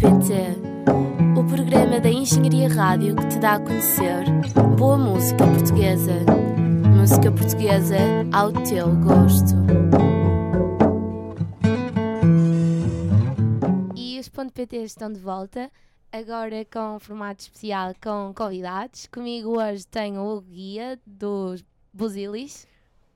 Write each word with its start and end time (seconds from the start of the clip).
PT, 0.00 1.38
o 1.38 1.44
programa 1.44 2.00
da 2.00 2.08
Engenharia 2.08 2.70
Rádio 2.70 3.14
que 3.14 3.28
te 3.28 3.38
dá 3.38 3.56
a 3.56 3.60
conhecer 3.60 4.24
boa 4.78 4.96
música 4.96 5.46
portuguesa. 5.46 6.12
Música 6.96 7.30
portuguesa 7.30 7.98
ao 8.32 8.50
teu 8.50 8.96
gosto. 8.96 9.54
E 13.94 14.18
os 14.18 14.30
Ponto 14.30 14.54
PT 14.54 14.84
estão 14.84 15.12
de 15.12 15.20
volta, 15.20 15.70
agora 16.10 16.64
com 16.64 16.96
um 16.96 16.98
formato 16.98 17.42
especial 17.42 17.92
com 18.02 18.32
convidados. 18.34 19.06
Comigo 19.06 19.60
hoje 19.60 19.86
tenho 19.86 20.22
o 20.22 20.40
guia 20.40 20.98
dos 21.06 21.62
Buzilis. 21.92 22.66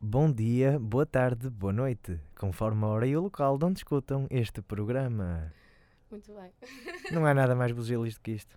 Bom 0.06 0.30
dia, 0.30 0.78
boa 0.78 1.06
tarde, 1.06 1.48
boa 1.48 1.72
noite, 1.72 2.20
conforme 2.38 2.84
a 2.84 2.88
hora 2.88 3.06
e 3.06 3.16
o 3.16 3.22
local 3.22 3.56
de 3.56 3.64
onde 3.64 3.78
escutam 3.78 4.26
este 4.28 4.60
programa. 4.60 5.50
Muito 6.10 6.30
bem. 6.34 6.52
Não 7.10 7.24
há 7.24 7.32
nada 7.32 7.54
mais 7.54 7.72
buzilis 7.72 8.12
do 8.12 8.20
que 8.20 8.32
isto. 8.32 8.54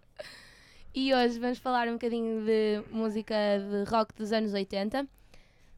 E 0.94 1.14
hoje 1.14 1.40
vamos 1.40 1.58
falar 1.58 1.88
um 1.88 1.94
bocadinho 1.94 2.44
de 2.44 2.84
música 2.92 3.34
de 3.60 3.90
rock 3.90 4.14
dos 4.14 4.34
anos 4.34 4.54
80. 4.54 5.08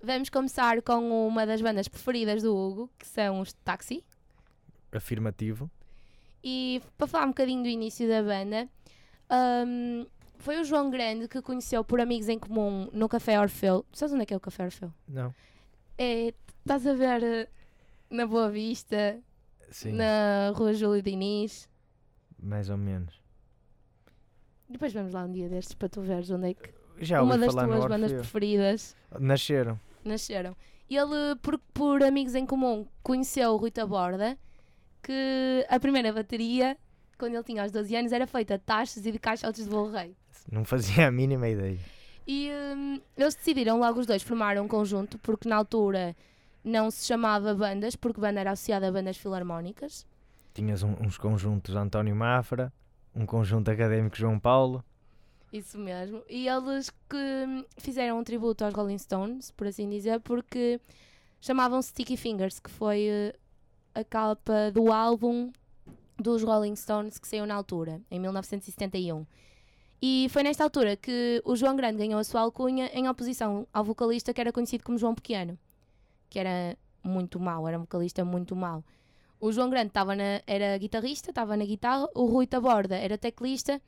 Vamos 0.02 0.32
começar 0.32 0.82
com 0.82 1.28
uma 1.28 1.46
das 1.46 1.62
bandas 1.62 1.88
preferidas 1.88 2.42
do 2.42 2.58
Hugo, 2.58 2.90
que 2.98 3.06
são 3.06 3.40
os 3.40 3.54
Taxi. 3.54 4.04
Afirmativo. 4.92 5.70
E 6.44 6.82
para 6.98 7.06
falar 7.06 7.26
um 7.26 7.30
bocadinho 7.30 7.62
do 7.62 7.70
início 7.70 8.10
da 8.10 8.24
banda, 8.24 8.68
hum, 9.68 10.08
foi 10.40 10.60
o 10.60 10.64
João 10.64 10.90
Grande 10.90 11.28
que 11.28 11.44
conheceu 11.44 11.84
por 11.84 12.02
amigos 12.02 12.28
em 12.28 12.40
comum 12.40 12.90
no 12.92 13.08
Café 13.08 13.40
Orfeu. 13.40 13.86
Sabes 13.94 14.16
onde 14.16 14.24
é 14.24 14.26
que 14.26 14.34
é 14.34 14.38
o 14.38 14.40
Café 14.40 14.66
Orfeu? 14.66 14.92
Não. 15.08 15.32
É, 16.02 16.34
estás 16.62 16.88
a 16.88 16.94
ver 16.94 17.22
eh, 17.24 17.48
na 18.10 18.26
Boa 18.26 18.50
Vista, 18.50 19.20
Sim, 19.70 19.92
na 19.92 20.52
Rua 20.56 20.74
Júlio 20.74 21.02
Diniz. 21.02 21.68
mais 22.42 22.70
ou 22.70 22.78
menos. 22.78 23.22
Depois 24.70 24.94
vamos 24.94 25.12
lá 25.14 25.24
um 25.26 25.32
dia 25.32 25.50
destes 25.50 25.74
para 25.74 25.90
tu 25.90 26.02
veres 26.02 26.30
onde 26.32 26.52
é 26.52 26.54
que 26.54 26.70
Já 27.02 27.22
uma 27.22 27.38
das 27.38 27.54
tuas 27.54 27.86
bandas 27.86 28.14
preferidas 28.14 28.96
Nasceram. 29.20 29.78
nasceram. 30.06 30.56
Ele, 30.90 31.36
por, 31.42 31.58
por 31.74 32.02
amigos 32.02 32.34
em 32.34 32.46
comum, 32.46 32.88
conheceu 33.04 33.52
o 33.52 33.58
Rui 33.58 33.70
Taborda, 33.72 34.38
que 35.04 35.66
a 35.70 35.80
primeira 35.80 36.14
bateria, 36.14 36.78
quando 37.18 37.34
ele 37.36 37.44
tinha 37.44 37.62
aos 37.62 37.72
12 37.72 37.96
anos, 37.96 38.12
era 38.14 38.26
feita 38.26 38.58
de 38.58 38.64
taxas 38.64 39.06
e 39.06 39.12
de 39.12 39.20
caixotes 39.20 39.66
de 39.66 39.70
bolo 39.70 39.92
rei. 39.92 40.16
Não 40.52 40.64
fazia 40.64 41.08
a 41.08 41.12
mínima 41.12 41.48
ideia. 41.50 41.78
E 42.32 42.52
hum, 42.52 43.02
eles 43.18 43.34
decidiram 43.34 43.80
logo 43.80 44.00
os 44.00 44.06
dois 44.06 44.22
formar 44.22 44.56
um 44.60 44.68
conjunto, 44.68 45.18
porque 45.18 45.50
na 45.50 45.56
altura 45.56 46.16
não 46.64 46.92
se 46.92 47.08
chamava 47.08 47.56
bandas, 47.56 47.96
porque 47.96 48.22
banda 48.22 48.40
era 48.40 48.52
associada 48.52 48.88
a 48.88 48.92
bandas 48.92 49.18
filarmónicas. 49.18 50.06
Tinhas 50.54 50.84
um- 50.84 50.94
uns 51.02 51.18
conjuntos 51.18 51.76
António 51.76 52.16
Mafra, 52.16 52.72
um 53.16 53.26
conjunto 53.26 53.72
académico 53.72 54.16
João 54.16 54.40
Paulo. 54.40 54.84
Isso 55.52 55.80
mesmo. 55.80 56.22
E 56.30 56.48
eles 56.48 56.92
que 57.10 57.18
hum, 57.48 57.66
fizeram 57.80 58.20
um 58.20 58.24
tributo 58.24 58.64
aos 58.64 58.76
Rolling 58.76 59.00
Stones, 59.00 59.50
por 59.50 59.66
assim 59.66 59.90
dizer, 59.90 60.20
porque 60.20 60.80
chamavam-se 61.42 61.90
Sticky 61.90 62.16
Fingers, 62.16 62.60
que 62.60 62.70
foi 62.70 63.08
eh, 63.08 63.36
a 63.96 64.04
capa 64.04 64.70
do 64.72 64.92
álbum 64.92 65.52
dos 66.16 66.44
Rolling 66.44 66.76
Stones 66.76 67.18
que 67.18 67.28
saiu 67.28 67.48
na 67.48 67.56
altura, 67.56 68.00
em 68.12 68.20
1971. 68.20 69.26
E 70.02 70.28
foi 70.30 70.44
nesta 70.44 70.64
altura 70.64 70.96
que 70.96 71.42
o 71.44 71.56
João 71.56 71.76
Grande 71.76 71.98
ganhou 71.98 72.20
a 72.20 72.24
sua 72.24 72.42
alcunha 72.42 72.90
em 72.94 73.08
oposição 73.10 73.68
ao 73.74 73.84
vocalista 73.84 74.34
que 74.34 74.40
era 74.40 74.52
conhecido 74.54 74.84
como 74.84 74.98
João 74.98 75.14
Pequeno, 75.14 75.58
que 76.30 76.40
era 76.40 76.78
muito 77.04 77.40
mau, 77.40 77.68
era 77.68 77.78
um 77.78 77.82
vocalista 77.82 78.24
muito 78.24 78.56
mau. 78.56 78.84
O 79.42 79.52
João 79.52 79.70
Grande 79.70 79.92
tava 79.92 80.16
na- 80.16 80.42
era 80.48 80.78
guitarrista, 80.78 81.32
estava 81.32 81.58
na 81.58 81.66
guitarra, 81.66 82.08
o 82.16 82.26
Rui 82.26 82.48
Taborda 82.48 82.96
era 82.96 83.18
teclista 83.18 83.82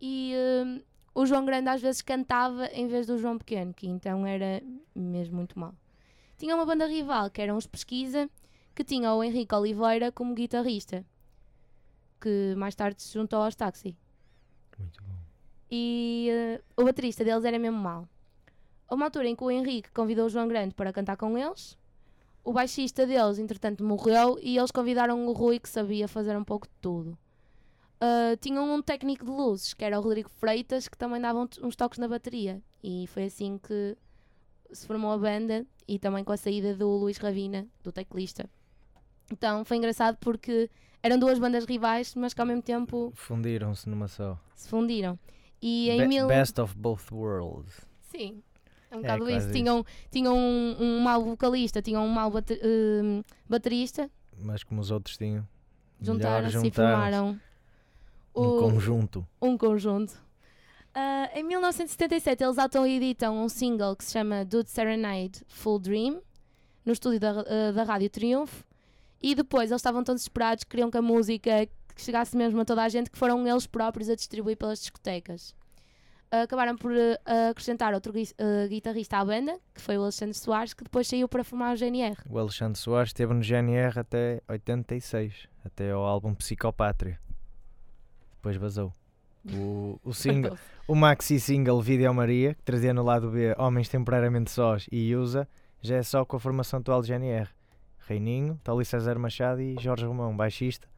e 0.00 0.34
hum, 0.66 0.80
o 1.14 1.24
João 1.26 1.44
Grande 1.46 1.68
às 1.68 1.80
vezes 1.80 2.02
cantava 2.02 2.66
em 2.66 2.86
vez 2.86 3.06
do 3.06 3.18
João 3.18 3.38
Pequeno, 3.38 3.72
que 3.72 3.86
então 3.88 4.26
era 4.26 4.62
mesmo 4.94 5.36
muito 5.36 5.58
mal. 5.58 5.74
Tinha 6.36 6.54
uma 6.54 6.64
banda 6.66 6.86
rival, 6.86 7.30
que 7.30 7.40
eram 7.40 7.56
os 7.56 7.66
Pesquisa, 7.66 8.30
que 8.74 8.84
tinha 8.84 9.12
o 9.14 9.24
Henrique 9.24 9.54
Oliveira 9.54 10.12
como 10.12 10.34
guitarrista, 10.34 11.04
que 12.20 12.54
mais 12.56 12.74
tarde 12.74 13.02
se 13.02 13.12
juntou 13.14 13.42
aos 13.42 13.54
Taxi. 13.54 13.96
E 15.70 16.28
eh, 16.30 16.60
o 16.76 16.84
baterista 16.84 17.24
deles 17.24 17.44
era 17.44 17.58
mesmo 17.58 17.78
mau. 17.78 18.08
Houve 18.88 19.02
uma 19.02 19.06
altura 19.06 19.28
em 19.28 19.36
que 19.36 19.44
o 19.44 19.50
Henrique 19.50 19.90
convidou 19.92 20.26
o 20.26 20.28
João 20.28 20.48
Grande 20.48 20.74
para 20.74 20.92
cantar 20.92 21.16
com 21.16 21.36
eles. 21.36 21.76
O 22.42 22.52
baixista 22.52 23.06
deles, 23.06 23.38
entretanto, 23.38 23.84
morreu 23.84 24.38
e 24.40 24.56
eles 24.56 24.70
convidaram 24.70 25.26
o 25.26 25.32
Rui, 25.32 25.58
que 25.58 25.68
sabia 25.68 26.08
fazer 26.08 26.36
um 26.36 26.44
pouco 26.44 26.66
de 26.66 26.72
tudo. 26.80 27.18
Ah, 28.00 28.36
tinham 28.40 28.74
um 28.74 28.80
técnico 28.80 29.24
de 29.24 29.30
luzes, 29.30 29.74
que 29.74 29.84
era 29.84 29.98
o 29.98 30.02
Rodrigo 30.02 30.30
Freitas, 30.30 30.88
que 30.88 30.96
também 30.96 31.20
dava 31.20 31.46
uns 31.62 31.76
toques 31.76 31.98
na 31.98 32.08
bateria. 32.08 32.62
E 32.82 33.06
foi 33.08 33.24
assim 33.24 33.58
que 33.58 33.96
se 34.72 34.86
formou 34.86 35.12
a 35.12 35.18
banda 35.18 35.66
e 35.86 35.98
também 35.98 36.22
com 36.22 36.32
a 36.32 36.36
saída 36.36 36.74
do 36.74 36.88
Luís 36.88 37.18
Ravina, 37.18 37.66
do 37.82 37.90
teclista. 37.90 38.48
Então 39.30 39.64
foi 39.64 39.76
engraçado 39.76 40.16
porque 40.20 40.70
eram 41.02 41.18
duas 41.18 41.38
bandas 41.38 41.64
rivais, 41.64 42.14
mas 42.14 42.32
que 42.32 42.40
ao 42.40 42.46
mesmo 42.46 42.62
tempo 42.62 43.12
Fundiram-se 43.14 43.88
numa 43.88 44.08
só. 44.08 44.38
se 44.54 44.68
fundiram. 44.68 45.18
E 45.60 45.90
em 45.90 45.98
Be- 45.98 46.06
mil... 46.08 46.26
Best 46.26 46.60
of 46.60 46.74
both 46.76 47.10
worlds. 47.12 47.80
Sim, 48.10 48.42
é 48.90 48.96
um 48.96 48.98
É 49.00 49.02
bocado 49.02 49.24
quase 49.24 49.38
isso. 49.38 49.52
Tinham, 49.52 49.84
tinham 50.10 50.36
um, 50.36 50.76
um 50.80 51.00
mau 51.00 51.24
vocalista, 51.24 51.82
tinham 51.82 52.04
um 52.04 52.08
mau 52.08 52.30
bate- 52.30 52.60
hum, 52.64 53.22
baterista, 53.48 54.10
Mas 54.40 54.62
como 54.62 54.80
os 54.80 54.90
outros 54.90 55.16
tinham. 55.16 55.46
juntaram-se 56.00 56.66
e 56.66 56.70
formaram 56.70 57.40
Um 58.34 58.42
o- 58.42 58.60
conjunto. 58.60 59.26
um 59.42 59.58
conjunto. 59.58 60.14
Ah, 60.94 61.30
em 61.34 61.42
1977 61.44 62.42
eles 62.42 62.58
auto-editam 62.58 63.36
um 63.44 63.48
single 63.48 63.94
que 63.94 64.04
se 64.04 64.12
chama 64.12 64.44
Dude 64.44 64.70
Serenade 64.70 65.42
Full 65.46 65.78
Dream 65.80 66.20
no 66.84 66.92
estúdio 66.92 67.20
da, 67.20 67.30
ah, 67.40 67.72
da 67.72 67.82
Rádio 67.84 68.08
Triunfo 68.10 68.64
e 69.22 69.34
depois 69.34 69.70
eles 69.70 69.80
estavam 69.80 70.02
tão 70.02 70.14
desesperados 70.14 70.64
que 70.64 70.70
queriam 70.70 70.90
que 70.90 70.96
a 70.96 71.02
música 71.02 71.68
que 71.98 72.04
chegasse 72.04 72.36
mesmo 72.36 72.60
a 72.60 72.64
toda 72.64 72.84
a 72.84 72.88
gente 72.88 73.10
que 73.10 73.18
foram 73.18 73.46
eles 73.46 73.66
próprios 73.66 74.08
a 74.08 74.14
distribuir 74.14 74.56
pelas 74.56 74.78
discotecas. 74.78 75.52
Ah, 76.30 76.42
acabaram 76.42 76.76
por 76.76 76.92
ah, 76.92 77.48
acrescentar 77.50 77.92
outro 77.92 78.12
gui- 78.12 78.32
ah, 78.38 78.68
guitarrista 78.68 79.16
à 79.18 79.24
banda, 79.24 79.58
que 79.74 79.80
foi 79.80 79.98
o 79.98 80.02
Alexandre 80.02 80.34
Soares, 80.34 80.74
que 80.74 80.84
depois 80.84 81.08
saiu 81.08 81.28
para 81.28 81.42
formar 81.42 81.74
o 81.74 81.76
GNR. 81.76 82.16
O 82.30 82.38
Alexandre 82.38 82.78
Soares 82.78 83.08
esteve 83.08 83.34
no 83.34 83.42
GNR 83.42 83.98
até 83.98 84.40
86, 84.48 85.48
até 85.64 85.90
ao 85.90 86.04
álbum 86.04 86.34
Psicopátria. 86.34 87.18
Depois 88.36 88.56
vazou. 88.56 88.92
O, 89.52 89.98
o, 90.04 90.14
single, 90.14 90.56
o 90.86 90.94
maxi 90.94 91.40
single 91.40 91.82
Vídeo 91.82 92.14
Maria, 92.14 92.54
que 92.54 92.62
trazia 92.62 92.94
no 92.94 93.02
lado 93.02 93.30
B 93.30 93.54
Homens 93.58 93.88
Temporariamente 93.88 94.52
Sós 94.52 94.86
e 94.92 95.16
Usa, 95.16 95.48
já 95.80 95.96
é 95.96 96.02
só 96.02 96.24
com 96.24 96.36
a 96.36 96.40
formação 96.40 96.78
atual 96.78 97.00
do 97.00 97.06
GNR. 97.06 97.48
Reininho, 98.06 98.60
Tali 98.62 98.84
César 98.84 99.18
Machado 99.18 99.60
e 99.60 99.76
Jorge 99.80 100.06
Romão, 100.06 100.36
baixista, 100.36 100.88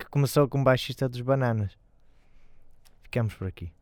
que 0.00 0.10
começou 0.10 0.48
como 0.48 0.64
baixista 0.64 1.08
dos 1.08 1.20
Bananas. 1.20 1.76
Ficamos 3.02 3.34
por 3.34 3.46
aqui. 3.46 3.72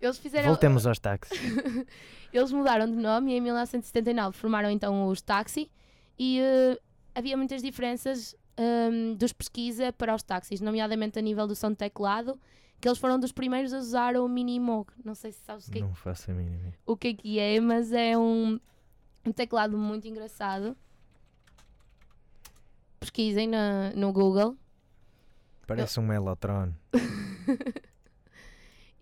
Eles 0.00 0.18
fizeram. 0.18 0.48
Voltemos 0.48 0.86
aos 0.86 0.98
táxis. 0.98 1.38
Eles 2.32 2.50
mudaram 2.50 2.86
de 2.86 2.96
nome 2.96 3.32
e 3.32 3.36
em 3.36 3.40
1979 3.40 4.36
formaram 4.36 4.70
então 4.70 5.06
os 5.06 5.20
Taxi 5.20 5.70
e 6.18 6.40
eh, 6.40 6.80
havia 7.14 7.36
muitas 7.36 7.62
diferenças 7.62 8.34
ehm, 8.56 9.14
dos 9.16 9.32
pesquisa 9.34 9.92
para 9.92 10.14
os 10.14 10.22
táxis, 10.22 10.60
nomeadamente 10.60 11.18
a 11.18 11.22
nível 11.22 11.46
do 11.46 11.54
som 11.54 11.70
de 11.70 11.76
teclado, 11.76 12.40
que 12.80 12.88
eles 12.88 12.98
foram 12.98 13.20
dos 13.20 13.32
primeiros 13.32 13.72
a 13.74 13.78
usar 13.78 14.16
o 14.16 14.26
Minimoog. 14.26 14.90
Não 15.04 15.14
sei 15.14 15.30
se 15.32 15.40
sabes 15.44 15.68
o 15.68 15.70
que, 15.70 15.78
é- 15.78 15.82
Não 15.82 15.94
faço 15.94 16.30
a 16.30 16.34
mínima. 16.34 16.72
o 16.86 16.96
que 16.96 17.08
é 17.08 17.14
que 17.14 17.38
é, 17.38 17.60
mas 17.60 17.92
é 17.92 18.16
um, 18.16 18.58
um 19.26 19.32
teclado 19.32 19.76
muito 19.76 20.08
engraçado. 20.08 20.74
Pesquisem 22.98 23.46
na, 23.46 23.90
no 23.90 24.12
Google. 24.12 24.56
Parece 25.66 26.00
um 26.00 26.02
Mellotron. 26.02 26.72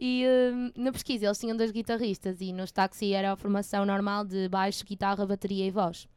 E 0.00 0.24
hum, 0.26 0.72
na 0.74 0.90
pesquisa 0.90 1.26
eles 1.26 1.38
tinham 1.38 1.54
dois 1.54 1.70
guitarristas 1.70 2.40
e 2.40 2.54
nos 2.54 2.72
táxi 2.72 3.12
era 3.12 3.32
a 3.32 3.36
formação 3.36 3.84
normal 3.84 4.24
de 4.24 4.48
baixo, 4.48 4.82
guitarra, 4.84 5.26
bateria 5.26 5.66
e 5.66 5.70
voz. 5.70 6.08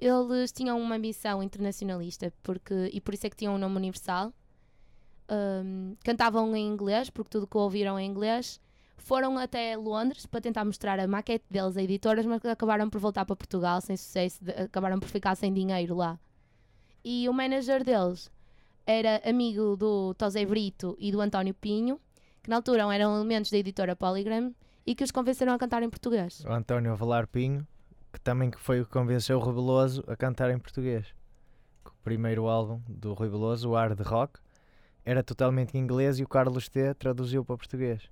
Eles 0.00 0.50
tinham 0.50 0.80
uma 0.80 0.96
missão 0.96 1.42
internacionalista 1.42 2.32
porque, 2.42 2.90
e 2.92 3.00
por 3.00 3.12
isso 3.12 3.26
é 3.26 3.30
que 3.30 3.36
tinham 3.36 3.54
um 3.54 3.58
nome 3.58 3.76
universal. 3.76 4.32
Hum, 5.30 5.94
cantavam 6.02 6.56
em 6.56 6.66
inglês, 6.66 7.10
porque 7.10 7.28
tudo 7.28 7.46
que 7.46 7.56
ouviram 7.58 8.00
em 8.00 8.08
inglês. 8.08 8.58
Foram 8.96 9.36
até 9.36 9.76
Londres 9.76 10.24
para 10.24 10.40
tentar 10.40 10.64
mostrar 10.64 10.98
a 10.98 11.06
maquete 11.06 11.44
deles 11.50 11.76
a 11.76 11.82
editoras, 11.82 12.24
mas 12.24 12.42
acabaram 12.44 12.88
por 12.88 13.00
voltar 13.00 13.26
para 13.26 13.36
Portugal 13.36 13.80
sem 13.80 13.96
sucesso, 13.96 14.40
acabaram 14.64 14.98
por 14.98 15.08
ficar 15.08 15.34
sem 15.34 15.52
dinheiro 15.52 15.96
lá. 15.96 16.18
E 17.04 17.28
o 17.28 17.32
manager 17.32 17.84
deles 17.84 18.30
era 18.86 19.20
amigo 19.28 19.76
do 19.76 20.14
Tosé 20.14 20.44
Brito 20.44 20.96
e 20.98 21.10
do 21.12 21.20
António 21.20 21.54
Pinho, 21.54 22.00
que 22.42 22.50
na 22.50 22.56
altura 22.56 22.82
eram 22.94 23.14
elementos 23.16 23.50
da 23.50 23.58
editora 23.58 23.94
Polygram 23.94 24.52
e 24.86 24.94
que 24.94 25.04
os 25.04 25.10
convenceram 25.10 25.52
a 25.52 25.58
cantar 25.58 25.82
em 25.82 25.90
português. 25.90 26.44
O 26.44 26.52
António 26.52 26.94
Valar 26.96 27.26
Pinho, 27.26 27.66
que 28.12 28.20
também 28.20 28.50
foi 28.56 28.80
o 28.80 28.84
que 28.84 28.90
convenceu 28.92 29.38
o 29.38 29.42
Rebeloso 29.44 30.02
a 30.08 30.16
cantar 30.16 30.50
em 30.50 30.58
português. 30.58 31.06
Que 31.84 31.90
primeiro 32.02 32.46
álbum 32.48 32.80
do 32.88 33.12
Rui 33.14 33.28
Veloso, 33.28 33.70
o 33.70 33.74
Hard 33.74 34.00
Rock, 34.00 34.40
era 35.04 35.22
totalmente 35.22 35.76
em 35.76 35.80
inglês 35.80 36.18
e 36.18 36.22
o 36.24 36.28
Carlos 36.28 36.68
T 36.68 36.94
traduziu 36.94 37.44
para 37.44 37.56
português. 37.56 38.02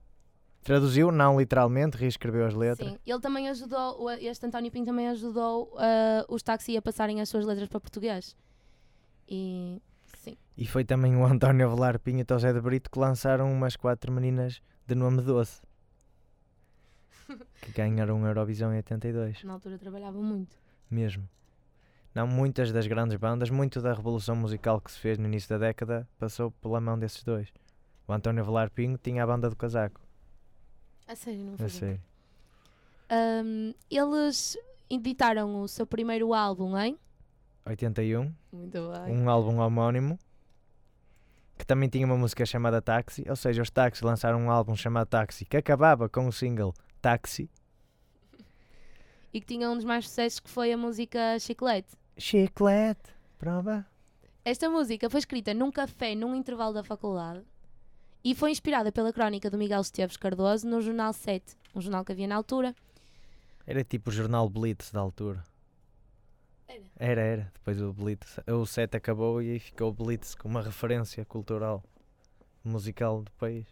Traduziu, 0.63 1.11
não 1.11 1.39
literalmente, 1.41 1.97
reescreveu 1.97 2.45
as 2.47 2.55
letras. 2.55 2.91
Sim, 2.91 2.99
ele 3.07 3.21
também 3.21 3.49
ajudou, 3.49 4.03
o- 4.05 4.11
este 4.11 4.45
António 4.47 4.71
Pinho 4.71 4.85
também 4.85 5.09
ajudou 5.09 5.75
ah, 5.79 6.25
os 6.29 6.43
táxi 6.43 6.77
a 6.77 6.83
passarem 6.83 7.21
as 7.21 7.29
suas 7.29 7.47
letras 7.47 7.69
para 7.69 7.81
português. 7.81 8.37
E 9.29 9.81
E 10.61 10.67
foi 10.67 10.85
também 10.85 11.17
o 11.17 11.25
António 11.27 11.67
Avelar 11.67 11.99
Pinho 11.99 12.21
e 12.29 12.33
o 12.35 12.39
Zé 12.39 12.53
de 12.53 12.61
Brito 12.61 12.91
que 12.91 12.99
lançaram 12.99 13.51
umas 13.53 13.75
quatro 13.77 14.13
meninas 14.13 14.61
de 14.87 14.95
nome 14.95 15.23
doce. 15.23 15.63
que 17.63 17.73
ganharam 17.73 18.23
a 18.25 18.29
Eurovisão 18.29 18.73
em 18.73 18.77
82, 18.77 19.43
na 19.45 19.55
altura 19.55 19.79
trabalhava 19.79 20.21
muito. 20.21 20.57
mesmo. 20.91 21.29
Não, 22.15 22.27
muitas 22.27 22.73
das 22.73 22.87
grandes 22.89 23.17
bandas, 23.17 23.51
muito 23.51 23.81
da 23.81 23.93
revolução 23.95 24.35
musical 24.35 24.81
que 24.81 24.91
se 24.91 24.99
fez 24.99 25.17
no 25.17 25.27
início 25.27 25.49
da 25.49 25.59
década 25.59 26.09
passou 26.19 26.51
pela 26.51 26.81
mão 26.81 26.99
desses 26.99 27.23
dois. 27.23 27.49
O 28.07 28.13
António 28.13 28.43
Avelar 28.43 28.69
Pinho 28.71 28.99
tinha 28.99 29.23
a 29.23 29.27
banda 29.27 29.49
do 29.49 29.55
casaco, 29.55 30.01
A 31.07 31.15
sério, 31.15 31.45
não 31.45 31.55
a 31.55 31.57
foi? 31.59 31.69
sério. 31.69 32.01
Ahm, 33.09 33.73
eles 33.89 34.59
editaram 34.91 35.63
o 35.63 35.69
seu 35.69 35.87
primeiro 35.87 36.35
álbum 36.35 36.77
em 36.77 36.99
81, 37.65 38.33
Muito 38.53 38.79
bem. 39.05 39.17
um 39.17 39.31
álbum 39.31 39.59
homónimo 39.61 40.19
que 41.61 41.67
também 41.67 41.91
tinha 41.91 42.07
uma 42.07 42.17
música 42.17 42.47
chamada 42.47 42.81
Taxi, 42.81 43.23
ou 43.29 43.37
seja, 43.37 43.61
os 43.61 43.69
Taxi 43.71 44.03
lançaram 44.03 44.41
um 44.41 44.51
álbum 44.51 44.75
chamado 44.75 45.09
Taxi 45.09 45.45
que 45.45 45.59
acabava 45.59 46.09
com 46.09 46.27
o 46.27 46.33
single 46.33 46.73
Taxi. 47.03 47.51
E 49.33 49.41
que 49.41 49.47
tinha 49.47 49.71
um 49.71 49.77
dos 49.77 49.85
mais 49.85 50.09
sucessos 50.09 50.41
que 50.41 50.49
foi 50.49 50.73
a 50.73 50.77
música 50.77 51.39
Chiclete. 51.39 51.91
Chiclete, 52.17 53.13
prova. 53.39 53.87
Esta 54.43 54.71
música 54.71 55.11
foi 55.11 55.19
escrita 55.19 55.53
num 55.53 55.71
café 55.71 56.15
num 56.15 56.35
intervalo 56.35 56.73
da 56.73 56.83
faculdade 56.83 57.45
e 58.25 58.35
foi 58.35 58.51
inspirada 58.51 58.91
pela 58.91 59.13
crónica 59.13 59.51
do 59.51 59.59
Miguel 59.59 59.83
Esteves 59.83 60.17
Cardoso 60.17 60.67
no 60.67 60.81
Jornal 60.81 61.13
7, 61.13 61.57
um 61.75 61.81
jornal 61.83 62.07
que 62.07 62.13
havia 62.13 62.27
na 62.27 62.37
altura. 62.37 62.75
Era 63.67 63.85
tipo 63.85 64.09
o 64.09 64.13
jornal 64.13 64.49
Blitz 64.49 64.91
da 64.91 65.01
altura. 65.01 65.45
Era. 66.71 66.83
Era, 66.99 67.21
era. 67.21 67.53
Depois 67.55 67.83
o 67.83 67.93
Blitz, 67.93 68.39
o 68.47 68.65
set 68.65 68.97
acabou 68.97 69.43
e 69.43 69.53
aí 69.53 69.59
ficou 69.59 69.89
o 69.89 69.93
Blitz 69.93 70.35
como 70.35 70.55
uma 70.55 70.63
referência 70.63 71.25
cultural, 71.25 71.83
musical 72.65 73.23
do 73.23 73.31
país. 73.33 73.67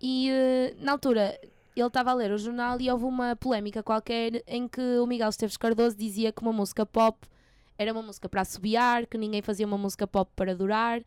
E 0.00 0.30
eh, 0.30 0.74
na 0.78 0.92
altura 0.92 1.38
ele 1.76 1.86
estava 1.86 2.10
a 2.10 2.14
ler 2.14 2.30
o 2.32 2.38
jornal 2.38 2.80
e 2.80 2.90
houve 2.90 3.04
uma 3.04 3.36
polémica 3.36 3.82
qualquer 3.82 4.42
em 4.46 4.66
que 4.66 4.98
o 4.98 5.06
Miguel 5.06 5.28
Esteves 5.28 5.58
Cardoso 5.58 5.96
dizia 5.96 6.32
que 6.32 6.40
uma 6.40 6.52
música 6.52 6.86
pop 6.86 7.18
era 7.76 7.92
uma 7.92 8.02
música 8.02 8.28
para 8.28 8.40
assobiar, 8.40 9.06
que 9.06 9.18
ninguém 9.18 9.42
fazia 9.42 9.66
uma 9.66 9.76
música 9.76 10.06
pop 10.06 10.30
para 10.34 10.52
adorar. 10.52 11.02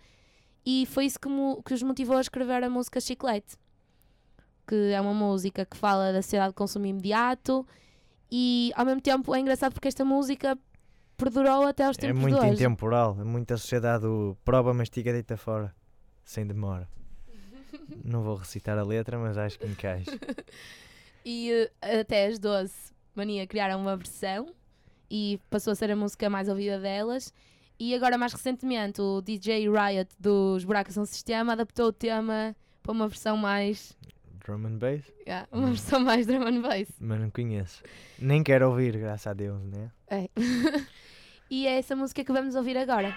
E 0.64 0.86
foi 0.86 1.06
isso 1.06 1.20
que, 1.20 1.28
que 1.66 1.74
os 1.74 1.82
motivou 1.82 2.18
a 2.18 2.22
escrever 2.22 2.64
a 2.64 2.70
música 2.70 3.02
Chiclete. 3.02 3.58
Que 4.68 4.92
é 4.92 5.02
uma 5.02 5.14
música 5.16 5.66
que 5.66 5.76
fala 5.76 6.14
da 6.14 6.22
sociedade 6.22 6.52
de 6.52 6.56
consumo 6.56 6.86
imediato 6.86 7.66
e 8.32 8.72
ao 8.76 8.86
mesmo 8.86 9.02
tempo 9.02 9.34
é 9.36 9.40
engraçado 9.40 9.74
porque 9.74 9.88
esta 9.88 10.06
música 10.06 10.58
perdurou 11.18 11.64
até 11.68 11.84
aos 11.86 11.98
É 11.98 12.02
tempos 12.02 12.22
muito 12.22 12.36
de 12.40 12.42
hoje. 12.46 12.54
intemporal, 12.54 13.18
é 13.20 13.24
muita 13.24 13.58
sociedade 13.58 14.06
o 14.06 14.38
prova, 14.46 14.74
mastiga, 14.74 15.12
deita 15.12 15.36
fora, 15.38 15.76
sem 16.24 16.46
demora. 16.46 16.88
Não 18.04 18.22
vou 18.24 18.36
recitar 18.36 18.78
a 18.78 18.84
letra, 18.84 19.18
mas 19.18 19.38
acho 19.38 19.60
que 19.60 19.66
encaixa. 19.68 20.12
E 21.26 21.52
eh, 21.82 22.00
até 22.00 22.28
as 22.28 22.40
12 22.40 22.74
Mania 23.14 23.46
criaram 23.46 23.80
uma 23.82 23.98
versão 23.98 24.54
e 25.12 25.38
passou 25.50 25.72
a 25.74 25.76
ser 25.76 25.92
a 25.92 25.96
música 25.96 26.30
mais 26.30 26.48
ouvida 26.48 26.80
delas. 26.80 27.34
E 27.78 27.94
agora, 27.94 28.18
mais 28.18 28.32
recentemente, 28.34 29.02
o 29.02 29.22
DJ 29.22 29.68
Riot 29.70 30.10
dos 30.18 30.64
Buracos 30.64 30.94
São 30.94 31.06
Sistema 31.06 31.54
adaptou 31.54 31.88
o 31.88 31.94
tema 31.94 32.56
para 32.82 32.92
uma 32.94 33.08
versão 33.08 33.36
mais. 33.36 33.98
Drum 34.46 34.66
and 34.66 34.78
bass? 34.78 35.04
yeah, 35.28 35.48
uma 35.52 35.68
Hum. 35.68 35.70
versão 35.72 36.00
mais 36.00 36.26
drum 36.28 36.44
and 36.48 36.62
bass. 36.62 36.88
Mas 37.00 37.20
não 37.20 37.30
conheço. 37.30 37.84
Nem 38.18 38.44
quero 38.44 38.70
ouvir, 38.70 38.98
graças 38.98 39.28
a 39.28 39.34
Deus, 39.34 39.62
né? 39.64 39.92
É. 40.10 40.30
e 41.50 41.68
é 41.68 41.78
essa 41.78 41.96
música 41.96 42.24
que 42.24 42.32
vamos 42.32 42.56
ouvir 42.56 42.78
agora: 42.78 43.16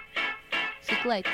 Chiclete. 0.82 1.30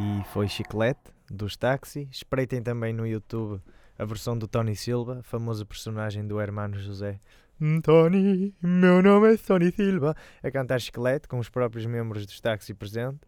E 0.00 0.24
foi 0.32 0.48
Chiclete, 0.48 1.12
dos 1.30 1.56
Táxi. 1.56 2.08
Espreitem 2.10 2.62
também 2.62 2.92
no 2.92 3.06
YouTube 3.06 3.60
a 3.98 4.04
versão 4.04 4.36
do 4.36 4.46
Tony 4.48 4.74
Silva, 4.74 5.22
famoso 5.22 5.66
personagem 5.66 6.26
do 6.26 6.40
Hermano 6.40 6.78
José. 6.78 7.18
"Hum, 7.60 7.80
Tony, 7.80 8.54
meu 8.62 9.02
nome 9.02 9.34
é 9.34 9.36
Tony 9.36 9.70
Silva. 9.70 10.16
A 10.42 10.50
cantar 10.50 10.80
Chiclete 10.80 11.28
com 11.28 11.38
os 11.38 11.48
próprios 11.50 11.84
membros 11.86 12.24
dos 12.26 12.40
Táxi 12.40 12.72
presente, 12.72 13.20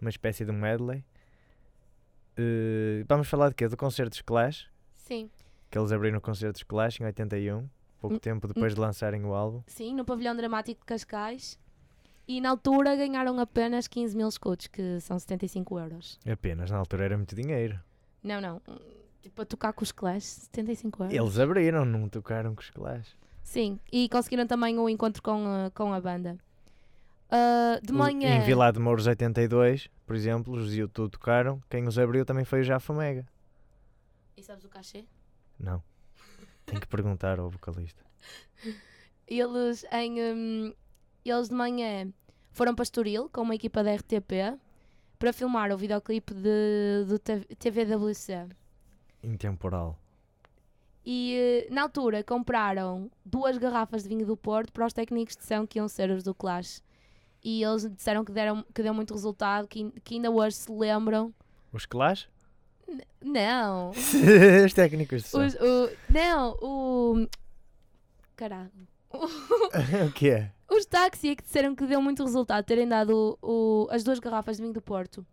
numa 0.00 0.08
espécie 0.10 0.44
de 0.44 0.52
medley. 0.52 1.04
Eh, 2.36 3.04
vamos 3.08 3.28
falar 3.28 3.50
de 3.50 3.54
quê? 3.54 3.68
Do 3.68 3.76
concerto 3.76 4.10
dos 4.10 4.22
Clash, 4.22 4.66
Sim, 4.96 5.30
que 5.70 5.78
eles 5.78 5.92
abriram 5.92 6.18
o 6.18 6.20
concerto 6.20 6.54
dos 6.54 6.62
Clash 6.64 7.00
em 7.00 7.04
81, 7.04 7.68
pouco 8.00 8.16
Hum, 8.16 8.18
tempo 8.18 8.48
depois 8.48 8.74
de 8.74 8.80
lançarem 8.80 9.24
o 9.24 9.34
álbum. 9.34 9.62
sim, 9.66 9.94
no 9.94 10.04
pavilhão 10.04 10.34
dramático 10.34 10.80
de 10.80 10.86
Cascais. 10.86 11.58
E 12.26 12.40
na 12.40 12.50
altura 12.50 12.96
ganharam 12.96 13.38
apenas 13.38 13.86
15 13.86 14.16
mil 14.16 14.28
escudos, 14.28 14.66
que 14.66 14.98
são 15.00 15.18
75 15.18 15.78
euros. 15.78 16.18
Apenas 16.30 16.70
na 16.70 16.78
altura 16.78 17.04
era 17.04 17.16
muito 17.16 17.34
dinheiro. 17.36 17.78
Não, 18.22 18.40
não. 18.40 18.62
Tipo, 19.20 19.42
a 19.42 19.44
tocar 19.44 19.72
com 19.72 19.82
os 19.82 19.92
Clash, 19.92 20.24
75 20.24 21.02
euros. 21.04 21.14
Eles 21.16 21.38
abriram, 21.38 21.84
não 21.84 22.08
tocaram 22.08 22.54
com 22.54 22.60
os 22.62 22.70
Clash. 22.70 23.14
Sim, 23.42 23.78
e 23.92 24.08
conseguiram 24.08 24.46
também 24.46 24.78
o 24.78 24.88
encontro 24.88 25.22
com, 25.22 25.46
a- 25.46 25.70
com 25.70 25.92
a 25.92 26.00
banda. 26.00 26.38
Ah, 27.30 27.78
de 27.82 27.92
manhã. 27.92 28.36
Em 28.38 28.40
Vila 28.44 28.72
de 28.72 28.78
Mouros 28.78 29.06
82, 29.06 29.88
por 30.06 30.16
exemplo, 30.16 30.54
os 30.54 30.74
YouTube 30.74 31.10
tocaram. 31.10 31.60
Quem 31.68 31.86
os 31.86 31.98
abriu 31.98 32.24
também 32.24 32.44
foi 32.44 32.60
o 32.60 32.64
Jaffa 32.64 32.92
Mega. 32.94 33.26
E 34.36 34.42
sabes 34.42 34.64
o 34.64 34.68
cachê? 34.68 35.04
Não. 35.58 35.82
Tem 36.64 36.80
que 36.80 36.86
perguntar 36.86 37.38
ao 37.38 37.50
vocalista. 37.50 38.02
Eles, 39.26 39.84
em, 39.92 40.20
hum, 40.22 40.74
eles 41.30 41.48
de 41.48 41.54
manhã 41.54 42.12
foram 42.52 42.74
para 42.74 42.82
Estoril 42.82 43.28
com 43.32 43.42
uma 43.42 43.54
equipa 43.54 43.82
da 43.82 43.94
RTP 43.94 44.58
para 45.18 45.32
filmar 45.32 45.72
o 45.72 45.76
videoclipe 45.76 46.34
de, 46.34 47.04
do 47.06 47.18
TVWC. 47.18 48.48
Intemporal. 49.22 49.98
E 51.04 51.34
eh, 51.68 51.68
na 51.70 51.82
altura 51.82 52.22
compraram 52.24 53.10
duas 53.24 53.58
garrafas 53.58 54.02
de 54.02 54.08
vinho 54.08 54.26
do 54.26 54.36
Porto 54.36 54.72
para 54.72 54.86
os 54.86 54.92
técnicos 54.92 55.36
de 55.36 55.44
som 55.44 55.66
que 55.66 55.78
iam 55.78 55.88
ser 55.88 56.10
os 56.10 56.22
do 56.22 56.34
Clash. 56.34 56.82
E 57.42 57.62
eles 57.62 57.90
disseram 57.94 58.24
que, 58.24 58.32
deram, 58.32 58.64
que 58.74 58.82
deu 58.82 58.94
muito 58.94 59.12
resultado, 59.12 59.68
que, 59.68 59.90
que 60.02 60.14
ainda 60.14 60.30
hoje 60.30 60.56
se 60.56 60.72
lembram. 60.72 61.34
Os 61.72 61.84
Clash? 61.84 62.28
Não! 63.20 63.90
os 64.64 64.72
técnicos 64.72 65.22
de 65.22 65.28
som. 65.28 65.44
Os- 65.44 65.54
o, 65.54 65.90
não, 66.08 66.56
o. 66.62 67.28
Caralho. 68.34 68.70
o 69.12 70.12
que 70.12 70.30
é? 70.30 70.52
Os 70.68 70.86
táxi 70.86 71.30
é 71.30 71.36
que 71.36 71.42
disseram 71.42 71.74
que 71.74 71.86
deu 71.86 72.00
muito 72.00 72.24
resultado 72.24 72.64
terem 72.64 72.88
dado 72.88 73.38
o- 73.42 73.86
as 73.90 74.02
duas 74.02 74.18
garrafas 74.18 74.56
de 74.56 74.62
vinho 74.62 74.74
do 74.74 74.80
Porto 74.82 75.24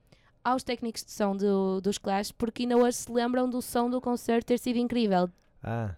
aos 0.43 0.63
técnicos 0.63 1.03
de 1.03 1.11
som 1.11 1.35
do, 1.35 1.79
dos 1.81 1.97
Clash, 1.97 2.31
porque 2.31 2.63
ainda 2.63 2.77
hoje 2.77 2.97
se 2.97 3.11
lembram 3.11 3.49
do 3.49 3.61
som 3.61 3.89
do 3.89 4.01
concerto 4.01 4.47
ter 4.47 4.59
sido 4.59 4.77
incrível. 4.77 5.29
Ah, 5.63 5.95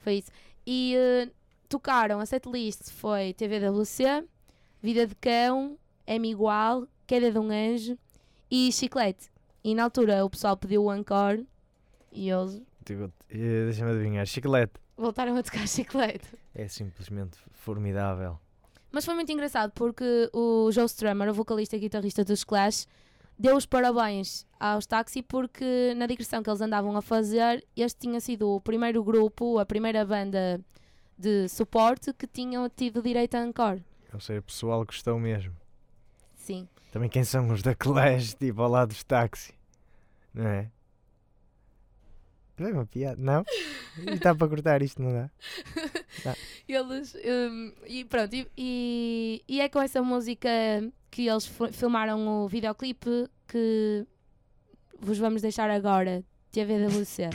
Foi 0.00 0.14
isso. 0.14 0.30
E 0.66 0.94
eh, 0.96 1.28
tocaram, 1.68 2.20
a 2.20 2.26
setlist 2.26 2.90
foi 2.92 3.34
TVWC, 3.34 4.24
Vida 4.80 5.06
de 5.06 5.14
Cão, 5.16 5.76
M 6.06 6.30
Igual, 6.30 6.86
Queda 7.06 7.30
de 7.32 7.38
um 7.38 7.50
Anjo 7.50 7.98
e 8.50 8.70
Chiclete. 8.72 9.28
E 9.64 9.74
na 9.74 9.84
altura 9.84 10.24
o 10.24 10.30
pessoal 10.30 10.56
pediu 10.56 10.84
o 10.84 10.94
encore 10.94 11.44
e 12.12 12.30
eles 12.30 12.62
tipo, 12.84 13.12
eh, 13.28 13.64
deixa-me 13.64 13.90
adivinhar. 13.90 14.24
Chiclete. 14.24 14.74
Voltaram 14.98 15.36
a 15.36 15.42
tocar 15.42 15.66
Chiclete. 15.68 16.26
É 16.54 16.66
simplesmente 16.68 17.38
formidável. 17.52 18.38
Mas 18.90 19.04
foi 19.04 19.14
muito 19.14 19.30
engraçado 19.30 19.72
porque 19.72 20.30
o 20.32 20.70
Joe 20.72 20.86
Strummer, 20.86 21.28
o 21.28 21.34
vocalista 21.34 21.76
e 21.76 21.80
guitarrista 21.80 22.24
dos 22.24 22.42
Clash, 22.42 22.88
deu 23.38 23.56
os 23.56 23.66
parabéns 23.66 24.46
aos 24.58 24.86
Taxi 24.86 25.22
porque 25.22 25.94
na 25.96 26.06
digressão 26.06 26.42
que 26.42 26.50
eles 26.50 26.60
andavam 26.60 26.96
a 26.96 27.02
fazer, 27.02 27.64
este 27.76 28.00
tinha 28.00 28.20
sido 28.20 28.48
o 28.48 28.60
primeiro 28.60 29.04
grupo, 29.04 29.58
a 29.58 29.66
primeira 29.66 30.04
banda 30.04 30.60
de 31.18 31.48
suporte 31.48 32.12
que 32.12 32.26
tinham 32.26 32.68
tido 32.68 33.02
direito 33.02 33.36
a 33.36 33.44
encore. 33.46 33.84
Ou 34.12 34.20
seja, 34.20 34.40
o 34.40 34.42
pessoal 34.42 34.84
gostou 34.84 35.18
mesmo. 35.18 35.54
Sim. 36.34 36.66
Também 36.90 37.10
quem 37.10 37.24
são 37.24 37.46
os 37.50 37.60
da 37.62 37.74
Clash, 37.74 38.34
tipo, 38.34 38.62
ao 38.62 38.70
lado 38.70 38.88
dos 38.88 39.04
táxi. 39.04 39.52
Não 40.32 40.46
é? 40.46 40.70
Não 42.58 42.68
é 42.68 42.72
uma 42.72 42.86
piada? 42.86 43.16
Não? 43.20 43.44
Está 44.12 44.34
para 44.34 44.48
cortar 44.48 44.82
isto, 44.82 45.00
não 45.02 45.12
dá? 45.12 45.30
Eles. 46.68 47.14
hum, 47.24 47.72
e 47.86 48.04
pronto, 48.04 48.34
e, 48.56 49.42
e, 49.48 49.60
é 49.60 49.68
com 49.68 49.80
essa 49.80 50.02
música 50.02 50.48
que 51.10 51.26
eles 51.28 51.46
fi- 51.46 51.72
filmaram 51.72 52.44
o 52.44 52.48
videoclipe 52.48 53.28
que 53.46 54.06
vos 55.00 55.18
vamos 55.18 55.42
deixar 55.42 55.70
agora. 55.70 56.24
TVWC. 56.50 57.28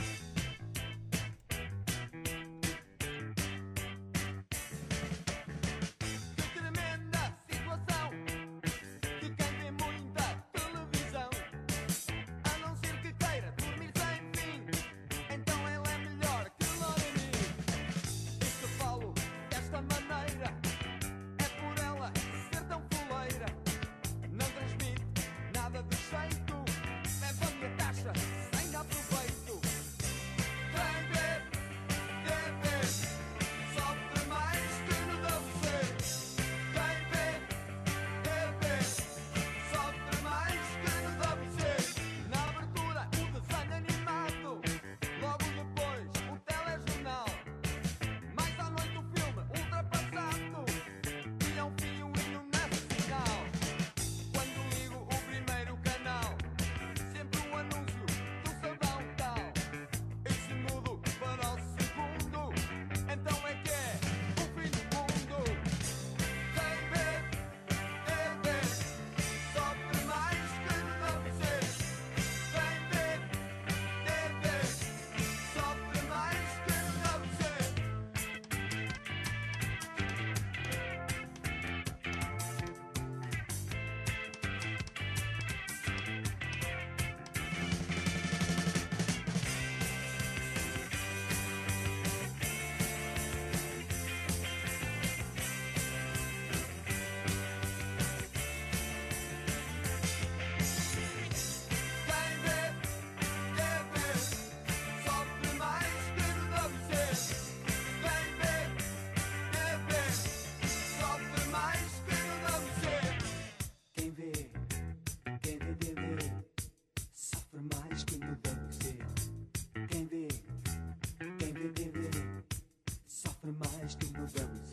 Sofre 123.88 124.08
mais 124.18 124.63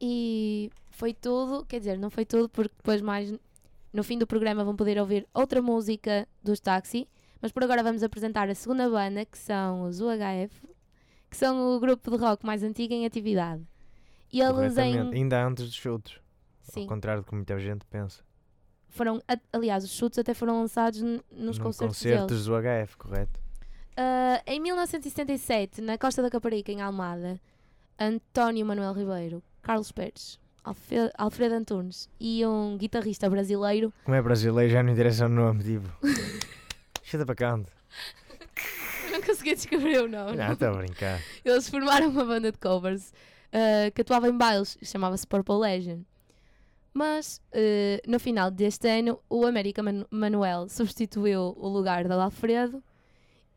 E 0.00 0.70
foi 0.90 1.12
tudo, 1.12 1.64
quer 1.66 1.78
dizer, 1.78 1.98
não 1.98 2.10
foi 2.10 2.24
tudo, 2.24 2.48
porque 2.48 2.74
depois 2.76 3.00
mais 3.02 3.32
no 3.92 4.02
fim 4.04 4.18
do 4.18 4.26
programa 4.26 4.64
vão 4.64 4.74
poder 4.76 4.98
ouvir 4.98 5.26
outra 5.34 5.60
música 5.60 6.26
dos 6.42 6.60
Taxi. 6.60 7.08
Mas 7.42 7.52
por 7.52 7.64
agora 7.64 7.82
vamos 7.82 8.02
apresentar 8.02 8.48
a 8.48 8.54
segunda 8.54 8.88
banda, 8.88 9.24
que 9.24 9.38
são 9.38 9.82
os 9.84 10.00
UHF, 10.00 10.68
que 11.30 11.36
são 11.36 11.74
o 11.76 11.80
grupo 11.80 12.10
de 12.10 12.16
rock 12.16 12.44
mais 12.44 12.62
antigo 12.62 12.92
em 12.92 13.06
atividade. 13.06 13.62
E 14.32 14.40
eles 14.40 14.76
em. 14.78 14.98
Ainda 15.12 15.44
antes 15.46 15.64
dos 15.64 15.74
chutes. 15.74 16.20
Sim, 16.62 16.82
Ao 16.82 16.86
contrário 16.86 17.22
do 17.22 17.26
que 17.26 17.34
muita 17.34 17.58
gente 17.58 17.84
pensa. 17.86 18.22
foram, 18.88 19.20
aliás, 19.52 19.82
os 19.84 19.90
chutes 19.90 20.18
até 20.18 20.34
foram 20.34 20.60
lançados 20.60 21.00
nos 21.00 21.58
Num 21.58 21.64
concertos 21.64 21.96
concertos 21.98 22.26
deles. 22.26 22.46
do 22.46 22.54
HF, 22.86 22.96
correto? 22.96 23.40
Ah, 23.96 24.40
em 24.46 24.60
1977, 24.60 25.80
na 25.80 25.98
Costa 25.98 26.22
da 26.22 26.30
Caparica, 26.30 26.70
em 26.70 26.80
Almada, 26.80 27.40
António 27.98 28.64
Manuel 28.64 28.92
Ribeiro, 28.92 29.42
Carlos 29.62 29.92
Pérez, 29.92 30.38
Alfredo 31.16 31.54
Antunes 31.54 32.08
e 32.18 32.44
um 32.46 32.76
guitarrista 32.76 33.28
brasileiro 33.30 33.92
Como 34.04 34.14
é 34.14 34.22
brasileiro, 34.22 34.70
já 34.72 34.82
não 34.82 34.92
interessa 34.92 35.26
o 35.26 35.28
nome, 35.28 35.62
tipo. 35.64 35.88
Chuta 37.02 37.24
para 37.26 37.34
canto. 37.34 37.72
não 39.10 39.20
consegui 39.22 39.54
descobrir 39.54 39.98
o 39.98 40.08
nome. 40.08 40.36
Não, 40.36 40.52
estou 40.52 40.68
a 40.68 40.72
brincar. 40.74 41.20
Eles 41.44 41.68
formaram 41.68 42.08
uma 42.08 42.24
banda 42.24 42.52
de 42.52 42.58
covers 42.58 43.12
ah, 43.52 43.90
que 43.92 44.02
atuava 44.02 44.28
em 44.28 44.36
bailes, 44.36 44.78
chamava-se 44.82 45.26
Purple 45.26 45.56
Legend. 45.56 46.06
Mas 46.92 47.40
ah, 47.52 48.00
no 48.06 48.20
final 48.20 48.50
deste 48.50 48.88
ano, 48.88 49.18
o 49.28 49.46
América 49.46 49.82
Manu- 49.82 50.06
Manuel 50.10 50.68
substituiu 50.68 51.54
o 51.58 51.68
lugar 51.68 52.06
do 52.06 52.14
Alfredo 52.14 52.82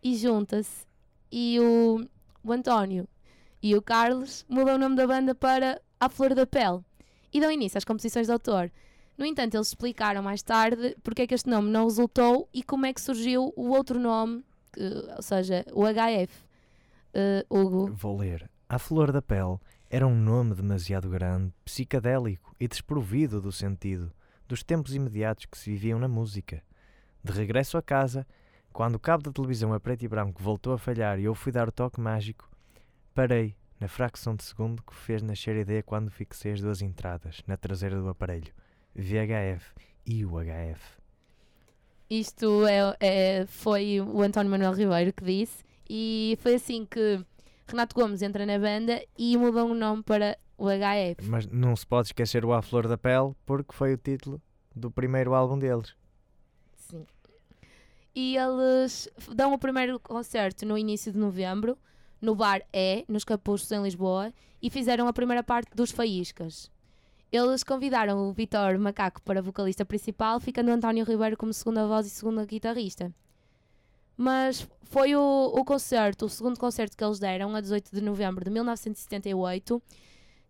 e 0.01 0.15
junta-se. 0.15 0.85
E 1.31 1.59
o, 1.59 2.07
o 2.43 2.51
António 2.51 3.07
e 3.61 3.75
o 3.75 3.81
Carlos 3.81 4.45
mudam 4.49 4.75
o 4.75 4.77
nome 4.77 4.95
da 4.95 5.07
banda 5.07 5.33
para 5.33 5.81
A 6.05 6.09
Flor 6.09 6.35
da 6.35 6.45
Pele 6.45 6.81
e 7.31 7.39
dão 7.39 7.49
início 7.51 7.77
às 7.77 7.85
composições 7.85 8.27
de 8.27 8.33
autor. 8.33 8.69
No 9.17 9.25
entanto, 9.25 9.55
eles 9.55 9.67
explicaram 9.67 10.21
mais 10.21 10.41
tarde 10.41 10.95
porque 11.03 11.21
é 11.21 11.27
que 11.27 11.33
este 11.33 11.49
nome 11.49 11.69
não 11.69 11.85
resultou 11.85 12.49
e 12.53 12.61
como 12.61 12.85
é 12.85 12.93
que 12.93 12.99
surgiu 12.99 13.53
o 13.55 13.69
outro 13.69 13.99
nome, 13.99 14.43
que- 14.73 14.81
ou 15.15 15.21
seja, 15.21 15.63
o 15.71 15.85
HF. 15.85 16.33
Ah, 17.13 17.45
Hugo, 17.49 17.93
Vou 17.93 18.17
ler. 18.17 18.49
A 18.67 18.77
Flor 18.79 19.11
da 19.11 19.21
Pele 19.21 19.57
era 19.89 20.05
um 20.05 20.15
nome 20.15 20.55
demasiado 20.55 21.07
grande, 21.09 21.53
psicadélico 21.63 22.53
e 22.59 22.67
desprovido 22.67 23.39
do 23.39 23.51
sentido 23.51 24.11
dos 24.47 24.61
tempos 24.63 24.93
imediatos 24.93 25.45
que 25.45 25.57
se 25.57 25.69
viviam 25.69 25.99
na 25.99 26.07
música. 26.07 26.61
De 27.23 27.31
regresso 27.31 27.77
a 27.77 27.81
casa, 27.81 28.27
quando 28.73 28.95
o 28.95 28.99
cabo 28.99 29.23
da 29.23 29.31
televisão 29.31 29.71
a 29.73 29.79
preto 29.79 30.03
e 30.03 30.07
branco 30.07 30.43
voltou 30.43 30.73
a 30.73 30.77
falhar 30.77 31.17
e 31.19 31.23
eu 31.23 31.33
fui 31.35 31.51
dar 31.51 31.69
o 31.69 31.71
toque 31.71 32.01
mágico, 32.01 32.49
parei 33.13 33.55
na 33.79 33.87
fração 33.87 34.35
de 34.35 34.43
segundo 34.43 34.81
que 34.83 34.93
fez 34.95 35.21
nascer 35.21 35.55
a 35.55 35.61
ideia 35.61 35.83
quando 35.83 36.09
fixei 36.11 36.53
as 36.53 36.61
duas 36.61 36.81
entradas 36.81 37.41
na 37.47 37.57
traseira 37.57 37.99
do 37.99 38.07
aparelho, 38.09 38.53
VHF 38.95 39.73
e 40.05 40.25
UHF. 40.25 40.97
Isto 42.09 42.65
é, 42.67 42.95
é- 42.99 43.45
foi 43.47 43.99
o 44.01 44.21
António 44.21 44.51
Manuel 44.51 44.73
Ribeiro 44.73 45.13
que 45.13 45.23
disse, 45.23 45.63
e 45.89 46.37
foi 46.41 46.55
assim 46.55 46.85
que 46.85 47.25
Renato 47.67 47.95
Gomes 47.95 48.21
entra 48.21 48.45
na 48.45 48.59
banda 48.59 49.03
e 49.17 49.35
mudou 49.37 49.71
o 49.71 49.73
nome 49.73 50.03
para 50.03 50.37
o 50.57 50.67
HF. 50.67 51.27
Mas 51.27 51.47
não 51.47 51.75
se 51.75 51.85
pode 51.87 52.09
esquecer 52.09 52.45
o 52.45 52.53
A 52.53 52.61
Flor 52.61 52.87
da 52.87 52.97
Pele 52.97 53.33
porque 53.45 53.73
foi 53.73 53.93
o 53.93 53.97
título 53.97 54.41
do 54.75 54.91
primeiro 54.91 55.33
álbum 55.33 55.57
deles. 55.57 55.95
Sim. 56.75 57.05
E 58.15 58.37
eles 58.37 59.09
dão 59.33 59.53
o 59.53 59.57
primeiro 59.57 59.99
concerto 59.99 60.65
no 60.65 60.77
início 60.77 61.11
de 61.11 61.17
novembro, 61.17 61.77
no 62.23 62.33
bar 62.33 62.61
E, 62.71 63.03
nos 63.09 63.25
Capuchos, 63.25 63.69
em 63.71 63.83
Lisboa, 63.83 64.33
e 64.61 64.69
fizeram 64.69 65.07
a 65.07 65.13
primeira 65.13 65.43
parte 65.43 65.75
dos 65.75 65.91
Faíscas. 65.91 66.71
Eles 67.29 67.63
convidaram 67.63 68.29
o 68.29 68.31
Vitor 68.31 68.79
Macaco 68.79 69.21
para 69.23 69.41
vocalista 69.41 69.83
principal, 69.83 70.39
ficando 70.39 70.71
António 70.71 71.03
Ribeiro 71.03 71.35
como 71.35 71.51
segunda 71.51 71.85
voz 71.85 72.07
e 72.07 72.09
segunda 72.09 72.45
guitarrista. 72.45 73.13
Mas 74.15 74.65
foi 74.83 75.15
o, 75.15 75.51
o 75.53 75.65
concerto, 75.65 76.25
o 76.25 76.29
segundo 76.29 76.57
concerto 76.57 76.95
que 76.95 77.03
eles 77.03 77.19
deram, 77.19 77.53
a 77.55 77.59
18 77.59 77.93
de 77.93 78.01
novembro 78.01 78.45
de 78.45 78.51
1978, 78.51 79.81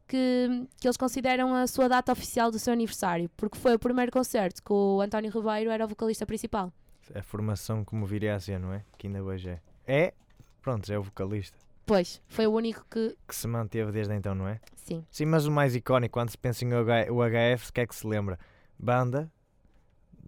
que, 0.08 0.68
que 0.80 0.88
eles 0.88 0.98
consideram 0.98 1.56
a 1.56 1.66
sua 1.66 1.88
data 1.88 2.12
oficial 2.12 2.52
do 2.52 2.60
seu 2.60 2.74
aniversário, 2.74 3.32
porque 3.36 3.58
foi 3.58 3.74
o 3.74 3.80
primeiro 3.80 4.12
concerto 4.12 4.62
que 4.62 4.74
o 4.74 5.02
António 5.02 5.32
Ribeiro 5.32 5.72
era 5.72 5.86
o 5.86 5.88
vocalista 5.88 6.26
principal. 6.26 6.72
A 7.16 7.24
formação 7.24 7.84
como 7.84 8.06
viria 8.06 8.36
a 8.36 8.40
ser, 8.40 8.60
não 8.60 8.74
é? 8.74 8.84
Que 8.96 9.08
ainda 9.08 9.24
hoje 9.24 9.50
é. 9.50 9.62
É, 9.88 10.14
pronto, 10.62 10.92
é 10.92 11.00
o 11.00 11.04
vocalista. 11.04 11.63
Pois, 11.86 12.22
foi 12.28 12.48
o 12.48 12.52
único 12.52 12.86
que. 12.90 13.16
Que 13.28 13.36
se 13.36 13.48
manteve 13.48 13.92
desde 13.92 14.14
então, 14.14 14.34
não 14.34 14.48
é? 14.48 14.60
Sim. 14.76 15.06
Sim, 15.12 15.26
mas 15.26 15.46
o 15.46 15.52
mais 15.52 15.76
icónico, 15.76 16.14
quando 16.14 16.30
se 16.30 16.38
pensa 16.38 16.64
em 16.64 16.74
H- 16.74 17.12
o 17.12 17.20
HF, 17.22 17.70
o 17.70 17.74
que 17.74 17.82
é 17.82 17.88
que 17.88 17.96
se 17.96 18.08
lembra? 18.08 18.40
Banda 18.80 19.32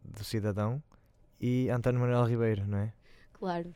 do 0.03 0.23
Cidadão 0.23 0.81
e 1.39 1.69
António 1.69 1.99
Manuel 2.01 2.25
Ribeiro, 2.25 2.65
não 2.67 2.77
é? 2.79 2.93
Claro. 3.33 3.73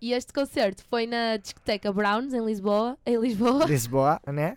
E 0.00 0.12
este 0.12 0.32
concerto 0.32 0.84
foi 0.90 1.06
na 1.06 1.36
discoteca 1.36 1.92
Browns, 1.92 2.32
em 2.34 2.44
Lisboa. 2.44 2.98
Em 3.06 3.16
Lisboa. 3.18 3.64
Lisboa, 3.68 4.20
né? 4.26 4.56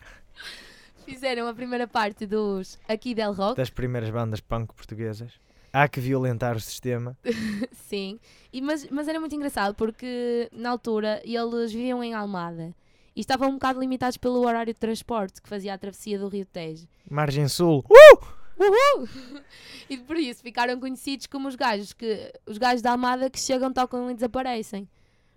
Fizeram 1.05 1.47
a 1.47 1.53
primeira 1.53 1.87
parte 1.87 2.25
dos 2.25 2.79
Aqui 2.87 3.13
Del 3.13 3.31
Rock. 3.33 3.57
Das 3.57 3.69
primeiras 3.69 4.09
bandas 4.09 4.41
punk 4.41 4.73
portuguesas. 4.73 5.39
Há 5.77 5.89
que 5.89 5.99
violentar 5.99 6.55
o 6.55 6.59
sistema. 6.61 7.17
Sim. 7.73 8.17
E, 8.53 8.61
mas, 8.61 8.87
mas 8.89 9.09
era 9.09 9.19
muito 9.19 9.35
engraçado 9.35 9.75
porque 9.75 10.49
na 10.53 10.69
altura 10.69 11.21
eles 11.25 11.73
viviam 11.73 12.01
em 12.01 12.13
Almada 12.13 12.73
e 13.13 13.19
estavam 13.19 13.49
um 13.49 13.53
bocado 13.55 13.81
limitados 13.81 14.15
pelo 14.15 14.39
horário 14.39 14.73
de 14.73 14.79
transporte 14.79 15.41
que 15.41 15.49
fazia 15.49 15.73
a 15.73 15.77
travessia 15.77 16.17
do 16.17 16.29
Rio 16.29 16.45
Tejo. 16.45 16.87
Margem 17.11 17.49
Sul. 17.49 17.83
Uhul! 17.89 19.09
e 19.89 19.97
por 19.97 20.15
isso 20.15 20.41
ficaram 20.41 20.79
conhecidos 20.79 21.27
como 21.27 21.49
os 21.49 21.55
gajos 21.55 21.91
que 21.91 22.31
os 22.45 22.57
gajos 22.57 22.81
da 22.81 22.91
Almada 22.91 23.29
que 23.29 23.37
chegam, 23.37 23.73
tocam 23.73 24.09
e 24.09 24.13
desaparecem. 24.13 24.87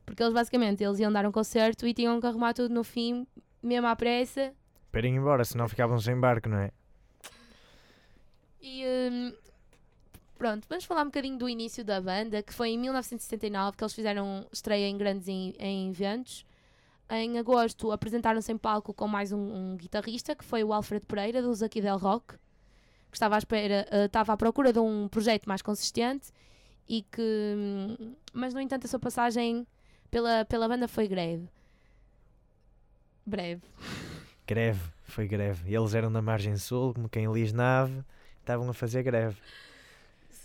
Porque 0.06 0.22
eles 0.22 0.32
basicamente 0.32 0.84
eles 0.84 1.00
iam 1.00 1.10
dar 1.10 1.26
um 1.26 1.32
concerto 1.32 1.84
e 1.84 1.92
tinham 1.92 2.20
que 2.20 2.26
arrumar 2.28 2.54
tudo 2.54 2.72
no 2.72 2.84
fim, 2.84 3.26
mesmo 3.60 3.88
à 3.88 3.96
pressa. 3.96 4.52
Para 4.92 5.04
ir 5.04 5.10
embora, 5.10 5.44
senão 5.44 5.68
ficavam 5.68 5.98
sem 5.98 6.14
barco, 6.16 6.48
não 6.48 6.58
é? 6.58 6.70
E 8.62 8.84
hum, 8.86 9.32
pronto, 10.38 10.66
vamos 10.68 10.84
falar 10.84 11.02
um 11.02 11.06
bocadinho 11.06 11.36
do 11.36 11.48
início 11.48 11.84
da 11.84 12.00
banda, 12.00 12.42
que 12.42 12.54
foi 12.54 12.70
em 12.70 12.78
1979 12.78 13.76
que 13.76 13.82
eles 13.84 13.92
fizeram 13.92 14.46
estreia 14.52 14.86
em 14.88 14.96
grandes 14.96 15.28
em, 15.28 15.54
em 15.58 15.90
eventos. 15.90 16.46
Em 17.10 17.38
agosto 17.38 17.90
apresentaram-se 17.90 18.52
em 18.52 18.56
palco 18.56 18.94
com 18.94 19.08
mais 19.08 19.32
um, 19.32 19.38
um 19.72 19.76
guitarrista, 19.76 20.36
que 20.36 20.44
foi 20.44 20.62
o 20.62 20.72
Alfred 20.72 21.04
Pereira, 21.04 21.42
dos 21.42 21.62
Aqui 21.62 21.80
Del 21.80 21.98
Rock, 21.98 22.34
que 23.10 23.16
estava 23.16 23.34
à, 23.34 23.38
espera, 23.38 23.86
eh, 23.90 24.04
estava 24.04 24.32
à 24.34 24.36
procura 24.36 24.72
de 24.72 24.78
um 24.78 25.08
projeto 25.08 25.46
mais 25.46 25.60
consistente 25.62 26.30
e 26.88 27.02
que. 27.02 27.54
hum, 27.56 28.14
Mas, 28.32 28.54
no 28.54 28.60
entanto, 28.60 28.84
a 28.84 28.88
sua 28.88 28.98
passagem 29.00 29.66
pela, 30.10 30.44
pela 30.44 30.68
banda 30.68 30.86
foi 30.86 31.08
greve. 31.08 31.48
Breve. 33.24 33.62
Greve, 34.46 34.80
foi 35.04 35.26
greve. 35.26 35.74
Eles 35.74 35.94
eram 35.94 36.12
da 36.12 36.22
Margem 36.22 36.56
Sul, 36.56 36.94
como 36.94 37.08
quem 37.08 37.30
lis 37.32 37.52
nave, 37.52 38.04
estavam 38.40 38.68
a 38.68 38.74
fazer 38.74 39.02
greve. 39.02 39.36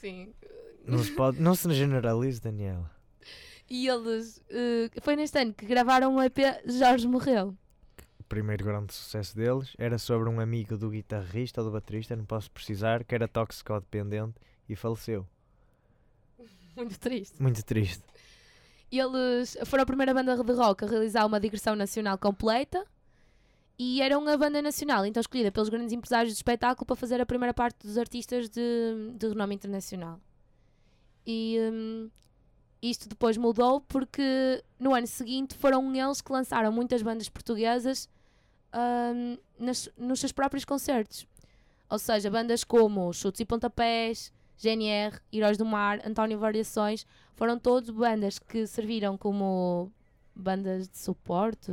Sim. 0.04 0.34
Não 0.86 1.02
se, 1.02 1.12
pode, 1.12 1.42
não 1.42 1.56
se 1.56 1.74
generalize, 1.74 2.42
Daniela. 2.42 2.92
E 3.70 3.88
eles. 3.88 4.42
eh, 4.50 4.90
foi 5.02 5.16
neste 5.16 5.40
ano 5.40 5.54
que 5.54 5.66
gravaram 5.66 6.14
o 6.16 6.22
EP 6.22 6.38
Jorge 6.66 7.08
Morreu. 7.08 7.56
O 8.20 8.24
primeiro 8.26 8.66
grande 8.66 8.94
sucesso 8.94 9.34
deles 9.34 9.74
era 9.78 9.98
sobre 9.98 10.28
um 10.28 10.42
amigo 10.42 10.78
do 10.78 10.90
guitarrista 10.90 11.62
ou 11.62 11.68
do 11.68 11.72
baterista, 11.72 12.18
não 12.18 12.26
posso 12.26 12.52
precisar, 12.52 13.06
que 13.06 13.16
era 13.16 13.30
toxicodependente 13.30 14.36
e 14.68 14.76
faleceu. 14.76 15.26
Muito 16.76 17.00
triste. 17.00 17.42
Muito 17.42 17.64
triste. 17.64 18.04
Eles 18.92 19.58
foram 19.66 19.84
a 19.84 19.86
primeira 19.86 20.14
banda 20.14 20.36
de 20.36 20.52
rock 20.52 20.84
a 20.84 20.88
realizar 20.88 21.26
uma 21.26 21.40
digressão 21.40 21.78
nacional 21.78 22.18
completa. 22.18 22.86
E 23.78 24.02
eram 24.02 24.28
a 24.28 24.38
banda 24.38 24.62
nacional, 24.62 25.06
então 25.06 25.20
escolhida 25.20 25.52
pelos 25.52 25.68
grandes 25.70 25.92
empresários 25.94 26.32
de 26.34 26.38
espetáculo 26.38 26.86
para 26.86 26.96
fazer 26.96 27.20
a 27.20 27.26
primeira 27.26 27.54
parte 27.54 27.86
dos 27.86 27.98
artistas 27.98 28.48
de, 28.50 28.62
de 29.18 29.28
renome 29.28 29.56
internacional. 29.56 30.20
E 31.26 31.58
hum, 31.72 32.10
isto 32.82 33.10
depois 33.10 33.36
mudou 33.38 33.82
porque 33.82 34.64
no 34.80 34.94
ano 34.94 35.08
seguinte 35.08 35.56
foram 35.56 35.94
eles 35.96 36.22
que 36.22 36.32
lançaram 36.32 36.72
muitas 36.72 37.02
bandas 37.02 37.30
portuguesas 37.30 38.08
hum, 38.74 39.38
nas- 39.58 39.90
nos 39.98 40.20
seus 40.20 40.32
próprios 40.32 40.66
concertos. 40.66 41.26
Ou 41.90 41.98
seja, 41.98 42.30
bandas 42.30 42.64
como 42.64 43.12
Chutes 43.12 43.40
e 43.42 43.46
Pontapés, 43.46 44.32
GNR, 44.58 45.20
Heróis 45.32 45.58
do 45.58 45.66
Mar, 45.66 46.00
António 46.06 46.38
Variações, 46.40 47.06
foram 47.36 47.58
todos 47.58 47.90
bandas 47.90 48.38
que 48.38 48.68
serviram 48.68 49.18
como 49.18 49.92
bandas 50.36 50.88
de 50.90 50.98
suporte 50.98 51.72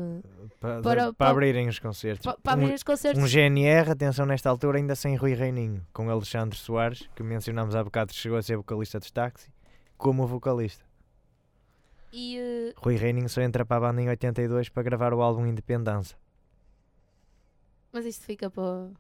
Para, 0.61 0.81
Para- 0.81 0.83
para, 0.83 1.13
para- 1.15 1.31
abrirem 1.31 1.69
os 1.69 1.79
concertos. 1.79 2.25
pa- 2.25 2.37
para 2.43 2.53
abrir 2.53 2.75
os 2.75 2.83
concertos. 2.83 3.21
Um, 3.21 3.25
um 3.25 3.29
GNR, 3.29 3.91
atenção 3.91 4.27
nesta 4.27 4.51
altura, 4.51 4.79
ainda 4.79 4.95
sem 4.95 5.17
Rui 5.17 5.35
Reininho, 5.35 5.85
com 5.93 6.11
Alexandre 6.11 6.57
Soares, 6.59 7.09
que 7.17 7.23
mencionámos 7.23 7.75
há 7.75 7.83
bocado, 7.83 8.13
que 8.13 8.19
chegou 8.19 8.37
a 8.39 8.43
ser 8.43 8.57
vocalista 8.57 8.99
dos 8.99 9.11
táxi, 9.11 9.51
como 9.97 10.27
vocalista. 10.27 10.85
E 12.13 12.37
eh, 12.39 12.73
Rui 12.77 12.97
Reininho 12.97 13.29
só 13.29 13.41
entra 13.41 13.65
para 13.65 13.77
a 13.77 13.81
banda 13.89 14.03
em 14.03 14.09
82 14.09 14.69
para 14.69 14.83
gravar 14.83 15.15
o 15.15 15.23
álbum 15.23 15.47
Independência. 15.47 16.19
Mas 17.93 18.05
isto 18.05 18.25
fica 18.25 18.51
para. 18.51 18.91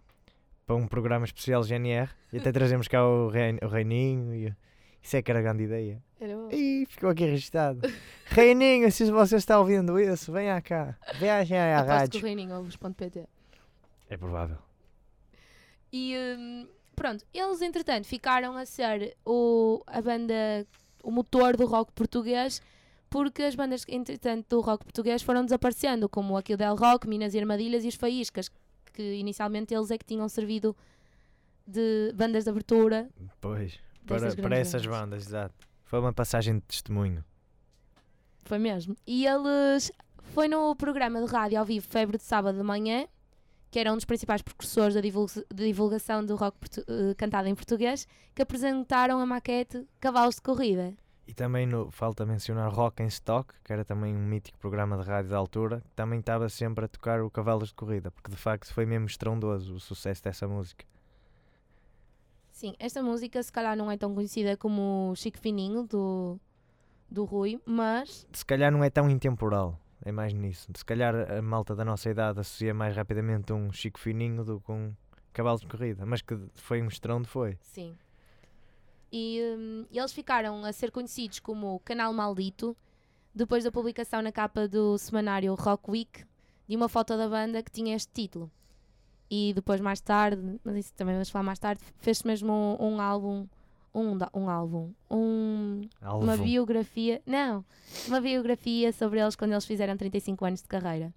para 0.66 0.77
um 0.77 0.87
programa 0.87 1.25
especial 1.25 1.62
GNR 1.62 2.09
e 2.33 2.38
até 2.38 2.51
trazemos 2.53 2.88
cá 2.88 3.05
o, 3.07 3.29
Rein, 3.29 3.59
o 3.62 3.68
Reininho 3.68 4.35
e 4.35 4.55
isso 5.02 5.16
é 5.16 5.22
que 5.22 5.30
era 5.30 5.40
grande 5.40 5.64
ideia. 5.64 6.02
Era 6.20 6.36
bom. 6.36 6.50
Ih, 6.50 6.86
ficou 6.86 7.10
aqui 7.10 7.24
registado. 7.24 7.80
Reininho, 8.26 8.90
se 8.92 9.10
você 9.10 9.36
está 9.36 9.58
ouvindo 9.58 9.98
isso, 9.98 10.32
venha 10.32 10.60
cá. 10.60 10.96
Viagem 11.18 11.58
à 11.58 11.80
Aposto 11.80 11.86
que 11.86 11.92
o 11.92 11.98
rádio. 11.98 12.22
Reininho 12.22 12.56
ouve.pt. 12.56 13.26
É 14.08 14.16
provável. 14.16 14.58
E 15.92 16.14
hum, 16.38 16.66
pronto, 16.94 17.24
eles 17.32 17.62
entretanto 17.62 18.06
ficaram 18.06 18.56
a 18.56 18.66
ser 18.66 19.16
o, 19.24 19.82
a 19.86 20.00
banda, 20.00 20.66
o 21.02 21.10
motor 21.10 21.56
do 21.56 21.66
rock 21.66 21.92
português, 21.92 22.60
porque 23.08 23.42
as 23.42 23.54
bandas 23.54 23.84
entretanto 23.88 24.46
do 24.48 24.60
rock 24.60 24.84
português 24.84 25.22
foram 25.22 25.44
desaparecendo, 25.44 26.08
como 26.08 26.36
aqui 26.36 26.54
o 26.54 26.56
Del 26.56 26.76
Rock, 26.76 27.08
Minas 27.08 27.34
e 27.34 27.38
Armadilhas 27.38 27.84
e 27.84 27.88
os 27.88 27.94
Faíscas, 27.94 28.50
que 28.92 29.14
inicialmente 29.14 29.74
eles 29.74 29.90
é 29.90 29.98
que 29.98 30.04
tinham 30.04 30.28
servido 30.28 30.76
de 31.66 32.12
bandas 32.14 32.44
de 32.44 32.50
abertura. 32.50 33.08
Pois, 33.40 33.80
para, 34.06 34.34
para 34.36 34.56
essas 34.56 34.84
bandas. 34.86 35.26
exato. 35.26 35.54
Foi 35.84 35.98
uma 35.98 36.12
passagem 36.12 36.54
de 36.54 36.60
testemunho. 36.62 37.24
Foi 38.44 38.58
mesmo. 38.58 38.96
E 39.06 39.26
eles. 39.26 39.90
Foi 40.34 40.46
no 40.48 40.74
programa 40.76 41.20
de 41.20 41.26
rádio 41.30 41.58
ao 41.58 41.64
vivo 41.64 41.86
Febre 41.88 42.16
de 42.16 42.22
Sábado 42.22 42.56
de 42.56 42.62
Manhã, 42.62 43.06
que 43.70 43.78
era 43.78 43.92
um 43.92 43.96
dos 43.96 44.04
principais 44.04 44.42
precursores 44.42 44.94
da 44.94 45.00
divulga- 45.00 45.44
divulgação 45.52 46.24
do 46.24 46.36
rock 46.36 46.56
eh, 46.78 47.14
cantado 47.16 47.48
em 47.48 47.54
português, 47.54 48.06
que 48.34 48.42
apresentaram 48.42 49.18
a 49.18 49.26
maquete 49.26 49.84
Cavalos 49.98 50.36
de 50.36 50.42
Corrida. 50.42 50.94
E 51.26 51.34
também 51.34 51.66
no, 51.66 51.90
falta 51.90 52.26
mencionar 52.26 52.72
Rock 52.72 53.02
em 53.02 53.06
Stock, 53.06 53.52
que 53.64 53.72
era 53.72 53.84
também 53.84 54.14
um 54.14 54.24
mítico 54.24 54.58
programa 54.58 54.96
de 54.98 55.04
rádio 55.08 55.30
da 55.30 55.36
altura, 55.36 55.80
que 55.80 55.94
também 55.94 56.18
estava 56.20 56.48
sempre 56.48 56.84
a 56.84 56.88
tocar 56.88 57.20
o 57.22 57.30
Cavalos 57.30 57.68
de 57.68 57.74
Corrida, 57.74 58.10
porque 58.10 58.30
de 58.30 58.36
facto 58.36 58.72
foi 58.72 58.84
mesmo 58.86 59.06
estrondoso 59.06 59.74
o 59.74 59.80
sucesso 59.80 60.22
dessa 60.22 60.46
música. 60.48 60.84
Sim, 62.61 62.75
esta 62.79 63.03
música 63.03 63.42
se 63.42 63.51
calhar 63.51 63.75
não 63.75 63.90
é 63.90 63.96
tão 63.96 64.14
conhecida 64.14 64.55
como 64.55 65.14
Chico 65.16 65.38
Fininho, 65.38 65.85
do, 65.85 66.38
do 67.11 67.25
Rui, 67.25 67.59
mas 67.64 68.27
Se 68.35 68.44
calhar 68.44 68.70
não 68.70 68.85
é 68.85 68.90
tão 68.90 69.09
intemporal, 69.09 69.81
é 70.05 70.12
mais 70.12 70.35
nisso. 70.35 70.68
Se 70.75 70.85
calhar 70.85 71.14
a 71.33 71.40
malta 71.40 71.75
da 71.75 71.87
nossa 71.87 72.11
idade 72.11 72.38
associa 72.38 72.75
mais 72.75 72.94
rapidamente 72.94 73.51
um 73.51 73.73
Chico 73.73 73.99
Fininho 73.99 74.44
do 74.44 74.61
que 74.61 74.70
um 74.70 74.94
Cavalos 75.33 75.62
de 75.62 75.68
Corrida, 75.68 76.05
mas 76.05 76.20
que 76.20 76.38
foi 76.55 76.83
um 76.83 76.88
estrondo, 76.88 77.27
foi. 77.27 77.57
sim. 77.62 77.96
E 79.11 79.40
hum, 79.57 79.87
eles 79.90 80.12
ficaram 80.12 80.62
a 80.62 80.70
ser 80.70 80.90
conhecidos 80.90 81.40
como 81.40 81.81
Canal 81.81 82.12
Maldito 82.12 82.77
depois 83.35 83.64
da 83.64 83.73
publicação 83.73 84.20
na 84.20 84.31
capa 84.31 84.68
do 84.68 84.99
semanário 84.99 85.55
Rock 85.55 85.90
Week 85.90 86.27
de 86.68 86.77
uma 86.77 86.90
foto 86.90 87.16
da 87.16 87.27
banda 87.27 87.62
que 87.62 87.70
tinha 87.70 87.96
este 87.96 88.12
título. 88.12 88.51
E 89.30 89.52
depois, 89.54 89.80
mais 89.80 90.00
tarde, 90.00 90.58
mas 90.64 90.76
isso 90.76 90.92
também 90.94 91.14
vamos 91.14 91.30
falar 91.30 91.44
mais 91.44 91.58
tarde, 91.58 91.80
fez-se 91.98 92.26
mesmo 92.26 92.52
um, 92.80 92.94
um 92.94 93.00
álbum. 93.00 93.46
Um, 93.94 94.16
um 94.34 94.48
álbum. 94.48 94.92
Um, 95.10 95.82
uma 96.00 96.36
biografia. 96.36 97.20
Não, 97.26 97.64
uma 98.08 98.20
biografia 98.20 98.92
sobre 98.92 99.20
eles 99.20 99.34
quando 99.36 99.52
eles 99.52 99.64
fizeram 99.64 99.96
35 99.96 100.44
anos 100.44 100.62
de 100.62 100.68
carreira. 100.68 101.12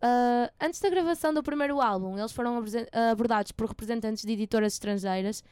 Ah, 0.00 0.50
antes 0.60 0.80
da 0.80 0.88
gravação 0.88 1.34
do 1.34 1.42
primeiro 1.42 1.80
álbum, 1.80 2.16
eles 2.18 2.32
foram 2.32 2.62
abordados 3.10 3.52
por 3.52 3.66
representantes 3.68 4.24
de 4.24 4.32
editoras 4.32 4.74
estrangeiras 4.74 5.42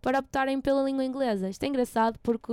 para 0.00 0.18
optarem 0.20 0.60
pela 0.60 0.82
língua 0.82 1.04
inglesa. 1.04 1.48
Isto 1.48 1.62
é 1.64 1.66
engraçado 1.66 2.18
porque 2.22 2.52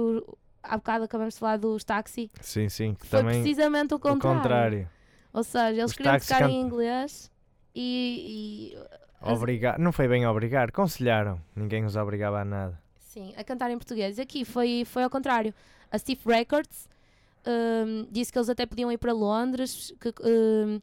há 0.62 0.78
bocado 0.78 1.06
acabamos 1.06 1.36
de 1.36 1.40
falar 1.40 1.58
dos 1.58 1.84
táxi. 1.84 2.30
Sim, 2.42 2.68
sim, 2.70 2.94
que 2.96 3.08
Foi 3.08 3.20
também 3.20 3.42
precisamente 3.42 3.94
o 3.94 3.98
o 3.98 4.00
contrário. 4.00 4.38
contrário. 4.42 4.90
Ou 5.34 5.44
seja, 5.44 5.70
eles 5.70 5.92
Os 5.92 5.98
queriam 5.98 6.20
tocar 6.20 6.42
em 6.42 6.44
cantam. 6.44 6.60
inglês 6.62 7.32
e, 7.80 8.74
e, 8.74 9.78
não 9.78 9.92
foi 9.92 10.08
bem 10.08 10.26
obrigar, 10.26 10.72
conselharam. 10.72 11.40
Ninguém 11.56 11.86
os 11.86 11.96
obrigava 11.96 12.42
a 12.42 12.46
nada. 12.46 12.82
Sim, 12.98 13.36
a 13.38 13.44
cantar 13.44 13.70
em 13.70 13.78
português. 13.78 14.18
Aqui 14.18 14.44
foi, 14.44 14.84
foi 14.84 15.04
ao 15.04 15.12
contrário. 15.12 15.54
A 15.92 15.98
Steve 16.00 16.22
Records 16.26 16.90
hum, 17.46 18.08
disse 18.12 18.32
que 18.32 18.38
eles 18.40 18.50
até 18.50 18.66
podiam 18.66 18.92
ir 18.92 18.98
para 18.98 19.14
Londres, 19.14 19.94
que, 20.02 20.10
hum, 20.24 20.82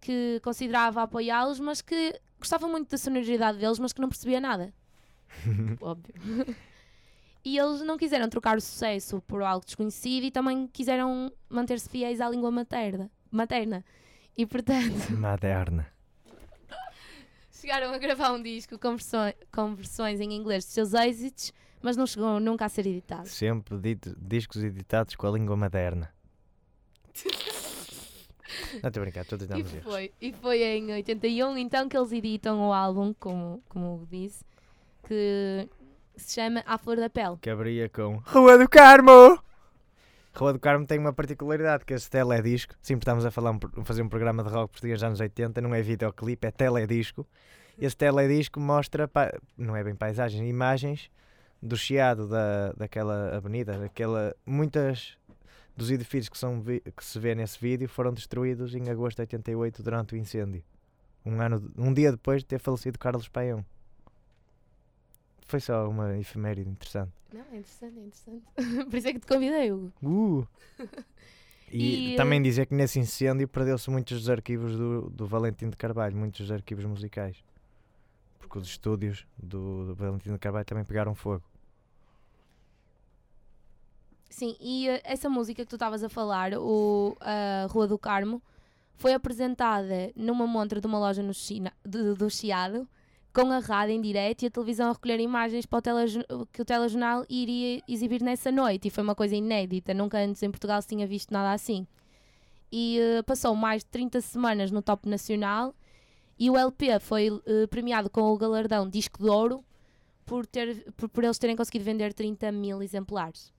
que 0.00 0.40
considerava 0.44 1.02
apoiá-los, 1.02 1.58
mas 1.58 1.82
que 1.82 2.20
gostava 2.38 2.68
muito 2.68 2.88
da 2.90 2.96
sonoridade 2.96 3.58
deles, 3.58 3.80
mas 3.80 3.92
que 3.92 4.00
não 4.00 4.08
percebia 4.08 4.40
nada. 4.40 4.72
Óbvio. 5.80 6.14
e 7.44 7.58
eles 7.58 7.82
não 7.82 7.98
quiseram 7.98 8.28
trocar 8.28 8.56
o 8.56 8.60
sucesso 8.60 9.20
por 9.26 9.42
algo 9.42 9.64
desconhecido 9.64 10.22
e 10.22 10.30
também 10.30 10.68
quiseram 10.68 11.32
manter-se 11.48 11.88
fiéis 11.88 12.20
à 12.20 12.28
língua 12.28 12.52
materna. 12.52 13.10
materna. 13.28 13.84
E 14.36 14.44
portanto, 14.46 15.10
Maderna. 15.16 15.86
chegaram 17.52 17.92
a 17.92 17.98
gravar 17.98 18.32
um 18.32 18.42
disco 18.42 18.78
com, 18.78 18.90
versões, 18.96 19.34
com 19.52 19.74
versões 19.74 20.20
em 20.20 20.32
inglês 20.32 20.64
dos 20.64 20.74
seus 20.74 20.92
êxitos, 20.94 21.52
mas 21.80 21.96
não 21.96 22.06
chegou 22.06 22.40
nunca 22.40 22.64
a 22.64 22.68
ser 22.68 22.86
editado. 22.86 23.28
Sempre 23.28 23.78
dito- 23.78 24.16
discos 24.20 24.62
editados 24.64 25.14
com 25.14 25.26
a 25.26 25.30
língua 25.30 25.56
materna. 25.56 26.12
Não 28.82 28.88
estou 28.88 29.00
a 29.00 29.04
brincar, 29.04 29.22
estou 29.22 29.36
a 29.36 29.38
tentar 29.40 29.58
E 29.58 29.64
foi, 29.80 30.12
e 30.20 30.32
foi 30.32 30.62
em 30.62 30.92
81 30.92 31.56
então 31.58 31.88
que 31.88 31.96
eles 31.96 32.12
editam 32.12 32.60
o 32.68 32.72
álbum, 32.72 33.12
como, 33.18 33.62
como 33.68 34.06
disse, 34.10 34.44
que 35.08 35.68
se 36.16 36.34
chama 36.34 36.62
A 36.66 36.78
Flor 36.78 36.96
da 36.96 37.10
Pele. 37.10 37.36
Que 37.40 37.50
abria 37.50 37.88
com 37.88 38.16
Rua 38.26 38.56
do 38.58 38.68
Carmo! 38.68 39.40
Rua 40.36 40.52
do 40.52 40.58
Carmo 40.58 40.84
tem 40.84 40.98
uma 40.98 41.12
particularidade, 41.12 41.84
que 41.84 41.94
esse 41.94 42.10
teledisco, 42.10 42.74
sempre 42.82 43.02
estamos 43.02 43.24
a 43.24 43.30
falar, 43.30 43.56
fazer 43.84 44.02
um 44.02 44.08
programa 44.08 44.42
de 44.42 44.50
rock 44.50 44.72
português 44.72 44.98
dos 44.98 45.04
anos 45.04 45.20
80, 45.20 45.60
não 45.60 45.72
é 45.72 45.80
videoclipe, 45.80 46.46
é 46.46 46.50
teledisco. 46.50 47.24
Esse 47.78 47.96
teledisco 47.96 48.58
mostra, 48.58 49.08
não 49.56 49.76
é 49.76 49.84
bem 49.84 49.94
paisagens, 49.94 50.42
imagens 50.42 51.10
do 51.62 51.76
chiado 51.76 52.28
da, 52.28 52.72
daquela 52.72 53.36
avenida, 53.36 53.78
daquela, 53.78 54.34
muitas 54.44 55.16
dos 55.76 55.90
edifícios 55.90 56.28
que, 56.28 56.38
são, 56.38 56.62
que 56.62 57.04
se 57.04 57.18
vê 57.18 57.34
nesse 57.34 57.58
vídeo 57.58 57.88
foram 57.88 58.12
destruídos 58.12 58.74
em 58.74 58.90
agosto 58.90 59.16
de 59.16 59.22
88 59.22 59.82
durante 59.82 60.14
o 60.14 60.16
incêndio. 60.16 60.62
Um, 61.24 61.40
ano, 61.40 61.72
um 61.78 61.92
dia 61.92 62.10
depois 62.10 62.42
de 62.42 62.46
ter 62.46 62.58
falecido 62.58 62.98
Carlos 62.98 63.28
Paião. 63.28 63.64
Foi 65.46 65.60
só 65.60 65.88
uma 65.88 66.16
efeméride 66.18 66.68
interessante. 66.70 67.12
Não, 67.32 67.40
é 67.52 67.56
interessante, 67.58 67.98
é 67.98 68.02
interessante. 68.02 68.44
Por 68.90 68.94
isso 68.96 69.08
é 69.08 69.12
que 69.12 69.20
te 69.20 69.26
convidei, 69.26 69.72
Hugo. 69.72 69.92
Uh! 70.02 70.46
E, 71.76 72.12
E, 72.12 72.16
também 72.16 72.38
eh, 72.38 72.42
dizer 72.42 72.66
que 72.66 72.74
nesse 72.74 73.00
incêndio 73.00 73.48
perdeu-se 73.48 73.90
muitos 73.90 74.20
dos 74.20 74.30
arquivos 74.30 74.76
do, 74.76 75.10
do 75.10 75.26
Valentim 75.26 75.70
de 75.70 75.76
Carvalho, 75.76 76.14
muitos 76.16 76.42
dos 76.42 76.52
arquivos 76.52 76.84
musicais. 76.84 77.42
Porque 78.38 78.58
os 78.58 78.68
estúdios 78.68 79.26
do, 79.36 79.86
do 79.86 79.94
Valentim 79.94 80.32
de 80.32 80.38
Carvalho 80.38 80.64
também 80.64 80.84
pegaram 80.84 81.16
fogo. 81.16 81.42
Sim, 84.30 84.56
e 84.60 84.88
eh, 84.88 85.00
essa 85.04 85.28
música 85.28 85.62
que 85.64 85.68
tu 85.68 85.76
estavas 85.76 86.02
a 86.04 86.08
falar, 86.08 86.52
o 86.54 87.16
a 87.20 87.66
Rua 87.70 87.86
do 87.88 87.98
Carmo, 87.98 88.42
foi 88.96 89.12
apresentada 89.12 90.12
numa 90.14 90.46
montra 90.46 90.80
de 90.80 90.86
uma 90.86 90.98
loja 90.98 91.22
no 91.22 91.34
China, 91.34 91.72
de- 91.84 92.14
do 92.14 92.30
Chiado, 92.30 92.86
com 93.34 93.50
a 93.50 93.58
rádio 93.58 93.96
em 93.96 94.00
direto 94.00 94.42
e 94.42 94.46
a 94.46 94.50
televisão 94.50 94.90
a 94.90 94.92
recolher 94.92 95.18
imagens 95.18 95.66
para 95.66 95.82
o 96.30 96.46
que 96.46 96.62
o 96.62 96.64
telejornal 96.64 97.26
iria 97.28 97.82
exibir 97.88 98.22
nessa 98.22 98.52
noite. 98.52 98.86
E 98.86 98.90
foi 98.90 99.02
uma 99.02 99.14
coisa 99.14 99.34
inédita, 99.34 99.92
nunca 99.92 100.18
antes 100.18 100.40
em 100.44 100.50
Portugal 100.50 100.80
se 100.80 100.86
tinha 100.86 101.04
visto 101.04 101.32
nada 101.32 101.52
assim. 101.52 101.84
E 102.70 103.00
eh, 103.00 103.22
passou 103.24 103.54
mais 103.56 103.82
de 103.82 103.90
30 103.90 104.20
semanas 104.20 104.70
no 104.70 104.80
top 104.80 105.08
nacional 105.08 105.74
e 106.38 106.48
o 106.48 106.56
LP 106.56 107.00
foi 107.00 107.28
eh, 107.44 107.66
premiado 107.66 108.08
com 108.08 108.22
o 108.22 108.38
galardão 108.38 108.88
Disco 108.88 109.20
de 109.20 109.28
Ouro 109.28 109.64
por, 110.24 110.46
ter, 110.46 110.92
por, 110.92 111.08
por 111.08 111.24
eles 111.24 111.38
terem 111.38 111.56
conseguido 111.56 111.84
vender 111.84 112.14
30 112.14 112.52
mil 112.52 112.80
exemplares. 112.82 113.52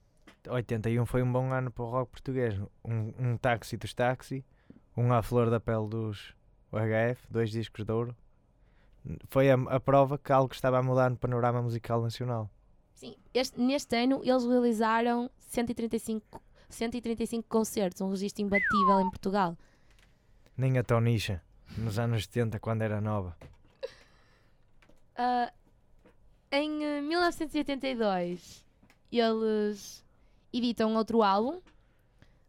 81 0.48 1.06
foi 1.06 1.22
um 1.22 1.32
bom 1.32 1.52
ano 1.52 1.70
para 1.70 1.84
o 1.84 1.90
rock 1.90 2.12
português. 2.12 2.58
Um, 2.84 3.14
um 3.20 3.38
táxi 3.38 3.76
dos 3.76 3.94
táxi, 3.94 4.46
um 4.96 5.12
à 5.12 5.22
flor 5.22 5.50
da 5.50 5.60
pele 5.60 5.90
dos 5.90 6.34
HF, 6.72 7.28
dois 7.30 7.52
discos 7.52 7.84
de 7.84 7.92
ouro. 7.92 8.16
Foi 9.28 9.50
a, 9.52 9.56
a 9.56 9.80
prova 9.80 10.18
que 10.18 10.32
algo 10.32 10.54
estava 10.54 10.80
a 10.80 10.84
mudar 10.84 11.10
no 11.10 11.18
panorama 11.18 11.62
musical 11.62 12.02
nacional. 12.02 12.50
Sim, 12.94 13.16
este- 13.34 13.60
neste 13.60 13.96
ano 13.96 14.22
eles 14.24 14.46
realizaram 14.46 15.30
135, 15.40 16.42
135 16.70 17.48
concertos, 17.48 18.02
um 18.02 18.10
registro 18.10 18.42
imbatível 18.44 19.00
em 19.02 19.10
Portugal. 19.10 19.58
Nem 20.58 20.78
a 20.78 20.84
Tonisha, 20.84 21.42
nos 21.78 22.00
anos 22.00 22.24
70, 22.24 22.60
quando 22.60 22.82
era 22.82 23.00
nova. 23.02 23.36
Ah, 25.18 25.50
em 26.52 26.84
eh, 26.84 27.00
1982, 27.02 28.66
eles 29.10 30.04
editam 30.52 30.94
outro 30.96 31.24
álbum, 31.24 31.62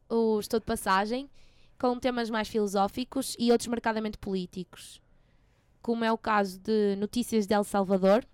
o 0.08 0.40
Estou 0.40 0.58
de 0.58 0.66
Passagem, 0.66 1.30
com 1.78 1.96
temas 2.00 2.28
mais 2.28 2.48
filosóficos 2.48 3.36
e 3.38 3.52
outros 3.52 3.68
marcadamente 3.68 4.18
políticos, 4.18 5.00
como 5.86 6.04
é 6.04 6.10
o 6.10 6.18
caso 6.18 6.58
de 6.58 6.96
Notícias 6.96 7.46
de 7.46 7.54
El 7.54 7.62
Salvador, 7.62 8.26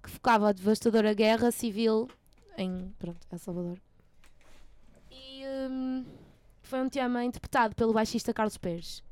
que 0.00 0.08
focava 0.08 0.50
a 0.50 0.52
devastadora 0.52 1.12
guerra 1.12 1.50
civil 1.50 2.08
em 2.56 2.94
pronto, 3.00 3.18
El 3.32 3.38
Salvador. 3.40 3.78
E 5.10 5.42
hum, 5.68 6.04
foi 6.62 6.80
um 6.80 6.88
tema 6.88 7.24
interpretado 7.24 7.74
pelo 7.74 7.92
baixista 7.92 8.32
Carlos 8.32 8.56
Pérez. 8.56 9.02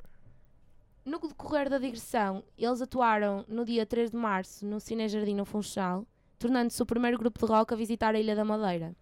No 1.05 1.19
decorrer 1.19 1.69
da 1.69 1.79
digressão, 1.79 2.45
eles 2.57 2.81
atuaram 2.81 3.45
no 3.49 3.65
dia 3.65 3.85
3 3.85 4.13
de 4.13 4.17
março 4.17 4.65
no 4.65 4.79
Cine 4.79 5.09
Jardim 5.09 5.35
no 5.35 5.45
Funchal, 5.45 6.07
tornando-se 6.39 6.81
o 6.81 6.87
primeiro 6.87 7.19
grupo 7.19 7.45
de 7.45 7.53
rock 7.53 7.75
a 7.75 7.77
visitar 7.77 8.15
a 8.15 8.21
Ilha 8.21 8.37
da 8.37 8.45
Madeira. 8.45 8.95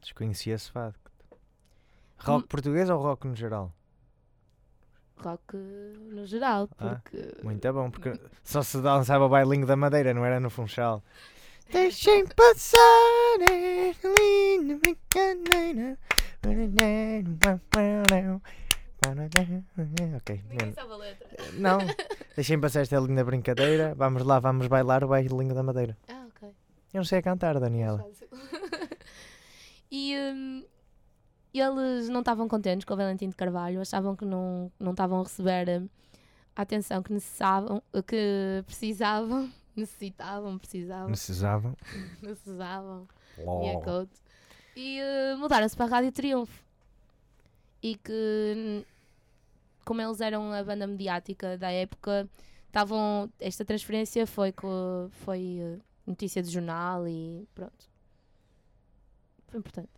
Desconhecia 0.00 0.54
esse 0.54 0.70
facto. 0.70 1.12
Rock 2.16 2.44
Hum. 2.44 2.48
português 2.48 2.88
ou 2.88 2.98
rock 2.98 3.26
no 3.26 3.34
geral? 3.36 3.70
Rock 5.16 5.56
no 5.56 6.26
geral, 6.26 6.68
Ah, 6.78 7.00
porque. 7.02 7.42
Muito 7.42 7.66
é 7.66 7.72
bom, 7.72 7.90
porque 7.90 8.18
só 8.42 8.62
se 8.62 8.80
dançava 8.80 9.24
o 9.24 9.28
bailinho 9.28 9.66
da 9.66 9.76
madeira, 9.76 10.12
não 10.12 10.24
era 10.24 10.40
no 10.40 10.50
Funchal. 10.50 11.02
Deixem 11.72 12.26
passar 12.26 12.78
esta 13.40 14.08
linda 14.08 14.78
brincadeira. 14.78 15.98
Ok, 20.16 20.42
não. 21.54 21.78
Deixem 22.36 22.60
passar 22.60 22.80
esta 22.82 22.98
linda 22.98 23.24
brincadeira. 23.24 23.94
Vamos 23.96 24.24
lá, 24.24 24.38
vamos 24.38 24.66
bailar 24.66 25.04
o 25.04 25.08
bailinho 25.08 25.54
da 25.54 25.62
madeira. 25.62 25.96
Ah, 26.08 26.26
ok. 26.28 26.48
Eu 26.48 26.98
não 26.98 27.04
sei 27.04 27.18
a 27.18 27.22
cantar, 27.22 27.58
Daniela. 27.58 27.98
Fácil. 27.98 28.28
e 29.90 30.16
hum, 30.16 30.64
eles 31.60 32.08
não 32.08 32.20
estavam 32.20 32.48
contentes 32.48 32.84
com 32.84 32.94
o 32.94 32.96
Valentim 32.96 33.28
de 33.28 33.36
Carvalho, 33.36 33.80
achavam 33.80 34.16
que 34.16 34.24
não, 34.24 34.70
não 34.78 34.90
estavam 34.92 35.20
a 35.20 35.22
receber 35.22 35.82
a 36.56 36.62
atenção 36.62 37.02
que 37.02 37.12
necessitavam, 37.12 37.82
que 38.06 38.62
precisavam, 38.66 39.50
necessitavam, 39.76 40.58
precisavam, 42.20 43.08
minha 43.38 43.80
coach. 43.82 44.10
e 44.76 45.00
uh, 45.00 45.38
mudaram-se 45.38 45.76
para 45.76 45.86
a 45.86 45.88
Rádio 45.88 46.12
Triunfo. 46.12 46.62
E 47.82 47.96
que, 47.96 48.84
como 49.84 50.00
eles 50.00 50.20
eram 50.20 50.50
a 50.52 50.64
banda 50.64 50.86
mediática 50.86 51.58
da 51.58 51.70
época, 51.70 52.26
estavam, 52.66 53.30
esta 53.38 53.62
transferência 53.64 54.26
foi, 54.26 54.52
co- 54.52 55.08
foi 55.10 55.58
uh, 55.60 55.80
notícia 56.06 56.42
de 56.42 56.50
jornal 56.50 57.06
e 57.06 57.46
pronto. 57.54 57.86
Foi 59.48 59.58
importante. 59.60 59.90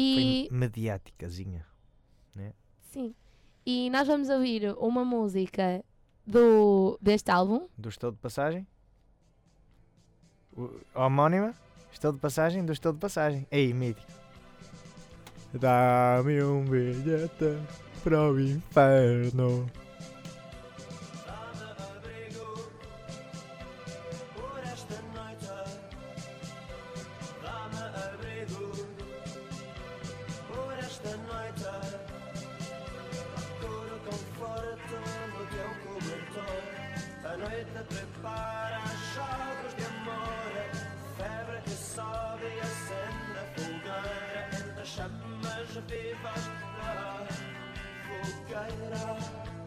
E 0.00 0.46
Foi 0.48 0.56
mediáticazinha. 0.56 1.66
sim. 2.92 3.12
E 3.66 3.90
nós 3.90 4.06
vamos 4.06 4.28
ouvir 4.28 4.72
uma 4.78 5.04
música 5.04 5.84
do, 6.24 6.96
deste 7.02 7.30
álbum. 7.32 7.66
Do 7.76 7.88
Estou 7.88 8.12
de 8.12 8.18
Passagem? 8.18 8.64
O- 10.56 10.70
homónima? 10.94 11.52
Estou 11.92 12.12
de 12.12 12.18
Passagem? 12.18 12.64
Do 12.64 12.72
Estou 12.72 12.92
de 12.92 12.98
Passagem. 13.00 13.44
Ei, 13.50 13.74
mítico. 13.74 14.06
Dá-me 15.52 16.42
um 16.44 16.64
bilhete 16.64 17.58
para 18.04 18.30
o 18.30 18.38
inferno. 18.40 19.68
A 37.68 37.70
noite 37.70 37.94
prepara 37.94 38.80
jogos 39.14 39.74
de 39.76 39.84
amor. 39.84 40.70
Febre 41.16 41.60
que 41.64 41.70
sobe 41.70 42.46
e 42.46 42.60
acende 42.60 43.38
a 43.38 43.44
fogueira 43.54 44.48
entre 44.52 44.80
as 44.80 44.88
chamas 44.88 45.68
vivas 45.86 46.44
da 46.78 47.28
fogueira. 48.06 49.57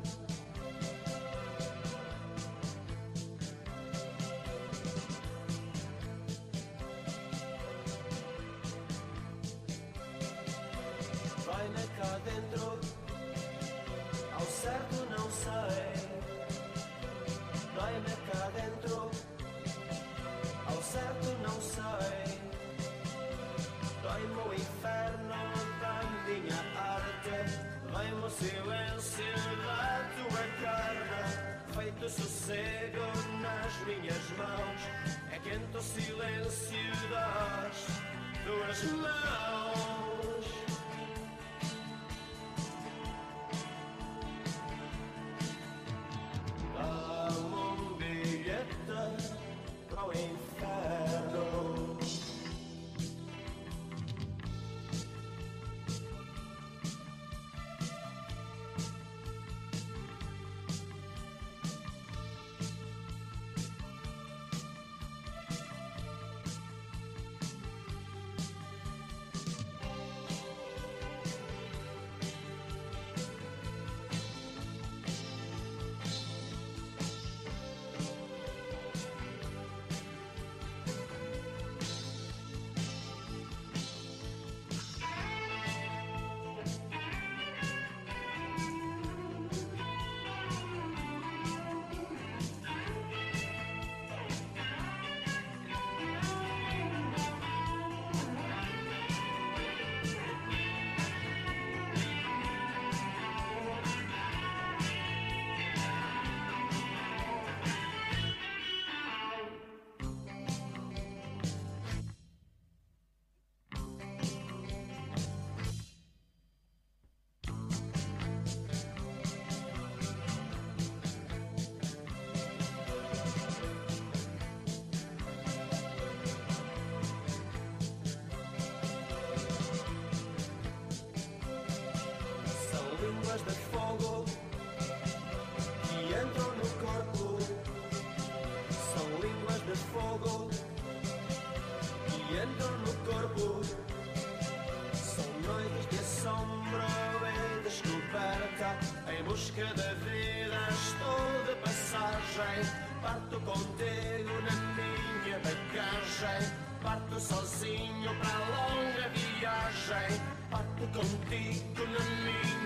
Da 149.62 149.68
vida 149.94 150.58
estou 150.72 151.46
de 151.46 151.56
passagem. 151.62 152.66
Parto 153.00 153.40
contigo 153.42 154.42
na 154.42 154.56
minha 154.74 155.38
bagagem. 155.38 156.52
Parto 156.82 157.20
sozinho 157.20 158.12
para 158.20 158.40
longa 158.40 159.08
viagem. 159.10 160.20
Parto 160.50 160.88
contigo 160.88 161.86
na 161.86 162.00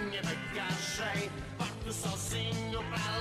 minha 0.08 0.22
bagagem. 0.24 1.30
Parto 1.58 1.92
sozinho 1.92 2.82
para 2.90 3.15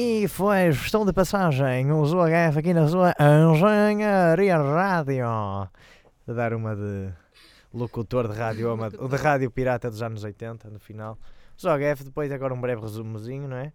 E 0.00 0.28
foi, 0.28 0.68
estou 0.68 1.04
de 1.04 1.12
passagem, 1.12 1.90
o 1.90 2.04
HF 2.06 2.56
aqui 2.60 2.72
na 2.72 2.86
sua 2.86 3.12
Engenharia 3.18 4.56
Rádio. 4.56 5.26
A 5.26 5.68
dar 6.24 6.54
uma 6.54 6.76
de 6.76 7.12
locutor 7.74 8.28
de 8.28 8.38
rádio, 8.38 8.72
uma 8.72 8.90
de, 8.90 8.96
rádio 9.16 9.50
pirata 9.50 9.90
dos 9.90 10.00
anos 10.00 10.22
80, 10.22 10.70
no 10.70 10.78
final. 10.78 11.18
OHF, 11.64 12.04
depois 12.04 12.30
agora 12.30 12.54
um 12.54 12.60
breve 12.60 12.80
resumozinho, 12.80 13.48
não 13.48 13.56
é? 13.56 13.72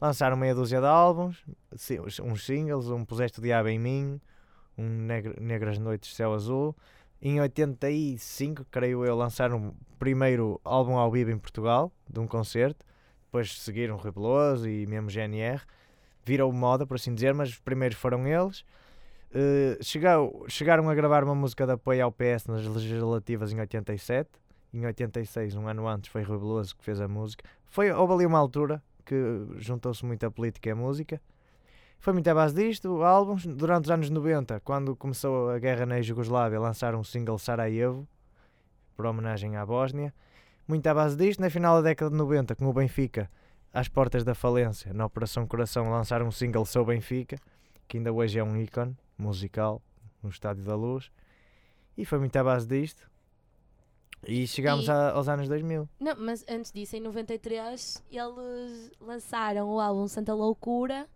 Lançaram 0.00 0.34
meia 0.34 0.54
dúzia 0.54 0.80
de 0.80 0.86
álbuns, 0.86 1.44
uns 2.24 2.46
singles, 2.46 2.88
um 2.88 3.04
Puseste 3.04 3.38
o 3.40 3.42
Diabo 3.42 3.68
em 3.68 3.78
Mim, 3.78 4.18
um 4.78 4.88
Negr- 4.88 5.38
Negras 5.38 5.76
Noites 5.76 6.08
de 6.08 6.16
Céu 6.16 6.32
Azul. 6.32 6.74
Em 7.20 7.38
85, 7.38 8.64
creio 8.70 9.04
eu, 9.04 9.14
lançaram 9.14 9.58
o 9.68 9.74
primeiro 9.98 10.58
álbum 10.64 10.96
ao 10.96 11.10
vivo 11.12 11.30
em 11.30 11.36
Portugal, 11.38 11.92
de 12.08 12.18
um 12.18 12.26
concerto. 12.26 12.82
Depois 13.36 13.60
seguiram 13.60 13.96
Rui 13.96 14.12
e 14.66 14.86
mesmo 14.86 15.10
GNR. 15.10 15.60
Virou 16.24 16.50
moda, 16.50 16.86
por 16.86 16.94
assim 16.94 17.14
dizer, 17.14 17.34
mas 17.34 17.50
os 17.50 17.58
primeiros 17.58 17.98
foram 17.98 18.26
eles. 18.26 18.64
Eh, 19.30 19.76
chegou- 19.82 20.46
chegaram 20.48 20.88
a 20.88 20.94
gravar 20.94 21.22
uma 21.22 21.34
música 21.34 21.66
de 21.66 21.72
apoio 21.72 22.02
ao 22.02 22.10
PS 22.10 22.46
nas 22.46 22.64
legislativas 22.66 23.52
em 23.52 23.60
87. 23.60 24.30
Em 24.72 24.86
86, 24.86 25.54
um 25.54 25.68
ano 25.68 25.86
antes, 25.86 26.08
foi 26.10 26.22
Rui 26.22 26.38
Veloso 26.38 26.74
que 26.74 26.82
fez 26.82 26.98
a 26.98 27.06
música. 27.06 27.44
Foi, 27.66 27.90
houve 27.92 28.14
ali 28.14 28.24
uma 28.26 28.38
altura 28.38 28.82
que 29.04 29.14
juntou-se 29.58 30.02
muito 30.06 30.24
a 30.24 30.30
política 30.30 30.70
e 30.70 30.72
a 30.72 30.76
música. 30.76 31.20
Foi 31.98 32.14
muito 32.14 32.28
à 32.28 32.34
base 32.34 32.54
disto, 32.54 33.02
álbuns. 33.02 33.44
Durante 33.44 33.84
os 33.84 33.90
anos 33.90 34.08
90, 34.08 34.60
quando 34.60 34.96
começou 34.96 35.50
a 35.50 35.58
guerra 35.58 35.84
na 35.84 36.00
Jugoslávia, 36.00 36.58
lançaram 36.58 37.00
o 37.00 37.04
single 37.04 37.36
Sarajevo, 37.38 38.08
por 38.96 39.04
homenagem 39.04 39.56
à 39.56 39.66
Bósnia. 39.66 40.14
Muito 40.66 40.86
à 40.86 40.94
base 40.94 41.16
disto, 41.16 41.40
na 41.40 41.48
final 41.50 41.76
da 41.76 41.88
década 41.90 42.10
de 42.10 42.16
90, 42.16 42.54
com 42.56 42.66
o 42.66 42.72
Benfica 42.72 43.30
às 43.72 43.88
portas 43.88 44.24
da 44.24 44.34
falência, 44.34 44.92
na 44.92 45.04
Operação 45.06 45.46
Coração, 45.46 45.90
lançaram 45.90 46.26
um 46.26 46.30
single 46.32 46.64
Sou 46.64 46.84
Benfica, 46.84 47.36
que 47.86 47.98
ainda 47.98 48.12
hoje 48.12 48.38
é 48.38 48.42
um 48.44 48.56
ícone 48.56 48.96
musical 49.18 49.80
no 50.22 50.30
Estádio 50.30 50.64
da 50.64 50.74
Luz. 50.74 51.10
E 51.96 52.04
foi 52.04 52.18
muito 52.18 52.34
à 52.36 52.42
base 52.42 52.66
disto. 52.66 53.08
E 54.26 54.46
chegámos 54.46 54.86
E- 54.86 54.90
a- 54.90 55.10
aos 55.12 55.28
anos 55.28 55.46
2000. 55.48 55.88
Não, 56.00 56.16
mas 56.18 56.44
antes 56.48 56.72
disso, 56.72 56.96
em 56.96 57.00
93, 57.00 58.02
eles 58.10 58.90
lançaram 59.00 59.68
o 59.68 59.78
álbum 59.78 60.08
Santa 60.08 60.34
Loucura, 60.34 61.06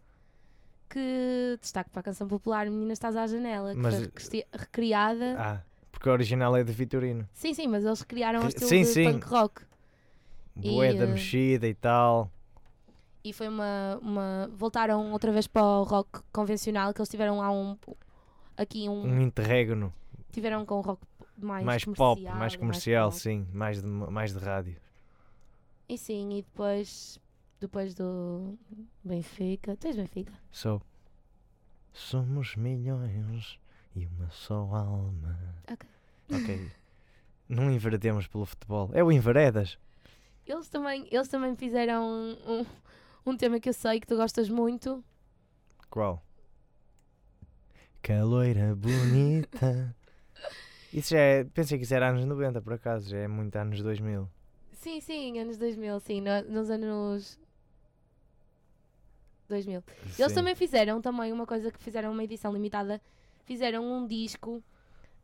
que 0.88 1.58
destaque 1.60 1.90
para 1.90 2.00
a 2.00 2.02
canção 2.02 2.28
popular 2.28 2.66
Menina 2.68 2.92
Estás 2.92 3.16
à 3.16 3.26
Janela, 3.26 3.72
que 3.74 3.80
Mas- 3.80 3.96
foi 4.28 4.44
recriada. 4.52 5.36
Ah, 5.38 5.62
porque 6.00 6.08
o 6.08 6.12
original 6.12 6.56
é 6.56 6.64
de 6.64 6.72
Vitorino. 6.72 7.28
Sim, 7.34 7.52
sim, 7.52 7.68
mas 7.68 7.84
eles 7.84 8.02
criaram 8.02 8.42
o 8.42 8.48
estilo 8.48 8.70
sim, 8.70 8.80
de 8.80 8.86
sim. 8.86 9.04
punk 9.04 9.26
rock. 9.26 9.62
Bué 10.56 10.94
da 10.94 11.04
eh, 11.04 11.06
mexida 11.06 11.68
e 11.68 11.74
tal. 11.74 12.32
E 13.22 13.34
foi 13.34 13.48
uma, 13.48 13.98
uma. 14.00 14.50
Voltaram 14.56 15.12
outra 15.12 15.30
vez 15.30 15.46
para 15.46 15.62
o 15.62 15.82
rock 15.82 16.22
convencional, 16.32 16.94
que 16.94 17.02
eles 17.02 17.08
tiveram 17.10 17.36
lá 17.36 17.52
um. 17.52 17.76
Aqui 18.56 18.88
um. 18.88 19.02
Um 19.02 19.20
interregno. 19.20 19.92
Tiveram 20.32 20.64
com 20.64 20.76
o 20.76 20.80
rock 20.80 21.02
mais, 21.36 21.66
mais 21.66 21.84
pop, 21.84 22.22
mais 22.22 22.56
comercial, 22.56 23.10
pop. 23.10 23.20
sim. 23.20 23.46
Mais 23.52 23.82
de, 23.82 23.86
mais 23.86 24.32
de 24.32 24.38
rádio. 24.38 24.76
E 25.86 25.98
sim, 25.98 26.38
e 26.38 26.42
depois. 26.42 27.20
Depois 27.60 27.92
do 27.92 28.58
Benfica. 29.04 29.76
Tens 29.76 29.96
Benfica? 29.96 30.32
Sou. 30.50 30.80
Somos 31.92 32.56
milhões 32.56 33.60
e 33.94 34.06
uma 34.06 34.30
só 34.30 34.54
alma. 34.74 35.38
Ok. 35.70 35.88
Ok. 36.32 36.70
Não 37.48 37.70
invertemos 37.70 38.26
pelo 38.26 38.46
futebol. 38.46 38.90
É 38.92 39.02
o 39.02 39.10
Inveredas. 39.10 39.78
Eles 40.46 40.68
também, 40.68 41.06
eles 41.10 41.28
também 41.28 41.54
fizeram 41.56 42.04
um, 42.04 42.60
um, 42.60 42.66
um 43.32 43.36
tema 43.36 43.58
que 43.60 43.68
eu 43.68 43.72
sei 43.72 44.00
que 44.00 44.06
tu 44.06 44.16
gostas 44.16 44.48
muito. 44.48 45.04
Qual? 45.90 46.22
Caloira 48.02 48.74
bonita. 48.74 49.94
Isso 50.92 51.10
já 51.10 51.18
é. 51.20 51.44
Pensei 51.44 51.78
que 51.78 51.84
isso 51.84 51.94
era 51.94 52.08
anos 52.08 52.24
90, 52.24 52.60
por 52.62 52.72
acaso. 52.72 53.08
Já 53.10 53.18
é 53.18 53.28
muito 53.28 53.54
anos 53.56 53.80
2000. 53.82 54.28
Sim, 54.72 55.00
sim, 55.00 55.38
anos 55.38 55.56
2000, 55.58 56.00
sim, 56.00 56.20
no- 56.20 56.42
nos 56.50 56.68
anos 56.70 57.38
2000. 59.48 59.84
Eles 60.18 60.32
Sim. 60.32 60.34
também 60.34 60.54
fizeram 60.56 61.00
também 61.00 61.32
uma 61.32 61.46
coisa 61.46 61.70
que 61.70 61.78
fizeram 61.78 62.10
uma 62.12 62.24
edição 62.24 62.52
limitada. 62.52 63.00
Fizeram 63.50 63.82
um 63.84 64.06
disco 64.06 64.62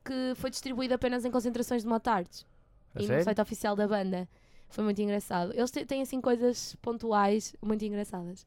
que 0.04 0.32
foi 0.34 0.50
distribuído 0.50 0.92
apenas 0.94 1.24
em 1.24 1.30
concentrações 1.30 1.82
de 1.82 1.88
motards. 1.88 2.44
A 2.92 3.00
e 3.00 3.06
no 3.06 3.22
site 3.22 3.40
oficial 3.40 3.76
da 3.76 3.86
banda. 3.86 4.28
Foi 4.68 4.82
muito 4.82 5.00
engraçado. 5.00 5.52
Eles 5.54 5.70
têm 5.70 6.02
assim 6.02 6.20
coisas 6.20 6.74
pontuais 6.82 7.54
muito 7.62 7.84
engraçadas. 7.84 8.44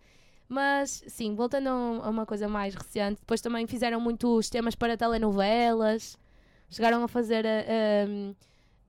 Mas 0.49 1.01
sim, 1.07 1.33
voltando 1.33 1.67
a 1.69 1.73
um- 1.73 2.09
uma 2.09 2.25
coisa 2.25 2.49
mais 2.49 2.75
recente, 2.75 3.21
depois 3.21 3.39
também 3.39 3.65
fizeram 3.67 4.01
muitos 4.01 4.49
temas 4.49 4.75
para 4.75 4.97
telenovelas. 4.97 6.17
Chegaram 6.69 7.01
a 7.01 7.07
fazer 7.07 7.47
a- 7.47 7.63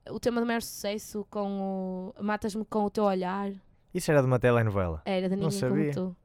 a- 0.09 0.13
o 0.13 0.19
tema 0.19 0.41
do 0.41 0.45
maior 0.45 0.61
sucesso 0.61 1.25
com 1.29 2.13
o 2.19 2.21
Matas-me 2.21 2.65
com 2.65 2.83
o 2.83 2.89
teu 2.89 3.05
olhar. 3.05 3.49
Isso 3.93 4.11
era 4.11 4.19
de 4.19 4.27
uma 4.27 4.39
telenovela. 4.39 5.01
Era 5.05 5.29
de 5.29 5.37
Não 5.37 5.47
ninguém 5.47 5.59
como 5.61 5.73
sabia. 5.73 5.91
tu. 5.93 6.15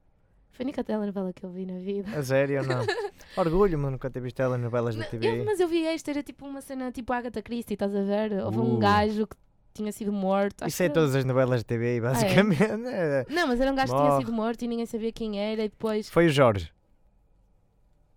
Foi 0.57 0.63
a 0.63 0.65
única 0.65 0.83
telenovela 0.83 1.31
que 1.31 1.45
eu 1.45 1.51
vi 1.51 1.67
na 1.67 1.77
vida. 1.77 2.09
A 2.17 2.23
sério 2.23 2.61
ou 2.61 2.65
não? 2.67 2.81
Orgulho-me 3.37 3.91
nunca 3.91 4.09
ter 4.09 4.19
visto 4.19 4.37
telenovelas 4.37 4.95
Não, 4.95 5.05
TV. 5.05 5.41
eu- 5.41 5.45
mas 5.45 5.59
eu 5.59 5.67
vi 5.67 5.85
esta, 5.85 6.09
era 6.09 6.23
tipo 6.23 6.47
uma 6.47 6.61
cena 6.61 6.91
tipo 6.91 7.13
Agatha 7.13 7.41
Christie, 7.43 7.75
estás 7.75 7.95
a 7.95 8.01
ver? 8.01 8.33
Houve 8.43 8.57
Uh. 8.57 8.63
um 8.75 8.79
gajo 8.79 9.27
que 9.27 9.35
tinha 9.75 9.91
sido 9.91 10.11
morto. 10.11 10.65
Isso 10.67 10.81
é 10.81 10.87
que- 10.87 10.93
todas 10.95 11.13
as 11.13 11.23
novelas 11.23 11.59
de 11.59 11.65
TV, 11.65 12.01
basicamente. 12.01 12.63
É. 12.87 13.25
Não, 13.29 13.47
mas 13.47 13.61
era 13.61 13.71
um 13.71 13.75
gajo 13.75 13.93
que 13.93 13.99
tinha 13.99 14.09
Morre. 14.09 14.25
sido 14.25 14.33
morto 14.33 14.61
e 14.63 14.67
ninguém 14.67 14.85
sabia 14.87 15.11
quem 15.11 15.39
era 15.39 15.63
e 15.63 15.69
depois. 15.69 16.09
Foi 16.09 16.25
o 16.25 16.29
Jorge. 16.29 16.71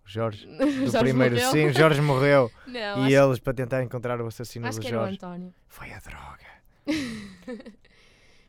O 0.07 0.09
Jorge. 0.09 0.47
Do 0.57 0.67
Jorge 0.71 0.99
primeiro, 0.99 1.35
morreu. 1.35 1.51
sim, 1.51 1.67
o 1.67 1.73
Jorge 1.75 2.01
morreu. 2.01 2.51
Não, 2.67 3.07
e 3.07 3.15
acho, 3.15 3.27
eles, 3.29 3.39
para 3.39 3.53
tentar 3.53 3.83
encontrar 3.83 4.19
o 4.23 4.27
assassino 4.27 4.67
acho 4.67 4.79
do 4.79 4.81
que 4.83 4.89
era 4.89 4.97
o 4.97 5.01
Jorge, 5.03 5.17
António. 5.17 5.55
foi 5.69 5.93
a 5.93 5.99
droga. 5.99 6.41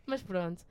Mas 0.05 0.21
pronto. 0.23 0.63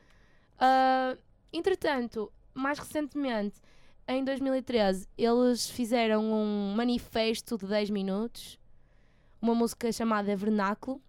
Ah, 0.58 1.14
entretanto, 1.52 2.32
mais 2.60 2.78
recentemente, 2.78 3.60
em 4.06 4.24
2013, 4.24 5.08
eles 5.16 5.68
fizeram 5.70 6.24
um 6.24 6.74
manifesto 6.74 7.56
de 7.56 7.66
10 7.66 7.90
minutos, 7.90 8.58
uma 9.40 9.54
música 9.54 9.90
chamada 9.92 10.34
Vernáculo, 10.36 11.00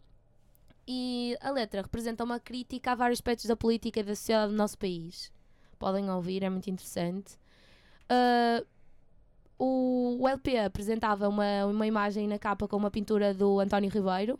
e 0.87 1.37
a 1.41 1.51
letra 1.51 1.81
representa 1.81 2.23
uma 2.23 2.39
crítica 2.39 2.91
a 2.91 2.95
vários 2.95 3.17
aspectos 3.17 3.45
da 3.45 3.55
política 3.55 3.99
e 3.99 4.03
da 4.03 4.15
sociedade 4.15 4.51
do 4.51 4.57
nosso 4.57 4.77
país. 4.77 5.31
Podem 5.77 6.09
ouvir, 6.09 6.43
é 6.43 6.49
muito 6.49 6.69
interessante. 6.69 7.37
Ah, 8.09 8.63
o, 9.57 10.17
o 10.19 10.27
LP 10.27 10.57
apresentava 10.57 11.29
uma, 11.29 11.65
uma 11.67 11.87
imagem 11.87 12.27
na 12.27 12.39
capa 12.39 12.67
com 12.67 12.75
uma 12.75 12.89
pintura 12.89 13.33
do 13.33 13.59
António 13.59 13.89
Ribeiro, 13.89 14.39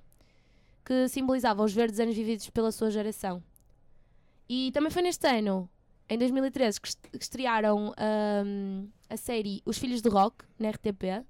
que 0.83 1.07
simbolizava 1.07 1.63
os 1.63 1.71
verdes 1.73 1.99
anos 1.99 2.15
vividos 2.15 2.49
pela 2.49 2.71
sua 2.71 2.89
geração. 2.89 3.41
E 4.49 4.71
também 4.71 4.89
foi 4.89 5.03
neste 5.03 5.27
ano, 5.27 5.69
em 6.13 6.17
2013, 6.17 6.79
que 6.81 6.87
est- 6.89 7.09
que 7.09 7.17
estrearam 7.23 7.93
ahm, 7.97 8.87
a 9.09 9.17
série 9.17 9.61
Os 9.65 9.77
Filhos 9.77 10.01
do 10.01 10.09
Rock, 10.09 10.43
na 10.59 10.69
RTP, 10.69 11.23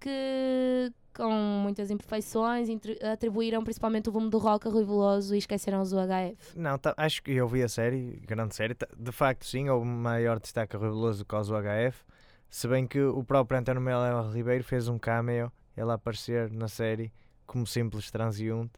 que, 0.00 0.92
com 1.14 1.30
muitas 1.62 1.90
imperfeições, 1.90 2.68
atribuíram 3.12 3.62
principalmente 3.62 4.08
o 4.08 4.12
volume 4.12 4.30
do 4.30 4.38
rock 4.38 4.66
a 4.68 4.70
Rui 4.70 4.84
Veloso 4.84 5.34
e 5.34 5.38
esqueceram 5.38 5.80
os 5.80 5.92
UHF. 5.92 6.56
Não, 6.58 6.78
tá- 6.78 6.94
acho 6.96 7.22
que 7.22 7.32
eu 7.32 7.46
vi 7.48 7.62
a 7.62 7.68
série, 7.68 8.20
grande 8.26 8.54
série. 8.54 8.74
tá- 8.74 8.88
De 8.96 9.12
facto, 9.12 9.44
sim, 9.46 9.68
houve 9.68 9.86
maior 9.86 10.38
destaque 10.40 10.76
a 10.76 10.78
Rui 10.78 10.88
Veloso 10.90 11.24
que 11.24 11.34
aos 11.34 11.48
UHF. 11.50 12.04
Se 12.50 12.68
bem 12.68 12.86
que 12.86 13.00
o 13.00 13.24
próprio 13.24 13.58
António 13.58 13.80
Melo 13.82 14.30
Ribeiro 14.30 14.62
fez 14.64 14.88
um 14.88 14.98
cameo, 14.98 15.50
ele 15.76 15.90
a 15.90 15.94
aparecer 15.94 16.50
na 16.52 16.68
série 16.68 17.12
como 17.46 17.66
simples 17.66 18.10
transeunte. 18.10 18.72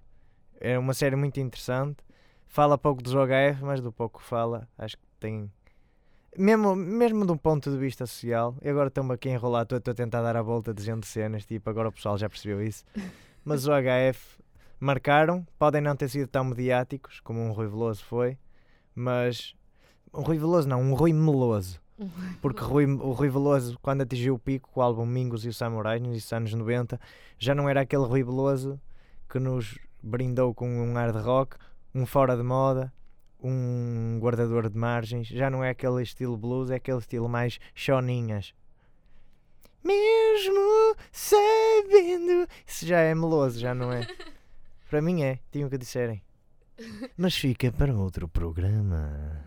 É 0.58 0.78
uma 0.78 0.94
série 0.94 1.14
muito 1.16 1.38
interessante. 1.38 1.98
Fala 2.46 2.78
pouco 2.78 3.02
dos 3.02 3.12
UHF, 3.12 3.62
mas 3.62 3.80
do 3.80 3.92
pouco 3.92 4.20
que 4.20 4.24
fala, 4.24 4.68
acho 4.78 4.96
que 4.96 5.04
tem. 5.20 5.50
Mesmo, 6.38 6.76
mesmo 6.76 7.26
de 7.26 7.32
um 7.32 7.36
ponto 7.36 7.70
de 7.70 7.76
vista 7.76 8.06
social, 8.06 8.54
e 8.62 8.68
agora 8.68 8.88
estou-me 8.88 9.14
aqui 9.14 9.28
a 9.28 9.32
enrolar, 9.32 9.62
estou 9.62 9.78
a 9.78 9.94
tentar 9.94 10.22
dar 10.22 10.36
a 10.36 10.42
volta 10.42 10.72
dizendo 10.72 11.04
cenas, 11.04 11.44
tipo, 11.46 11.68
agora 11.68 11.88
o 11.88 11.92
pessoal 11.92 12.16
já 12.18 12.28
percebeu 12.28 12.62
isso. 12.62 12.84
Mas 13.44 13.66
o 13.66 13.72
UHF 13.72 14.38
marcaram, 14.78 15.46
podem 15.58 15.80
não 15.80 15.96
ter 15.96 16.08
sido 16.08 16.28
tão 16.28 16.44
mediáticos 16.44 17.20
como 17.20 17.40
um 17.40 17.52
Rui 17.52 17.68
Veloso 17.68 18.04
foi, 18.04 18.36
mas 18.94 19.54
um 20.12 20.20
Rui 20.20 20.38
Veloso 20.38 20.68
não, 20.68 20.80
um 20.82 20.94
Rui 20.94 21.12
Meloso. 21.12 21.80
Porque 22.42 22.62
Rui, 22.62 22.84
o 22.84 23.12
Rui 23.12 23.28
Veloso, 23.28 23.78
quando 23.80 24.02
atingiu 24.02 24.34
o 24.34 24.38
pico 24.38 24.68
com 24.70 24.80
o 24.80 24.82
álbum 24.82 25.06
Mingos 25.06 25.44
e 25.44 25.48
os 25.48 25.56
Samurais, 25.56 26.00
nos 26.02 26.32
anos 26.32 26.52
90, 26.52 27.00
já 27.38 27.54
não 27.54 27.68
era 27.68 27.80
aquele 27.80 28.04
Rui 28.04 28.22
Veloso 28.22 28.78
que 29.28 29.38
nos 29.38 29.78
brindou 30.02 30.54
com 30.54 30.68
um 30.68 30.92
hard 30.94 31.16
rock, 31.16 31.56
um 31.96 32.04
fora 32.06 32.36
de 32.36 32.42
moda, 32.42 32.92
um 33.42 34.18
guardador 34.20 34.68
de 34.68 34.76
margens. 34.76 35.28
Já 35.28 35.48
não 35.48 35.64
é 35.64 35.70
aquele 35.70 36.02
estilo 36.02 36.36
blues, 36.36 36.70
é 36.70 36.76
aquele 36.76 36.98
estilo 36.98 37.28
mais 37.28 37.58
choninhas. 37.74 38.54
Mesmo 39.82 40.96
sabendo. 41.12 42.48
Isso 42.66 42.86
já 42.86 43.00
é 43.00 43.14
meloso, 43.14 43.58
já 43.58 43.74
não 43.74 43.92
é? 43.92 44.06
Para 44.90 45.00
mim 45.00 45.22
é, 45.22 45.38
tinham 45.50 45.68
que 45.68 45.78
disserem. 45.78 46.22
Mas 47.16 47.34
fica 47.34 47.72
para 47.72 47.94
outro 47.94 48.28
programa. 48.28 49.42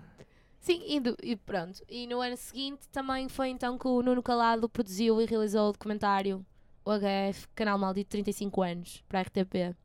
Sim, 0.60 0.82
e, 0.88 1.00
do- 1.00 1.16
e 1.22 1.36
pronto. 1.36 1.82
E 1.88 2.08
no 2.08 2.20
ano 2.22 2.36
seguinte 2.36 2.88
também 2.91 3.30
foi 3.30 3.50
então 3.50 3.78
que 3.78 3.88
o 3.88 4.02
Nuno 4.02 4.24
Calado 4.24 4.68
produziu 4.68 5.22
e 5.22 5.26
realizou 5.26 5.70
o 5.70 5.72
documentário 5.72 6.43
O 6.84 6.89
HF, 6.91 7.47
Canal 7.56 7.78
Maldito 7.78 8.10
35 8.10 8.62
anos, 8.64 9.04
para 9.08 9.20
a 9.20 9.22
RTP. 9.22 9.76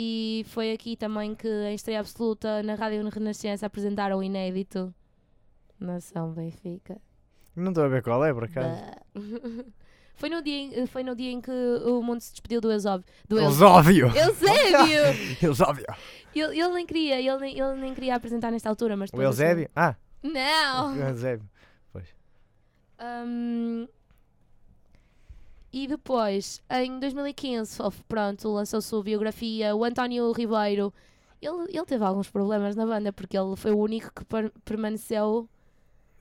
E 0.00 0.44
foi 0.50 0.70
aqui 0.70 0.96
também 0.96 1.34
que, 1.34 1.48
em 1.48 1.74
estreia 1.74 1.98
absoluta, 1.98 2.62
na 2.62 2.76
Rádio 2.76 3.08
Renascença 3.08 3.66
apresentaram 3.66 4.18
o 4.18 4.22
inédito 4.22 4.94
Nação 5.80 6.30
Benfica. 6.30 7.00
Não 7.56 7.72
estou 7.72 7.82
a 7.82 7.88
ver 7.88 8.00
qual 8.00 8.24
é, 8.24 8.32
por 8.32 8.44
acaso. 8.44 8.80
Foi, 10.14 10.28
no 10.28 10.40
dia 10.42 10.56
em, 10.56 10.86
foi 10.88 11.04
no 11.04 11.14
dia 11.14 11.30
em 11.30 11.40
que 11.40 11.50
o 11.50 12.02
mundo 12.02 12.20
se 12.20 12.32
despediu 12.32 12.60
do 12.60 12.72
Eusóbio. 12.72 13.04
Do 13.28 13.38
Eles 13.38 13.50
Eus- 13.50 13.62
óbvio! 13.62 14.06
Eusébio! 14.18 15.38
Eles 15.40 15.60
óbvio! 15.60 15.86
ele, 16.34 16.60
ele 16.60 16.68
nem 16.74 16.84
queria, 16.86 17.20
ele 17.20 17.38
nem, 17.38 17.56
ele 17.58 17.74
nem 17.80 17.94
queria 17.94 18.16
apresentar 18.16 18.50
nesta 18.50 18.68
altura, 18.68 18.96
mas 18.96 19.10
O 19.12 19.22
Eusébio? 19.22 19.68
Ah, 19.76 19.94
Não! 20.20 20.96
o 20.96 21.00
Eusébio. 21.00 21.48
Hum, 23.00 23.86
e 25.72 25.86
depois, 25.86 26.62
em 26.70 26.98
2015, 26.98 27.82
of- 27.82 28.02
pronto, 28.08 28.48
lançou-se 28.50 28.94
a 28.94 29.02
biografia. 29.02 29.74
O 29.76 29.84
António 29.84 30.30
Ribeiro, 30.32 30.92
ele, 31.40 31.64
ele 31.68 31.84
teve 31.84 32.04
alguns 32.04 32.30
problemas 32.30 32.74
na 32.76 32.86
banda, 32.86 33.12
porque 33.12 33.36
ele 33.36 33.54
foi 33.56 33.72
o 33.72 33.78
único 33.78 34.10
que 34.14 34.24
per- 34.24 34.52
permaneceu 34.64 35.48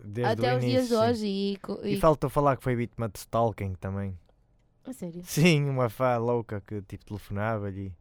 Desde 0.04 0.32
até 0.34 0.56
os 0.58 0.64
início, 0.64 0.70
dias 0.70 0.88
de 0.90 0.96
hoje. 0.96 1.26
E, 1.28 1.60
E 1.84 1.94
e- 1.94 2.00
faltou 2.00 2.30
falar 2.30 2.58
que 2.58 2.64
foi 2.64 2.76
vítima 2.76 3.08
de 3.10 3.18
stalking 3.20 3.74
também. 3.76 4.18
A 4.86 4.94
sério? 4.94 5.22
Sim, 5.24 5.70
uma 5.70 5.90
fã 5.90 6.18
louca 6.18 6.62
que 6.66 6.82
tipo 6.84 7.04
telefonava-lhe. 7.06 7.94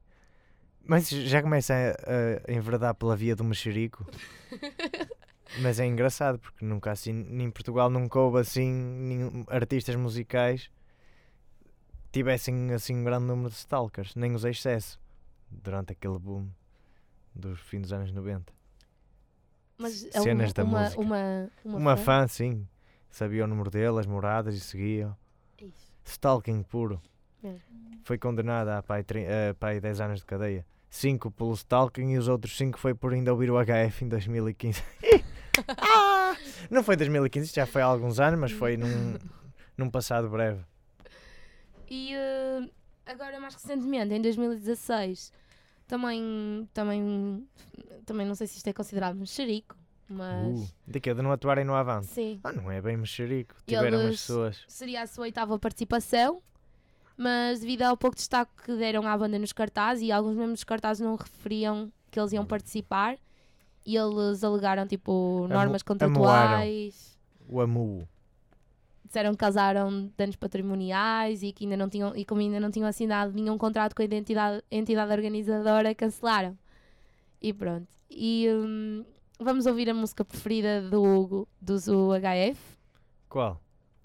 Mas 0.85 1.09
já 1.09 1.43
começa 1.43 1.75
a, 1.75 2.51
a 2.51 2.53
enverdar 2.55 2.95
pela 2.95 3.17
via 3.17 3.35
do 3.35 3.43
mexerico. 3.43 4.07
Mas 5.61 5.79
é 5.81 5.87
engraçado 5.87 6.39
porque 6.39 6.65
nunca 6.65 6.91
assim, 6.91 7.11
em 7.43 7.51
Portugal 7.51 7.89
nunca 7.89 8.19
houve 8.19 8.39
assim 8.41 8.71
nenhum, 8.71 9.45
artistas 9.49 9.95
musicais 9.97 10.71
tivessem 12.17 12.73
assim 12.73 12.97
um 12.97 13.05
grande 13.05 13.27
número 13.27 13.51
de 13.51 13.57
stalkers, 13.57 14.15
nem 14.15 14.35
os 14.35 14.43
excesso 14.45 14.99
durante 15.51 15.93
aquele 15.93 16.19
boom 16.19 16.49
dos 17.35 17.61
fins 17.61 17.83
dos 17.83 17.93
anos 17.93 18.11
90. 18.11 18.53
Mas 19.77 20.03
é 20.07 20.21
Cenas 20.23 20.49
uma, 20.49 20.55
da 20.55 20.65
uma, 20.65 20.81
música. 20.81 21.01
uma, 21.03 21.51
uma, 21.63 21.79
Uma, 21.79 21.97
fã? 21.99 22.23
fã, 22.23 22.29
sim, 22.29 22.67
sabia 23.11 23.45
o 23.45 23.47
número 23.47 23.71
dele, 23.71 24.01
as 24.01 24.07
moradas 24.07 24.55
e 24.55 24.61
seguia. 24.61 25.15
Ixi. 25.61 25.93
Stalking 26.05 26.63
puro. 26.63 27.03
É. 27.45 27.55
Foi 28.03 28.17
condenada 28.17 28.79
a 28.79 28.83
pai, 28.83 29.05
a 29.51 29.55
pai 29.55 29.79
10 29.79 30.01
anos 30.01 30.21
de 30.21 30.25
cadeia. 30.27 30.65
5 30.89 31.31
pelo 31.33 31.53
stalking 31.53 32.13
e 32.13 32.19
os 32.19 32.29
outros 32.29 32.57
5 32.57 32.79
foi 32.79 32.95
por 32.95 33.13
ainda 33.13 33.31
ouvir 33.31 33.51
o 33.51 33.57
HF 33.63 34.05
em 34.05 34.09
2015. 34.09 34.83
Ah! 35.69 36.37
Não 36.71 36.83
foi 36.83 36.97
2015, 36.97 37.47
isto 37.47 37.55
já 37.57 37.65
foi 37.65 37.81
há 37.81 37.87
alguns 37.87 38.21
anos, 38.21 38.39
mas 38.39 38.53
foi 38.53 38.77
num, 38.77 39.17
num 39.77 39.89
passado 39.89 40.29
breve. 40.29 40.63
E 41.89 42.13
eh, 42.15 42.69
agora, 43.07 43.39
mais 43.41 43.55
recentemente, 43.55 44.15
em 44.15 44.21
2016, 44.21 45.33
também, 45.87 46.69
também, 46.75 47.49
também 48.05 48.27
não 48.27 48.35
sei 48.35 48.47
se 48.47 48.57
isto 48.57 48.67
é 48.69 48.73
considerado 48.73 49.15
mexerico, 49.17 49.77
mas 50.09 50.55
Uh, 50.57 50.69
de? 50.87 51.01
De 51.01 51.23
não 51.23 51.33
atuarem 51.33 51.65
no 51.65 51.75
Avante? 51.75 52.07
sim. 52.07 52.41
Ah, 52.43 52.53
não 52.53 52.71
é 52.71 52.81
bem 52.81 52.97
mexerico. 52.97 53.55
Tiveram 53.67 54.01
eles- 54.03 54.21
pessoas. 54.21 54.65
seria 54.69 55.03
a 55.03 55.07
sua 55.07 55.23
oitava 55.25 55.59
participação, 55.59 56.43
mas 57.17 57.61
devido 57.61 57.83
ao 57.83 57.97
pouco 57.97 58.17
destaque 58.17 58.51
que 58.65 58.77
deram 58.77 59.07
à 59.07 59.17
banda 59.17 59.39
nos 59.39 59.53
cartazes, 59.53 60.03
e 60.03 60.13
alguns 60.13 60.35
membros 60.37 60.55
dos 60.61 60.65
cartazes 60.65 61.05
não 61.05 61.15
referiam 61.17 61.93
que 62.11 62.19
eles 62.19 62.33
iam 62.33 62.45
participar, 62.47 63.17
e 63.85 63.97
eles 63.97 64.43
alegaram 64.43 64.87
tipo 64.87 65.47
normas 65.49 65.83
contratuais, 65.83 67.17
O 67.49 67.61
Amu. 67.61 68.09
Disseram 69.17 69.33
que 69.33 69.39
causaram 69.39 70.11
danos 70.17 70.37
patrimoniais 70.37 71.43
e 71.43 71.53
que 71.53 71.65
ainda 71.65 71.77
não 71.77 71.89
tinham, 71.89 72.15
e 72.15 72.25
como 72.25 72.41
ainda 72.41 72.61
não 72.61 72.71
tinham 72.71 72.87
assinado 72.87 73.33
nenhum 73.33 73.57
contrato 73.57 73.95
com 73.95 74.03
a 74.03 74.05
entidade, 74.05 74.63
entidade 74.71 75.13
organizadora, 75.13 75.95
cancelaram. 75.95 76.57
E 77.41 77.53
pronto. 77.53 77.87
E 78.11 78.47
hum, 78.51 79.05
vamos 79.41 79.65
ouvir 79.65 79.89
a 79.89 79.95
música 79.95 80.25
preferida 80.25 80.83
do 80.83 81.03
Hugo, 81.03 81.49
dos 81.61 81.89
UHF. 81.89 82.61
Qual? 83.29 83.61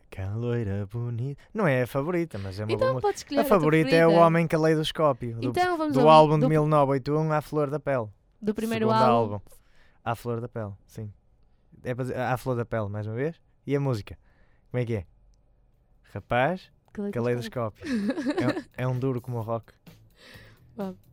Aquela 0.10 0.36
loira 0.36 0.88
bonita. 0.92 1.42
Não 1.54 1.68
é 1.68 1.84
a 1.84 1.88
favorita, 1.88 2.38
mas 2.38 2.60
é 2.60 2.64
uma 2.64 2.78
boa 2.78 2.90
Então 2.90 3.02
podes 3.02 3.22
escolher 3.22 3.40
A 3.40 3.44
tua 3.44 3.50
favorita 3.50 3.96
é 3.96 4.08
o. 4.08 4.12
Homem 4.12 4.48
Caleidoscópio. 4.48 5.36
Do, 5.36 5.50
Então 5.50 5.78
vamos 5.78 5.94
do 5.94 6.08
álbum 6.08 6.36
de 6.36 6.42
do, 6.42 6.50
1981 6.50 7.32
à 7.32 7.42
Flor 7.42 7.70
da 7.70 7.80
Pele. 7.80 8.08
do 8.42 8.54
primeiro 8.54 8.88
Segundo 8.88 9.04
álbum. 9.04 9.40
À 10.04 10.16
Flor 10.16 10.42
da 10.42 10.50
Pele, 10.50 10.74
sim. 10.86 11.12
É 11.84 12.22
à 12.22 12.38
Flor 12.38 12.56
da 12.56 12.66
Pele, 12.66 12.90
mais 12.90 13.08
uma 13.08 13.16
vez. 13.16 13.40
E 13.66 13.76
a 13.76 13.80
música? 13.80 14.18
Como 14.72 14.82
é 14.82 14.86
que 14.86 14.96
é? 14.96 15.06
Rapaz, 16.14 16.72
caleidoscópio. 17.12 17.86
é, 18.78 18.84
é 18.84 18.88
um 18.88 18.98
duro 18.98 19.22
como 19.22 19.38
o 19.38 19.42
rock. 19.42 19.74
Vamos. 20.78 21.11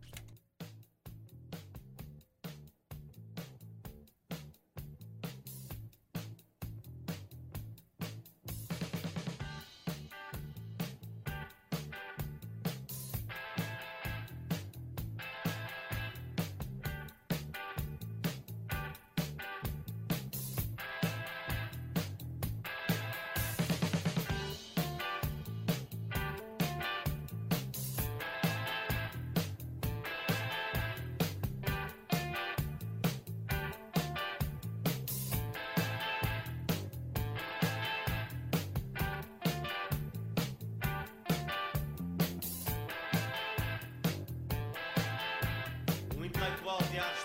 Um 46.69 46.75
intelectual 46.75 47.18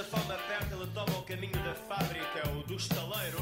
a 0.00 0.04
fome 0.04 0.32
aperta, 0.32 0.74
ele 0.74 0.86
toma 0.94 1.18
o 1.18 1.22
caminho 1.24 1.62
da 1.62 1.74
fábrica 1.74 2.48
ou 2.54 2.62
do 2.62 2.74
estaleiro. 2.74 3.38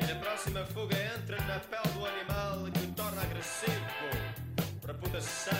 E 0.00 0.04
na 0.04 0.14
próxima 0.16 0.64
fuga 0.66 0.96
entra 1.16 1.40
na 1.42 1.60
pele 1.60 1.94
do 1.94 2.06
animal 2.06 2.64
que 2.72 2.86
o 2.86 2.92
torna 2.94 3.22
agressivo. 3.22 4.10
Reputação 4.84 5.59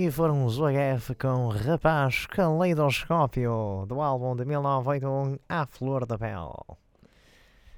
E 0.00 0.12
foram 0.12 0.44
os 0.44 0.60
UHF 0.60 1.12
com 1.16 1.48
Rapaz 1.48 2.24
Caleidoscópio, 2.26 3.84
do 3.88 4.00
álbum 4.00 4.36
de 4.36 4.44
1981 4.44 5.40
A 5.48 5.66
Flor 5.66 6.06
da 6.06 6.16
Pele. 6.16 6.54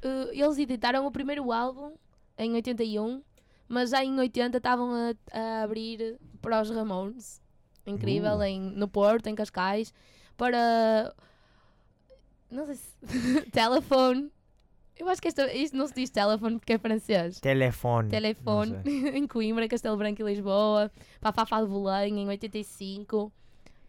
Uh, 0.04 0.28
eles 0.30 0.58
editaram 0.58 1.06
o 1.06 1.10
primeiro 1.10 1.50
álbum 1.50 1.94
em 2.36 2.52
81, 2.52 3.22
mas 3.66 3.88
já 3.88 4.04
em 4.04 4.18
80 4.18 4.58
estavam 4.58 4.92
a, 4.92 5.14
a 5.32 5.62
abrir 5.62 6.18
para 6.42 6.60
os 6.60 6.68
Ramones. 6.68 7.40
Incrível, 7.86 8.36
Uh. 8.36 8.42
em, 8.42 8.60
no 8.60 8.86
Porto, 8.86 9.26
em 9.28 9.34
Cascais, 9.34 9.90
para. 10.36 11.14
Não 12.50 12.66
sei 12.66 12.74
se. 12.74 12.96
telefone. 13.50 14.30
Eu 15.00 15.08
acho 15.08 15.22
que 15.22 15.28
esta, 15.28 15.50
isto 15.54 15.74
não 15.74 15.86
se 15.86 15.94
diz 15.94 16.10
telefone 16.10 16.58
porque 16.58 16.74
é 16.74 16.78
francês. 16.78 17.40
Telefone. 17.40 18.10
Telefone 18.10 18.76
em 19.16 19.26
Coimbra, 19.26 19.66
Castelo 19.66 19.96
Branco 19.96 20.20
e 20.20 20.24
Lisboa, 20.26 20.92
para 21.18 21.32
Fafá 21.32 21.62
de 21.62 21.68
Belém 21.68 22.20
em 22.20 22.28
85, 22.28 23.32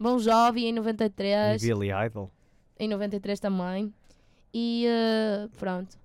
Bom 0.00 0.18
Jovem 0.18 0.64
em 0.64 0.68
E 0.68 0.72
93, 0.72 1.60
Billy 1.60 1.90
Idol. 1.92 2.30
em 2.78 2.88
93 2.88 3.38
também. 3.38 3.92
E 4.54 4.86
eh, 4.88 5.48
pronto. 5.58 5.98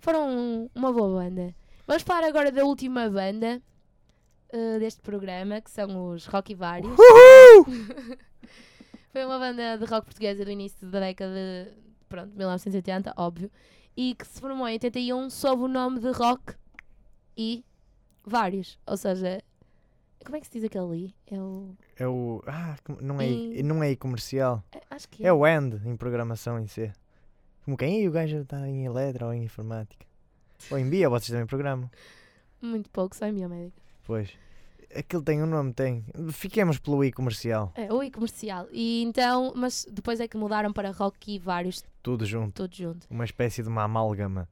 Foram 0.00 0.68
uma 0.74 0.92
boa 0.92 1.22
banda. 1.22 1.54
Vamos 1.86 2.02
falar 2.02 2.26
agora 2.26 2.50
da 2.50 2.64
última 2.64 3.08
banda 3.08 3.62
eh, 4.50 4.80
deste 4.80 5.00
programa, 5.00 5.60
que 5.60 5.70
são 5.70 6.10
os 6.10 6.26
Rock 6.26 6.50
e 6.50 6.54
Vários. 6.56 6.90
Foi 9.12 9.24
uma 9.24 9.38
banda 9.38 9.78
de 9.78 9.84
rock 9.84 10.06
portuguesa 10.06 10.44
do 10.44 10.50
início 10.50 10.88
da 10.88 10.98
década 10.98 11.32
de 11.32 11.70
pronto, 12.08 12.36
1980, 12.36 13.14
óbvio. 13.16 13.48
E 14.00 14.14
que 14.14 14.24
se 14.24 14.40
formou 14.40 14.68
em 14.68 14.74
81 14.74 15.28
sob 15.28 15.62
o 15.64 15.68
nome 15.68 15.98
de 15.98 16.10
Rock 16.12 16.54
e 17.36 17.64
Vários. 18.24 18.78
Ou 18.86 18.96
seja, 18.96 19.42
como 20.24 20.36
é 20.36 20.40
que 20.40 20.46
se 20.46 20.52
diz 20.52 20.64
aquele 20.64 20.84
ali? 20.84 21.14
É 21.26 21.40
o. 21.40 21.74
É 21.96 22.06
o. 22.06 22.40
Ah, 22.46 22.76
não 23.00 23.20
é, 23.20 23.28
E- 23.28 23.62
não 23.64 23.82
é 23.82 23.96
comercial. 23.96 24.62
é- 24.70 24.82
acho 24.88 25.08
que 25.08 25.26
É 25.26 25.32
o 25.32 25.44
AND 25.44 25.80
em 25.84 25.96
programação 25.96 26.60
em 26.60 26.68
C. 26.68 26.92
Como 27.64 27.76
quem? 27.76 27.96
"Ei, 27.96 28.06
o 28.08 28.12
gajo 28.12 28.36
está 28.38 28.68
em 28.68 28.84
eletro 28.84 29.26
ou 29.26 29.32
em 29.34 29.42
informática. 29.42 30.06
Ou 30.70 30.78
em 30.78 30.88
BIA, 30.88 31.08
vocês 31.08 31.30
também 31.30 31.46
programam. 31.46 31.90
Muito 32.62 32.88
pouco, 32.90 33.16
só 33.16 33.26
em 33.26 33.34
biomédica. 33.34 33.80
Pois. 34.04 34.30
Aquilo 34.94 35.22
tem 35.22 35.42
um 35.42 35.46
nome, 35.46 35.72
tem. 35.72 36.04
Fiquemos 36.32 36.78
pelo 36.78 37.04
I 37.04 37.12
comercial. 37.12 37.72
É, 37.74 37.92
o 37.92 38.02
e-comercial. 38.02 38.66
E 38.72 39.02
então, 39.02 39.52
mas 39.54 39.86
depois 39.90 40.18
é 40.18 40.26
que 40.26 40.36
mudaram 40.36 40.72
para 40.72 40.90
rock 40.90 41.34
e 41.34 41.38
vários, 41.38 41.84
Tudo 42.02 42.24
junto. 42.24 42.54
todos 42.54 42.76
juntos. 42.76 43.06
Uma 43.10 43.24
espécie 43.24 43.62
de 43.62 43.68
uma 43.68 43.82
amálgama. 43.82 44.48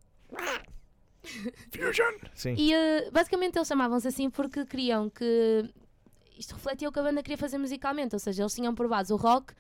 Fusion! 1.71 2.15
Sim. 2.35 2.55
E 2.57 2.73
eh, 2.73 3.11
basicamente 3.11 3.57
eles 3.57 3.67
chamavam-se 3.67 4.07
assim 4.07 4.31
porque 4.31 4.65
queriam 4.65 5.11
que 5.11 5.69
isto 6.39 6.55
refletia 6.55 6.89
o 6.89 6.93
que 6.93 6.99
a 6.99 7.03
banda 7.03 7.23
queria 7.23 7.39
fazer 7.39 7.59
musicalmente, 7.59 8.15
ou 8.15 8.19
seja, 8.19 8.43
eles 8.43 8.55
tinham 8.55 8.75
por 8.75 8.87
base 8.89 9.13
o 9.13 9.17
rock, 9.17 9.55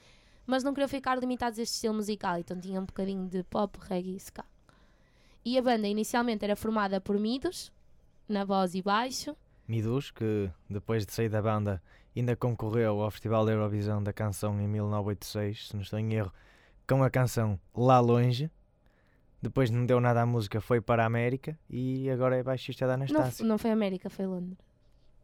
mas 0.46 0.62
não 0.62 0.72
queriam 0.72 0.88
ficar 0.88 1.18
limitados 1.18 1.58
a 1.58 1.62
este 1.62 1.74
estilo 1.74 1.94
musical, 1.94 2.38
então 2.38 2.60
tinha 2.60 2.80
um 2.80 2.84
bocadinho 2.84 3.26
de 3.28 3.42
pop, 3.44 3.78
reggae 3.80 4.12
e 4.12 4.16
ska. 4.16 4.44
E 5.44 5.58
a 5.58 5.62
banda 5.62 5.88
inicialmente 5.88 6.44
era 6.44 6.54
formada 6.54 7.00
por 7.00 7.18
Midos, 7.18 7.72
na 8.28 8.44
voz 8.44 8.74
e 8.74 8.82
baixo, 8.82 9.34
Midus, 9.68 10.10
que 10.10 10.50
depois 10.68 11.04
de 11.06 11.12
sair 11.12 11.28
da 11.28 11.42
banda 11.42 11.82
ainda 12.14 12.34
concorreu 12.36 13.02
ao 13.02 13.10
Festival 13.10 13.44
da 13.44 13.52
Eurovisão 13.52 14.02
da 14.02 14.12
Canção 14.12 14.60
em 14.60 14.66
1986, 14.68 15.68
se 15.68 15.74
não 15.74 15.82
estou 15.82 15.98
em 15.98 16.14
erro, 16.14 16.32
com 16.88 17.02
a 17.02 17.10
canção 17.10 17.58
Lá 17.74 18.00
Longe. 18.00 18.50
Depois 19.42 19.70
não 19.70 19.84
deu 19.84 20.00
nada 20.00 20.22
à 20.22 20.26
música, 20.26 20.60
foi 20.60 20.80
para 20.80 21.02
a 21.02 21.06
América 21.06 21.58
e 21.68 22.08
agora 22.10 22.36
é 22.36 22.42
baixista 22.42 22.86
da 22.86 22.96
não, 22.96 23.04
Anastácia. 23.04 23.44
não 23.44 23.58
foi 23.58 23.70
América, 23.70 24.08
foi 24.08 24.26
Londres. 24.26 24.58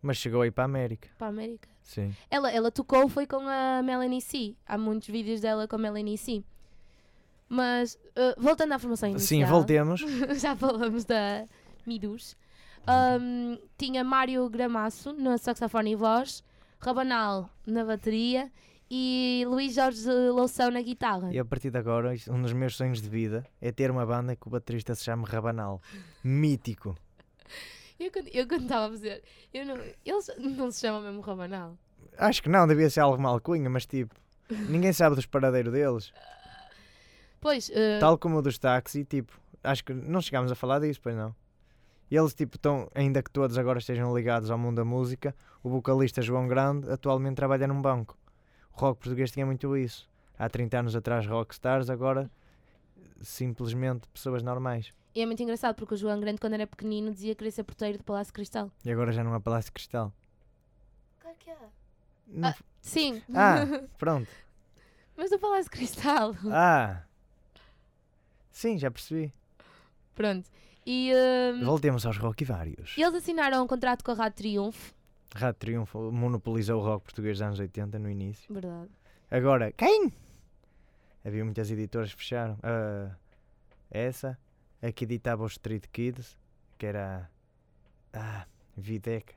Mas 0.03 0.16
chegou 0.16 0.43
aí 0.43 0.51
para 0.51 0.64
a 0.64 0.66
América, 0.66 1.09
Para 1.16 1.28
a 1.28 1.30
América. 1.30 1.68
sim. 1.82 2.14
Ela, 2.30 2.51
ela 2.51 2.70
tocou 2.70 3.09
foi 3.09 3.26
com 3.26 3.40
a 3.49 3.80
Melanie 3.82 4.20
C. 4.20 4.55
Há 4.66 4.76
muitos 4.76 5.09
vídeos 5.09 5.40
dela 5.40 5.66
com 5.66 5.76
a 5.76 5.78
Melanie 5.78 6.18
C. 6.18 6.43
Mas, 7.49 7.95
uh, 7.95 8.40
voltando 8.40 8.72
à 8.72 8.78
formação 8.78 9.09
inicial. 9.09 9.28
Sim, 9.28 9.45
voltemos. 9.45 10.01
já 10.40 10.57
falamos 10.57 11.05
da 11.05 11.45
Midus. 11.86 12.36
Um, 12.89 13.59
tinha 13.78 14.03
Mário 14.03 14.49
Gramasso 14.51 15.12
no 15.12 15.37
saxofone 15.39 15.93
e 15.93 15.97
voz, 15.97 16.43
Rabanal 16.80 17.49
na 17.66 17.85
bateria 17.85 18.51
e 18.91 19.45
Luís 19.49 19.74
Jorge 19.74 20.05
Loução 20.30 20.70
na 20.70 20.83
guitarra. 20.83 21.33
E 21.33 21.39
a 21.39 21.45
partir 21.45 21.70
de 21.70 21.78
agora, 21.78 22.12
um 22.28 22.43
dos 22.43 22.53
meus 22.53 22.74
sonhos 22.76 23.01
de 23.01 23.09
vida 23.09 23.47
é 23.61 23.70
ter 23.70 23.91
uma 23.91 24.05
banda 24.05 24.35
que 24.35 24.47
o 24.49 24.51
baterista 24.51 24.95
se 24.95 25.05
chame 25.05 25.24
Rabanal. 25.24 25.80
Mítico. 26.24 26.97
Eu, 28.01 28.11
quando- 28.11 28.28
eu 28.28 28.49
quando 28.49 28.62
estava 28.62 28.87
a 28.87 28.91
fazer, 28.91 29.22
eu 29.55 29.64
não, 29.64 29.76
eles 30.05 30.30
não 30.57 30.70
se 30.70 30.80
chamam 30.80 31.03
mesmo 31.03 31.20
Rabanal. 31.20 31.78
Acho 32.18 32.43
que 32.43 32.49
não, 32.49 32.66
devia 32.66 32.91
ser 32.91 33.01
algo 33.01 33.22
malcunha, 33.22 33.70
mas 33.70 33.87
tipo, 33.87 34.14
ninguém 34.68 34.93
sabe 34.93 35.14
dos 35.14 35.24
paradeiros 35.24 35.72
deles. 35.72 36.12
Pois, 37.41 37.68
uh, 37.70 38.01
Tal 38.01 38.18
como 38.18 38.39
o 38.39 38.43
dos 38.43 38.59
táxi, 38.59 39.05
tipo, 39.05 39.33
acho 39.62 39.85
que 39.85 39.95
não 39.95 40.20
chegámos 40.20 40.51
a 40.51 40.55
falar 40.57 40.80
disso, 40.80 41.01
pois 41.03 41.14
não. 41.16 41.35
E 42.12 42.16
eles, 42.16 42.34
tipo, 42.34 42.56
estão, 42.56 42.90
ainda 42.94 43.22
que 43.22 43.30
todos 43.30 43.56
agora 43.56 43.78
estejam 43.78 44.14
ligados 44.14 44.50
ao 44.50 44.58
mundo 44.58 44.76
da 44.76 44.84
música, 44.84 45.34
o 45.62 45.70
vocalista 45.70 46.20
João 46.20 46.46
Grande 46.46 46.90
atualmente 46.92 47.36
trabalha 47.36 47.66
num 47.66 47.80
banco. 47.80 48.18
O 48.76 48.80
rock 48.82 49.00
português 49.00 49.30
tinha 49.30 49.46
muito 49.46 49.74
isso. 49.74 50.06
Há 50.38 50.46
30 50.46 50.80
anos 50.80 50.94
atrás, 50.94 51.26
rockstars, 51.26 51.88
agora 51.88 52.30
simplesmente 53.22 54.06
pessoas 54.08 54.42
normais. 54.42 54.92
e 55.14 55.22
é 55.22 55.26
muito 55.26 55.42
engraçado 55.42 55.74
porque 55.74 55.94
o 55.94 55.96
João 55.96 56.20
Grande, 56.20 56.38
quando 56.38 56.52
era 56.52 56.66
pequenino, 56.66 57.10
dizia 57.12 57.30
que 57.34 57.38
queria 57.38 57.50
ser 57.52 57.64
porteiro 57.64 57.96
de 57.96 58.04
Palácio 58.04 58.32
Cristal. 58.34 58.70
E 58.84 58.90
agora 58.92 59.10
já 59.10 59.24
não 59.24 59.32
há 59.32 59.40
Palácio 59.40 59.70
de 59.70 59.72
Cristal. 59.72 60.12
Claro 61.18 61.36
que 61.38 61.48
é. 61.50 61.56
Não 62.26 62.48
Ah. 62.50 62.54
Sim, 62.82 63.22
Ah, 63.34 63.64
pronto. 63.96 64.28
mas 65.16 65.30
do 65.30 65.38
Palácio 65.38 65.70
Cristal. 65.70 66.34
Ah, 66.50 67.04
sim, 68.50 68.76
já 68.76 68.90
percebi. 68.90 69.32
Pronto. 70.14 70.50
E 70.85 71.12
um, 71.14 71.64
Voltemos 71.64 72.05
aos 72.07 72.16
rock 72.18 72.43
e 72.43 72.45
vários. 72.45 72.97
eles 72.99 73.14
assinaram 73.14 73.62
um 73.64 73.66
contrato 73.66 74.03
com 74.05 74.11
a 74.11 74.14
Rádio 74.14 74.37
Triunfo. 74.39 74.95
Rádio 75.35 75.59
Triunfo 75.61 76.11
monopolizou 76.12 76.80
o 76.80 76.85
rock 76.85 77.05
português 77.05 77.39
dos 77.39 77.43
anos 77.47 77.59
80 77.61 77.99
no 77.99 78.11
início. 78.11 78.53
Verdade. 78.53 78.91
Agora, 79.30 79.72
quem? 79.72 80.12
Havia 81.24 81.45
muitas 81.45 81.70
editoras 81.70 82.12
que 82.12 82.18
fecharam. 82.20 82.59
Ah, 82.62 83.14
essa, 83.91 84.39
a 84.83 84.91
que 84.91 85.05
editava 85.05 85.45
os 85.45 85.53
Street 85.53 85.85
Kids, 85.93 86.37
que 86.76 86.87
era. 86.87 87.30
Ah, 88.12 88.47
Videca. 88.76 89.35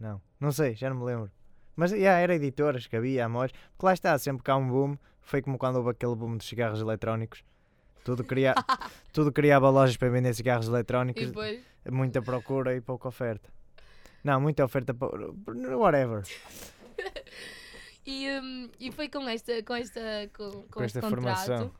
Não, 0.00 0.20
não 0.40 0.50
sei, 0.52 0.74
já 0.74 0.88
não 0.88 0.96
me 0.96 1.04
lembro. 1.04 1.30
Mas 1.74 1.90
já 1.90 2.18
era 2.18 2.34
editoras 2.34 2.86
que 2.86 2.96
havia, 2.96 3.24
amores. 3.26 3.52
Porque 3.72 3.86
lá 3.86 3.92
está, 3.92 4.18
sempre 4.18 4.42
que 4.42 4.50
há 4.50 4.56
um 4.56 4.66
boom, 4.68 4.96
foi 5.20 5.42
como 5.42 5.58
quando 5.58 5.76
houve 5.76 5.90
aquele 5.90 6.14
boom 6.16 6.36
dos 6.38 6.46
cigarros 6.48 6.80
eletrónicos. 6.80 7.44
Tudo, 8.06 8.22
cria... 8.22 8.54
Tudo 9.12 9.32
criava 9.32 9.68
lojas 9.68 9.96
para 9.96 10.08
vender 10.08 10.32
cigarros 10.32 10.68
eletrónicos, 10.68 11.26
depois? 11.26 11.60
muita 11.90 12.22
procura 12.22 12.76
e 12.76 12.80
pouca 12.80 13.08
oferta. 13.08 13.50
Não, 14.22 14.40
muita 14.40 14.64
oferta, 14.64 14.94
whatever. 15.76 16.22
E, 18.08 18.28
hum, 18.38 18.70
e 18.78 18.92
foi 18.92 19.08
com 19.08 19.28
esta, 19.28 19.60
com 19.64 19.74
esta, 19.74 20.00
com, 20.32 20.48
com 20.48 20.62
Com 20.70 20.84
esta 20.84 21.00
formação. 21.02 21.72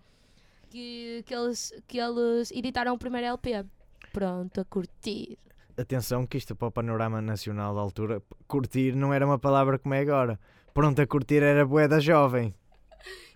que, 0.69 1.23
que, 1.25 1.33
eles, 1.33 1.73
que 1.87 2.01
eles 2.01 2.51
editaram 2.51 2.95
o 2.95 2.99
primeiro 2.99 3.29
LP. 3.29 3.65
Pronto, 4.13 4.61
a 4.61 4.65
curtir. 4.65 5.39
Atenção 5.79 6.27
que 6.27 6.37
isto 6.37 6.57
para 6.57 6.67
o 6.67 6.73
panorama 6.73 7.23
nacional 7.23 7.77
da 7.77 7.81
altura, 7.81 8.21
curtir 8.49 8.97
não 8.97 9.15
era 9.15 9.25
uma 9.25 9.39
palavra 9.39 9.79
como 9.79 9.95
é 9.95 10.01
agora. 10.01 10.37
Pronto, 10.75 11.01
a 11.01 11.07
curtir 11.07 11.45
era 11.45 11.65
boeda 11.65 12.01
jovem. 12.01 12.53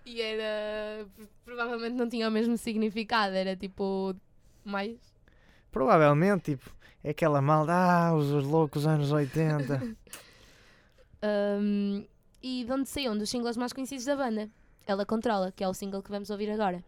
E 0.03 0.19
era. 0.19 1.05
Provavelmente 1.51 1.97
não 1.97 2.07
tinha 2.07 2.29
o 2.29 2.31
mesmo 2.31 2.57
significado, 2.57 3.35
era 3.35 3.57
tipo. 3.57 4.15
Mais. 4.63 4.97
Provavelmente, 5.69 6.55
tipo, 6.55 6.73
é 7.03 7.09
aquela 7.09 7.41
malda, 7.41 7.73
ah, 7.73 8.15
os, 8.15 8.31
os 8.31 8.45
loucos 8.45 8.87
anos 8.87 9.11
80. 9.11 9.97
hum, 11.59 12.05
e 12.41 12.63
de 12.63 12.71
onde 12.71 12.87
saiu 12.87 13.11
um 13.11 13.17
dos 13.17 13.29
singles 13.29 13.57
mais 13.57 13.73
conhecidos 13.73 14.05
da 14.05 14.15
banda? 14.15 14.49
Ela 14.87 15.05
Controla, 15.05 15.51
que 15.51 15.61
é 15.61 15.67
o 15.67 15.73
single 15.73 16.01
que 16.01 16.09
vamos 16.09 16.29
ouvir 16.29 16.49
agora. 16.49 16.81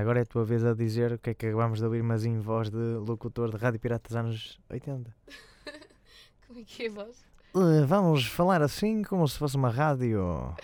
Agora 0.00 0.18
é 0.18 0.22
a 0.22 0.26
tua 0.26 0.44
vez 0.44 0.64
a 0.64 0.72
dizer 0.72 1.12
o 1.12 1.18
que 1.18 1.28
é 1.30 1.34
que 1.34 1.46
acabamos 1.46 1.78
de 1.78 1.84
ouvir, 1.84 2.02
mas 2.02 2.24
em 2.24 2.38
voz 2.38 2.70
de 2.70 2.76
locutor 2.76 3.50
de 3.50 3.58
Rádio 3.58 3.78
Pirata 3.78 4.08
dos 4.08 4.16
anos 4.16 4.58
80. 4.70 5.14
Como 6.48 6.58
é 6.58 6.62
que 6.64 6.86
é 6.86 6.88
a 6.88 6.92
voz? 6.92 7.22
Uh, 7.54 7.86
vamos 7.86 8.24
falar 8.24 8.62
assim 8.62 9.02
como 9.02 9.28
se 9.28 9.36
fosse 9.36 9.56
uma 9.56 9.68
rádio. 9.68 10.20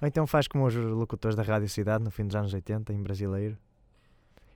Ou 0.00 0.08
então 0.08 0.24
faz 0.26 0.46
como 0.46 0.66
os 0.66 0.74
locutores 0.74 1.34
da 1.34 1.42
Rádio 1.42 1.68
Cidade 1.68 2.04
no 2.04 2.10
fim 2.10 2.26
dos 2.26 2.36
anos 2.36 2.52
80 2.54 2.92
em 2.92 3.02
brasileiro. 3.02 3.56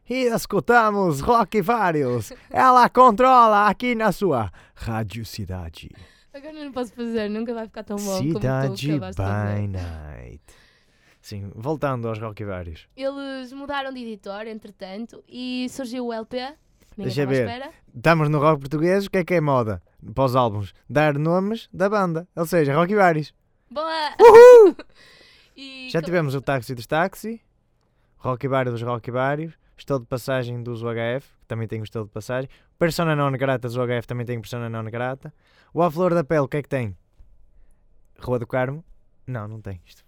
E 0.08 0.24
escutamos 0.26 1.20
Rock 1.20 1.60
Vários. 1.60 2.32
Ela 2.50 2.88
controla 2.88 3.66
aqui 3.66 3.94
na 3.94 4.12
sua 4.12 4.52
Rádio 4.74 5.24
Cidade. 5.24 5.90
Agora 6.32 6.52
não 6.52 6.70
posso 6.70 6.92
fazer, 6.92 7.28
nunca 7.28 7.52
vai 7.52 7.66
ficar 7.66 7.82
tão 7.82 7.96
bom 7.96 8.18
como 8.18 8.32
tu 8.34 8.38
Cidade 8.38 8.90
acabaste 8.90 9.22
de 9.22 9.28
fazer. 9.28 9.60
by 9.60 9.68
Night. 9.68 10.42
Sim, 11.28 11.52
voltando 11.54 12.08
aos 12.08 12.18
Rock 12.18 12.42
Vários. 12.42 12.88
Eles 12.96 13.52
mudaram 13.52 13.92
de 13.92 14.00
editor, 14.00 14.46
entretanto, 14.46 15.22
e 15.28 15.66
surgiu 15.68 16.06
o 16.06 16.10
LP. 16.10 16.54
Deixa 16.96 17.26
ver. 17.26 17.70
Estamos 17.94 18.30
no 18.30 18.38
rock 18.38 18.60
português, 18.60 19.04
o 19.04 19.10
que 19.10 19.18
é 19.18 19.24
que 19.24 19.34
é 19.34 19.40
moda? 19.42 19.82
Para 20.14 20.24
os 20.24 20.34
álbuns, 20.34 20.72
dar 20.88 21.18
nomes 21.18 21.68
da 21.70 21.86
banda. 21.90 22.26
Ou 22.34 22.46
seja, 22.46 22.74
Rock 22.74 22.94
Vários. 22.94 23.34
Boa! 23.70 24.16
E 25.54 25.90
Já 25.90 26.00
tivemos 26.00 26.34
o 26.34 26.40
táxi 26.40 26.74
dos 26.74 26.86
táxi, 26.86 27.42
Rock 28.16 28.48
Vário 28.48 28.72
dos 28.72 28.80
Rock 28.80 29.10
Vários, 29.10 29.52
Estou 29.76 29.98
de 29.98 30.06
Passagem 30.06 30.62
dos 30.62 30.82
UHF, 30.82 31.26
que 31.40 31.46
também 31.46 31.68
tem 31.68 31.80
o 31.80 31.84
Estou 31.84 32.04
de 32.04 32.10
Passagem, 32.10 32.48
Persona 32.78 33.14
Non 33.14 33.32
Grata 33.32 33.68
dos 33.68 33.76
UHF 33.76 34.06
também 34.06 34.24
tem 34.24 34.40
Persona 34.40 34.70
Non 34.70 34.84
Grata. 34.84 35.34
O 35.74 35.82
A 35.82 35.90
Flor 35.90 36.14
da 36.14 36.24
Pele, 36.24 36.42
o 36.42 36.48
que 36.48 36.56
é 36.56 36.62
que 36.62 36.68
tem? 36.68 36.96
Rua 38.18 38.38
do 38.38 38.46
Carmo? 38.46 38.82
Não, 39.26 39.46
não 39.48 39.60
tem. 39.60 39.82
Isto 39.84 40.07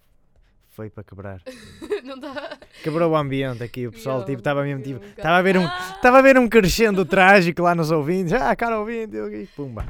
foi 0.81 0.89
para 0.91 1.05
quebrar. 1.05 1.43
não 2.05 2.19
dá. 2.19 2.59
Quebrou 2.83 3.11
o 3.11 3.17
ambiente 3.17 3.63
aqui, 3.63 3.87
o 3.87 3.93
pessoal 3.93 4.25
tipo, 4.25 4.39
estava 4.39 4.63
mesmo 4.63 4.83
tipo, 4.83 5.05
estava 5.05 5.37
a 5.37 5.43
ver 5.43 5.59
um, 5.59 5.67
Ah! 5.67 5.93
estava 5.97 6.19
a 6.19 6.23
ver 6.23 6.39
um 6.39 6.49
crescendo 6.49 7.05
trágico 7.05 7.63
lá 7.63 7.75
nos 7.75 7.91
ouvintes. 7.91 8.33
Ah, 8.33 8.57
cara 8.57 8.79
ouvinte, 8.81 9.15
e 9.17 9.47
pumba. 9.49 9.85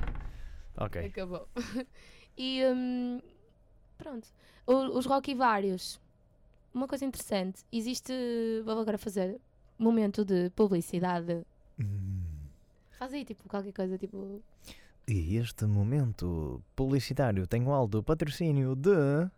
Ok. 0.76 1.04
Acabou. 1.06 1.46
E 2.42 2.64
hum, 2.64 3.20
pronto. 3.98 4.26
O- 4.66 4.96
os 4.98 5.04
Rocky 5.04 5.34
vários. 5.34 6.00
Uma 6.72 6.88
coisa 6.88 7.04
interessante. 7.04 7.62
Existe. 7.70 8.12
Vou 8.64 8.80
agora 8.80 8.96
fazer 8.96 9.38
momento 9.78 10.24
de 10.24 10.48
publicidade. 10.56 11.42
Hum. 11.78 12.22
Faz 12.98 13.12
aí 13.12 13.24
tipo 13.26 13.46
qualquer 13.46 13.72
coisa 13.72 13.98
tipo. 13.98 14.42
E 15.06 15.36
este 15.36 15.66
momento 15.66 16.62
publicitário 16.74 17.46
tem 17.46 17.62
o 17.66 17.72
alto 17.72 18.02
patrocínio 18.02 18.74
de. 18.74 19.28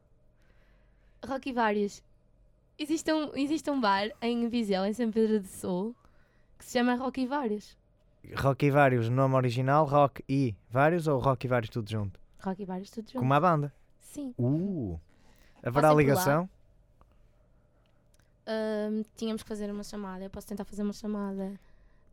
Rocky 1.26 1.52
vários. 1.52 2.02
Existe 2.78 3.12
um, 3.12 3.36
existe 3.36 3.70
um 3.70 3.80
bar 3.80 4.08
em 4.20 4.48
Viseu, 4.48 4.84
em 4.84 4.92
São 4.92 5.10
Pedro 5.10 5.40
do 5.40 5.46
Sul, 5.46 5.94
que 6.58 6.64
se 6.64 6.78
chama 6.78 6.94
Rocky 6.96 7.26
Vários. 7.26 7.76
Rock 8.36 8.66
e 8.66 8.70
Vários, 8.70 9.08
nome 9.08 9.34
original, 9.34 9.84
Rock 9.84 10.24
e 10.28 10.54
Vários 10.70 11.06
ou 11.06 11.18
Rock 11.18 11.46
e 11.46 11.48
Vários 11.48 11.70
tudo 11.70 11.90
junto? 11.90 12.18
Rocky 12.40 12.64
Vários, 12.64 12.90
tudo 12.90 13.06
junto. 13.06 13.18
Como 13.18 13.34
a 13.34 13.40
banda. 13.40 13.72
Sim. 13.98 14.34
Uh! 14.38 14.98
Haverá 15.62 15.92
ligação? 15.92 16.48
Tínhamos 19.16 19.42
que 19.42 19.48
fazer 19.48 19.70
uma 19.70 19.84
chamada. 19.84 20.24
Eu 20.24 20.30
posso 20.30 20.46
tentar 20.48 20.64
fazer 20.64 20.82
uma 20.82 20.92
chamada 20.92 21.58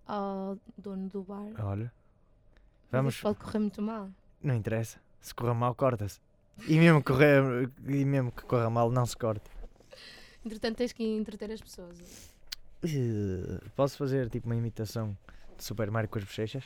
ao 0.05 0.57
dono 0.77 1.07
do 1.09 1.23
bar. 1.23 1.51
Olha, 1.65 1.91
Mas 2.91 2.91
vamos. 2.91 3.13
isto 3.15 3.23
pode 3.23 3.39
correr 3.39 3.59
muito 3.59 3.81
mal. 3.81 4.09
Não 4.41 4.55
interessa. 4.55 4.99
Se 5.19 5.33
correr 5.33 5.53
mal, 5.53 5.73
corta-se. 5.73 6.19
E 6.67 6.77
mesmo, 6.77 6.99
que 7.01 7.11
correr, 7.11 7.69
e 7.87 8.05
mesmo 8.05 8.31
que 8.31 8.43
corra 8.43 8.69
mal, 8.69 8.91
não 8.91 9.05
se 9.05 9.15
corta. 9.15 9.49
Entretanto, 10.45 10.77
tens 10.77 10.93
que 10.93 11.03
entreter 11.03 11.51
as 11.51 11.61
pessoas. 11.61 11.97
Uh, 12.83 13.69
Posso 13.75 13.97
fazer 13.97 14.29
tipo 14.29 14.47
uma 14.47 14.55
imitação 14.55 15.17
de 15.57 15.63
Super 15.63 15.91
Mario 15.91 16.09
com 16.09 16.17
as 16.17 16.23
bochechas? 16.23 16.63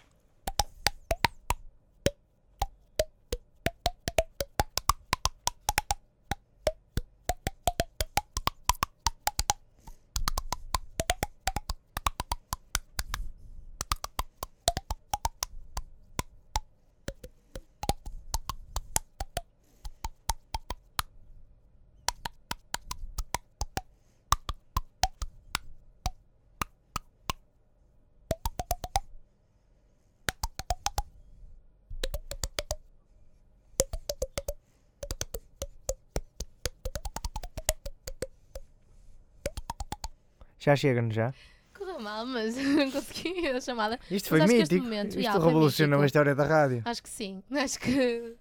Já 40.64 40.76
chega-nos 40.76 41.14
já? 41.14 41.34
Correu 41.78 42.00
mal, 42.00 42.26
mas 42.26 42.56
não 42.56 42.90
consegui 42.92 43.48
a 43.48 43.60
chamada. 43.60 44.00
Isto 44.10 44.28
Mas 44.28 44.28
foi 44.30 44.42
acho 44.42 44.52
este 44.54 44.62
mítico. 44.76 44.84
momento, 44.84 45.20
Isto 45.20 45.40
revolucionou 45.40 46.02
a 46.02 46.06
história 46.06 46.34
da 46.34 46.46
rádio. 46.46 46.82
Acho 46.86 47.04
que 47.04 47.10
sim. 47.10 47.44
Acho 47.52 47.80
que. 47.80 48.36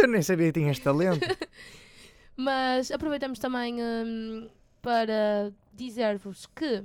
Eu 0.00 0.08
nem 0.08 0.22
sabia 0.22 0.46
que 0.52 0.60
tinhas 0.60 0.78
talento. 0.78 1.20
Mas 2.36 2.90
aproveitamos 2.90 3.38
também 3.38 3.76
hum, 3.82 4.48
para 4.80 5.52
dizer-vos 5.74 6.46
que 6.54 6.84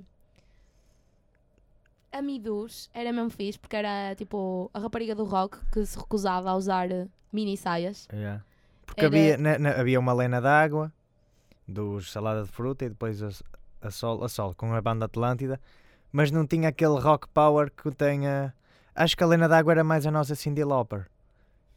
a 2.11 2.21
Midus 2.21 2.89
era 2.93 3.13
mesmo 3.13 3.29
fixe, 3.29 3.57
porque 3.59 3.75
era 3.75 4.13
tipo 4.15 4.69
a 4.73 4.79
rapariga 4.79 5.15
do 5.15 5.23
rock 5.23 5.57
que 5.71 5.85
se 5.85 5.97
recusava 5.97 6.49
a 6.49 6.55
usar 6.55 6.91
eh, 6.91 7.07
mini 7.31 7.55
saias. 7.55 8.07
Yeah. 8.11 8.43
Porque 8.85 9.05
Era- 9.05 9.07
havia, 9.07 9.37
na- 9.37 9.57
na- 9.59 9.71
havia 9.79 9.99
uma 9.99 10.13
lena 10.13 10.41
d'água, 10.41 10.91
dos 11.67 12.11
salada 12.11 12.43
de 12.43 12.49
fruta 12.49 12.83
e 12.85 12.89
depois 12.89 13.21
a, 13.23 13.29
a 13.81 13.89
Sol, 13.91 14.23
a 14.23 14.29
Sol 14.29 14.53
com 14.55 14.73
a 14.73 14.81
banda 14.81 15.05
Atlântida, 15.05 15.59
mas 16.11 16.31
não 16.31 16.45
tinha 16.45 16.69
aquele 16.69 16.99
rock 16.99 17.27
power 17.29 17.71
que 17.71 17.89
tem 17.91 18.27
a. 18.27 18.53
Acho 18.93 19.15
que 19.15 19.23
a 19.23 19.27
lena 19.27 19.47
d'água 19.47 19.71
era 19.73 19.83
mais 19.83 20.05
a 20.05 20.11
nossa 20.11 20.35
Cindy 20.35 20.63
Lauper. 20.63 21.07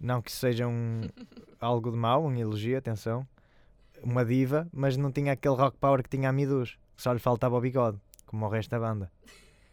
Não 0.00 0.20
que 0.20 0.30
seja 0.32 0.66
um, 0.66 1.02
algo 1.60 1.90
de 1.90 1.96
mau, 1.96 2.24
um 2.24 2.34
elogio, 2.36 2.76
atenção. 2.76 3.26
Uma 4.02 4.24
diva, 4.24 4.68
mas 4.72 4.96
não 4.96 5.10
tinha 5.10 5.32
aquele 5.32 5.54
rock 5.54 5.78
power 5.78 6.02
que 6.02 6.08
tinha 6.10 6.28
a 6.28 6.32
Midus. 6.32 6.76
Só 6.96 7.12
lhe 7.12 7.18
faltava 7.18 7.56
o 7.56 7.60
bigode, 7.60 7.98
como 8.26 8.44
o 8.44 8.48
resto 8.48 8.70
da 8.70 8.78
banda. 8.78 9.10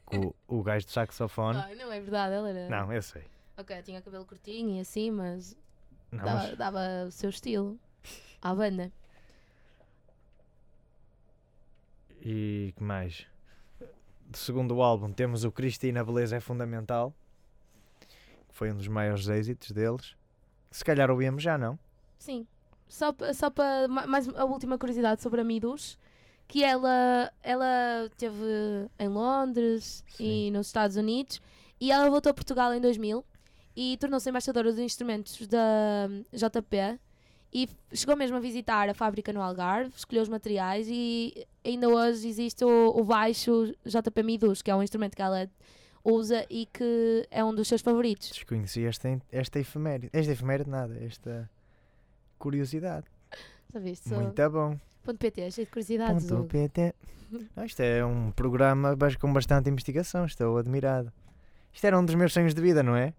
Com 0.05 0.33
o, 0.47 0.59
o 0.59 0.63
gajo 0.63 0.85
do 0.85 0.91
saxofone. 0.91 1.57
Ah, 1.57 1.69
não 1.75 1.91
é 1.91 1.99
verdade, 1.99 2.35
ela 2.35 2.49
era. 2.49 2.69
Não, 2.69 2.93
eu 2.93 3.01
sei. 3.01 3.23
Ok, 3.57 3.81
tinha 3.83 4.01
cabelo 4.01 4.25
curtinho 4.25 4.77
e 4.77 4.79
assim, 4.79 5.11
mas 5.11 5.57
Não, 6.11 6.23
dava, 6.23 6.39
mas- 6.47 6.57
dava 6.57 6.79
o 7.07 7.11
seu 7.11 7.29
estilo 7.29 7.77
à 8.41 8.55
banda. 8.55 8.91
E 12.21 12.73
que 12.75 12.83
mais? 12.83 13.25
Do 14.25 14.37
segundo 14.37 14.81
álbum 14.81 15.11
temos 15.11 15.43
o 15.43 15.51
Cristina 15.51 16.03
Beleza 16.03 16.37
é 16.37 16.39
Fundamental, 16.39 17.13
que 18.47 18.55
foi 18.55 18.71
um 18.71 18.75
dos 18.75 18.87
maiores 18.87 19.27
êxitos 19.27 19.71
deles. 19.71 20.15
Se 20.69 20.85
calhar 20.85 21.09
ouvimos 21.09 21.41
já, 21.43 21.57
não? 21.57 21.77
Sim. 22.17 22.47
Só, 22.87 23.13
só 23.33 23.49
para 23.49 23.87
mais 23.87 24.27
a 24.29 24.45
última 24.45 24.77
curiosidade 24.77 25.21
sobre 25.21 25.41
a 25.41 25.43
Midus, 25.43 25.97
que 26.47 26.63
ela, 26.63 27.31
ela 27.41 28.09
teve 28.17 28.89
em 28.99 29.07
Londres 29.07 30.03
e 30.19 30.51
nos 30.51 30.67
Estados 30.67 30.97
Unidos 30.97 31.41
e 31.79 31.91
ela 31.91 32.09
voltou 32.09 32.29
a 32.29 32.33
Portugal 32.33 32.73
em 32.73 32.81
2000 32.81 33.25
e 33.75 33.97
tornou-se 33.97 34.29
embaixadora 34.29 34.69
dos 34.69 34.79
instrumentos 34.79 35.47
da 35.47 36.09
JP 36.33 36.99
e 37.53 37.67
chegou 37.93 38.15
mesmo 38.15 38.37
a 38.37 38.39
visitar 38.39 38.89
a 38.89 38.93
fábrica 38.93 39.33
no 39.33 39.41
Algarve, 39.41 39.91
escolheu 39.95 40.23
os 40.23 40.29
materiais 40.29 40.87
e 40.89 41.45
ainda 41.65 41.89
hoje 41.89 42.27
existe 42.27 42.63
o, 42.63 42.89
o 42.95 43.03
baixo 43.03 43.73
JP 43.85 44.23
Midus, 44.23 44.61
que 44.61 44.71
é 44.71 44.75
um 44.75 44.81
instrumento 44.81 45.15
que 45.15 45.21
ela 45.21 45.49
usa 46.03 46.45
e 46.49 46.65
que 46.65 47.27
é 47.29 47.43
um 47.43 47.53
dos 47.53 47.67
seus 47.67 47.81
favoritos. 47.81 48.29
Desconheci 48.29 48.85
esta, 48.85 49.21
esta 49.31 49.59
efeméride. 49.59 50.09
Esta 50.13 50.31
efeméride 50.31 50.69
nada, 50.69 50.97
esta 51.03 51.49
curiosidade. 52.39 53.05
Sabiste? 53.71 54.09
Muito 54.09 54.49
bom. 54.49 54.77
Ponto 55.03 55.17
PT, 55.17 55.51
cheio 55.51 55.65
de 55.65 55.71
curiosidades. 55.71 56.25
Ponto. 56.27 56.47
PT. 56.47 56.93
Não, 57.55 57.65
isto 57.65 57.79
é 57.81 58.05
um 58.05 58.31
programa 58.31 58.97
com 59.19 59.31
bastante 59.31 59.69
investigação, 59.69 60.25
estou 60.25 60.57
admirado. 60.57 61.11
Isto 61.73 61.85
era 61.85 61.97
um 61.97 62.05
dos 62.05 62.15
meus 62.15 62.33
sonhos 62.33 62.53
de 62.53 62.61
vida, 62.61 62.83
não 62.83 62.95
é? 62.95 63.13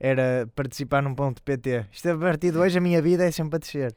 era 0.00 0.48
participar 0.54 1.02
num 1.02 1.14
ponto 1.14 1.42
PT. 1.42 1.86
Isto 1.92 2.10
a 2.10 2.18
partir 2.18 2.52
de 2.52 2.58
hoje 2.58 2.78
a 2.78 2.80
minha 2.80 3.02
vida 3.02 3.24
é 3.24 3.30
sempre 3.30 3.56
a 3.56 3.58
descer. 3.58 3.94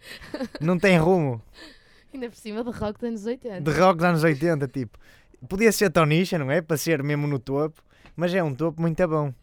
Não 0.59 0.77
tem 0.77 0.97
rumo. 0.97 1.41
Ainda 2.13 2.29
por 2.29 2.35
cima 2.35 2.63
de 2.63 2.71
rock 2.71 2.99
dos 2.99 3.07
anos 3.07 3.25
80. 3.25 3.61
De 3.61 3.79
rock 3.79 3.97
dos 3.97 4.05
anos 4.05 4.23
80, 4.23 4.67
tipo. 4.67 4.99
Podia 5.47 5.71
ser 5.71 5.89
tão 5.89 6.05
nicha, 6.05 6.37
não 6.37 6.51
é? 6.51 6.61
Para 6.61 6.77
ser 6.77 7.01
mesmo 7.01 7.25
no 7.25 7.39
topo, 7.39 7.81
mas 8.15 8.33
é 8.33 8.43
um 8.43 8.53
topo 8.53 8.81
muito 8.81 9.07
bom. 9.07 9.33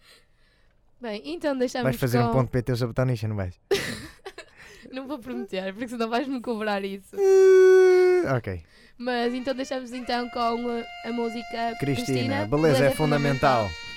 Bem, 1.01 1.23
então 1.25 1.57
deixamos 1.57 1.85
Vais 1.85 1.97
fazer 1.97 2.19
com... 2.19 2.29
um 2.29 2.33
ponto 2.33 2.51
PT 2.51 2.77
sobre 2.77 2.95
Tonicha, 2.95 3.29
não 3.29 3.37
vais? 3.37 3.55
não 4.93 5.07
vou 5.07 5.19
prometer, 5.19 5.73
porque 5.73 5.89
senão 5.89 6.09
vais-me 6.09 6.41
cobrar 6.41 6.85
isso. 6.85 7.17
Uh, 7.17 8.37
ok. 8.37 8.63
Mas 8.99 9.33
então 9.33 9.55
deixamos 9.55 9.93
então 9.93 10.29
com 10.31 10.41
a, 10.41 11.13
música 11.13 11.77
Cristina. 11.79 12.07
Cristina. 12.07 12.47
Beleza, 12.47 12.49
Beleza 12.49 12.85
é, 12.85 12.87
é 12.89 12.91
fundamental. 12.91 13.69
fundamental. 13.69 13.88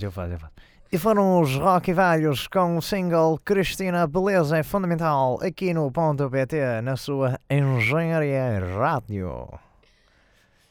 eu 0.00 0.12
faço, 0.12 0.32
eu 0.32 0.38
faço. 0.38 0.52
E 0.90 0.98
foram 0.98 1.40
os 1.40 1.56
Rock 1.56 1.92
velhos 1.92 2.46
com 2.46 2.76
o 2.76 2.82
single 2.82 3.38
Cristina 3.42 4.06
Beleza 4.06 4.58
é 4.58 4.62
Fundamental 4.62 5.38
aqui 5.42 5.72
no 5.72 5.90
Ponto 5.90 6.28
PT 6.28 6.82
na 6.82 6.96
sua 6.96 7.40
Engenharia 7.50 8.60
Rádio. 8.76 9.48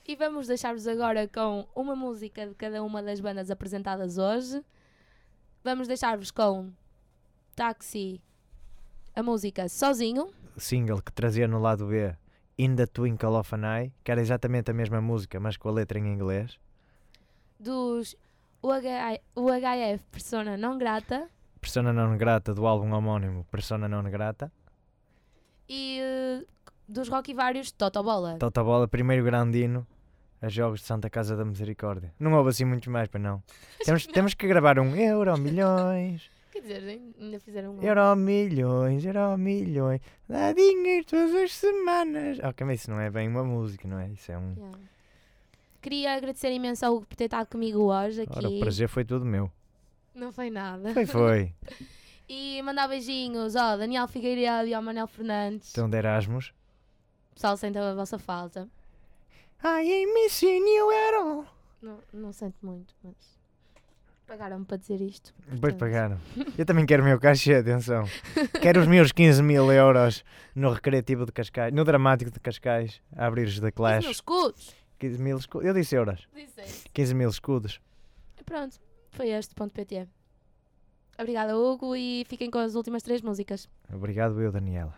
E 0.07 0.15
vamos 0.15 0.45
deixar-vos 0.45 0.87
agora 0.87 1.27
com 1.27 1.67
uma 1.75 1.95
música 1.95 2.45
de 2.45 2.53
cada 2.53 2.83
uma 2.83 3.01
das 3.01 3.19
bandas 3.19 3.49
apresentadas 3.49 4.17
hoje. 4.19 4.63
Vamos 5.63 5.87
deixar-vos 5.87 6.29
com 6.29 6.71
Taxi, 7.55 8.21
a 9.15 9.23
música 9.23 9.67
Sozinho. 9.67 10.31
Single 10.57 11.01
que 11.01 11.11
trazia 11.11 11.47
no 11.47 11.59
lado 11.59 11.87
B 11.87 12.15
In 12.59 12.75
the 12.75 12.85
Twinkle 12.85 13.39
of 13.39 13.55
an 13.55 13.63
Eye, 13.63 13.91
que 14.03 14.11
era 14.11 14.21
exatamente 14.21 14.69
a 14.69 14.73
mesma 14.73 15.01
música, 15.01 15.39
mas 15.39 15.57
com 15.57 15.69
a 15.69 15.71
letra 15.71 15.97
em 15.97 16.13
inglês. 16.13 16.59
Dos 17.59 18.15
o, 18.61 18.71
H 18.71 19.19
o 19.35 19.47
HF 19.49 20.03
Persona 20.11 20.57
Não 20.57 20.77
Grata. 20.77 21.27
Persona 21.59 21.91
Não 21.93 22.17
Grata, 22.17 22.53
do 22.53 22.65
álbum 22.65 22.91
homónimo 22.93 23.45
Persona 23.51 23.87
Não 23.87 24.03
Grata. 24.03 24.51
E 25.67 25.99
eh, 26.01 26.45
dos 26.87 27.07
Rock 27.07 27.33
Vários, 27.33 27.71
Totobola. 27.71 28.37
Totobola, 28.37 28.87
primeiro 28.87 29.23
grandino 29.23 29.87
a 30.41 30.49
jogos 30.49 30.81
de 30.81 30.87
Santa 30.87 31.09
Casa 31.09 31.35
da 31.35 31.45
Misericórdia. 31.45 32.13
Não 32.19 32.33
houve 32.33 32.49
assim 32.49 32.65
muito 32.65 32.89
mais, 32.89 33.07
para 33.07 33.19
não. 33.19 33.43
Temos, 33.85 34.07
não. 34.07 34.13
temos 34.13 34.33
que 34.33 34.47
gravar 34.47 34.79
um 34.79 34.95
Euro 34.95 35.37
Milhões. 35.37 36.29
Quer 36.51 36.61
dizer, 36.61 37.01
ainda 37.19 37.39
fizeram 37.39 37.75
um. 37.75 37.81
Euro 37.81 38.15
Milhões, 38.15 39.05
Euro 39.05 39.37
Milhões, 39.37 40.01
dá 40.27 40.51
dinheiro 40.51 41.05
todas 41.05 41.33
as 41.35 41.53
semanas. 41.53 42.39
Ok, 42.39 42.65
mas 42.65 42.81
isso 42.81 42.91
não 42.91 42.99
é 42.99 43.09
bem 43.09 43.27
uma 43.27 43.43
música, 43.43 43.87
não 43.87 43.99
é? 43.99 44.09
Isso 44.09 44.31
é 44.31 44.37
um. 44.37 44.53
Yeah. 44.57 44.77
Queria 45.81 46.13
agradecer 46.15 46.51
imenso 46.51 46.85
ao 46.85 46.95
Hugo 46.95 47.07
por 47.07 47.15
ter 47.15 47.25
estado 47.25 47.47
comigo 47.47 47.79
hoje 47.91 48.21
aqui. 48.21 48.37
Ora, 48.37 48.49
o 48.49 48.59
prazer 48.59 48.87
foi 48.87 49.03
tudo 49.03 49.25
meu. 49.25 49.51
Não 50.13 50.31
foi 50.31 50.49
nada. 50.49 50.93
Foi, 50.93 51.05
foi. 51.05 51.53
E 52.33 52.61
mandar 52.61 52.87
beijinhos 52.87 53.57
ao 53.57 53.77
Daniel 53.77 54.07
Figueiredo 54.07 54.65
e 54.65 54.73
ao 54.73 54.81
Manel 54.81 55.05
Fernandes. 55.05 55.69
Então 55.71 55.89
de 55.89 55.97
Erasmus. 55.97 56.53
Pessoal, 57.35 57.57
sente 57.57 57.77
a 57.77 57.93
vossa 57.93 58.17
falta. 58.17 58.69
I 59.61 59.81
ain't 59.81 60.13
missing 60.13 60.63
you 60.65 60.89
at 60.91 61.13
all. 61.15 61.45
Não, 61.81 61.99
não 62.13 62.31
sinto 62.31 62.55
muito, 62.63 62.93
mas 63.03 63.15
pagaram-me 64.25 64.63
para 64.63 64.77
dizer 64.77 65.01
isto. 65.01 65.33
Depois 65.45 65.73
pagaram. 65.73 66.17
Eu 66.57 66.65
também 66.65 66.85
quero 66.85 67.03
o 67.03 67.05
meu 67.05 67.19
cachê, 67.19 67.55
atenção. 67.59 68.05
Quero 68.61 68.79
os 68.79 68.87
meus 68.87 69.11
15 69.11 69.43
mil 69.43 69.69
euros 69.69 70.23
no 70.55 70.71
Recreativo 70.71 71.25
de 71.25 71.33
Cascais, 71.33 71.73
no 71.73 71.83
Dramático 71.83 72.31
de 72.31 72.39
Cascais, 72.39 73.01
a 73.13 73.25
abrir 73.25 73.45
os 73.45 73.59
da 73.59 73.67
Os 73.67 73.73
Clash. 73.73 74.03
meus 74.05 74.15
escudos. 74.17 74.73
15 75.01 75.17
mil 75.19 75.37
escudos. 75.37 75.67
Eu 75.67 75.73
disse 75.73 75.95
euros. 75.95 76.27
Disseste. 76.33 76.89
15 76.93 77.15
mil 77.15 77.29
escudos. 77.29 77.81
Pronto, 78.45 78.79
foi 79.09 79.29
este 79.29 79.55
ponto 79.55 79.73
PT. 79.73 80.07
Obrigada, 81.17 81.57
Hugo, 81.57 81.95
e 81.95 82.23
fiquem 82.27 82.51
com 82.51 82.59
as 82.59 82.75
últimas 82.75 83.01
três 83.01 83.21
músicas. 83.21 83.67
Obrigado, 83.91 84.39
eu, 84.39 84.51
Daniela. 84.51 84.93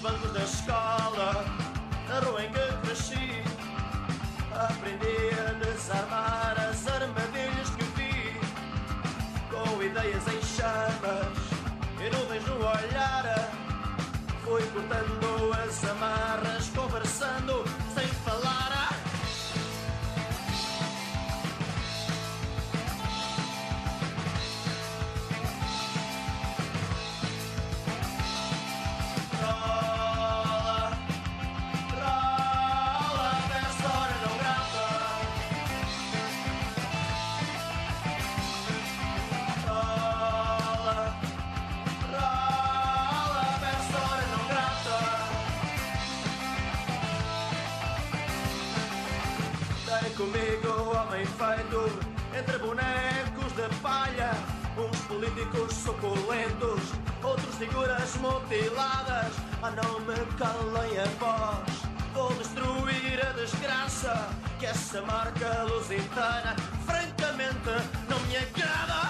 Bancos 0.00 0.32
da 0.32 0.42
escola, 0.42 1.44
na 2.08 2.20
rua 2.20 2.42
em 2.42 2.50
que 2.50 2.72
cresci, 2.82 3.42
aprendi 4.52 5.30
a 5.38 5.52
desarmar 5.64 6.56
as 6.58 6.86
armadilhas 6.88 7.70
que 7.70 7.84
vi, 7.96 8.40
com 9.50 9.82
ideias 9.82 10.26
em 10.26 10.42
chamas 10.42 11.38
e 12.00 12.10
nuvens 12.10 12.44
no 12.46 12.56
olhar. 12.56 13.50
Fui 14.42 14.62
cortando 14.72 15.52
as 15.64 15.84
amarras, 15.84 16.68
conversando 16.74 17.64
entre 52.36 52.58
bonecos 52.58 53.52
de 53.54 53.76
palha, 53.80 54.32
uns 54.76 54.98
políticos 55.02 55.72
suculentos, 55.72 56.80
outros 57.22 57.54
figuras 57.56 58.16
mutiladas. 58.16 59.32
Ah, 59.62 59.70
não 59.70 60.00
me 60.00 60.16
calem 60.36 60.98
a 60.98 61.04
voz, 61.20 61.82
vou 62.12 62.32
destruir 62.34 63.24
a 63.24 63.32
desgraça 63.32 64.28
que 64.58 64.66
essa 64.66 65.00
marca 65.02 65.62
lusitana, 65.64 66.56
francamente, 66.84 67.86
não 68.08 68.18
me 68.20 68.36
agrada. 68.36 69.09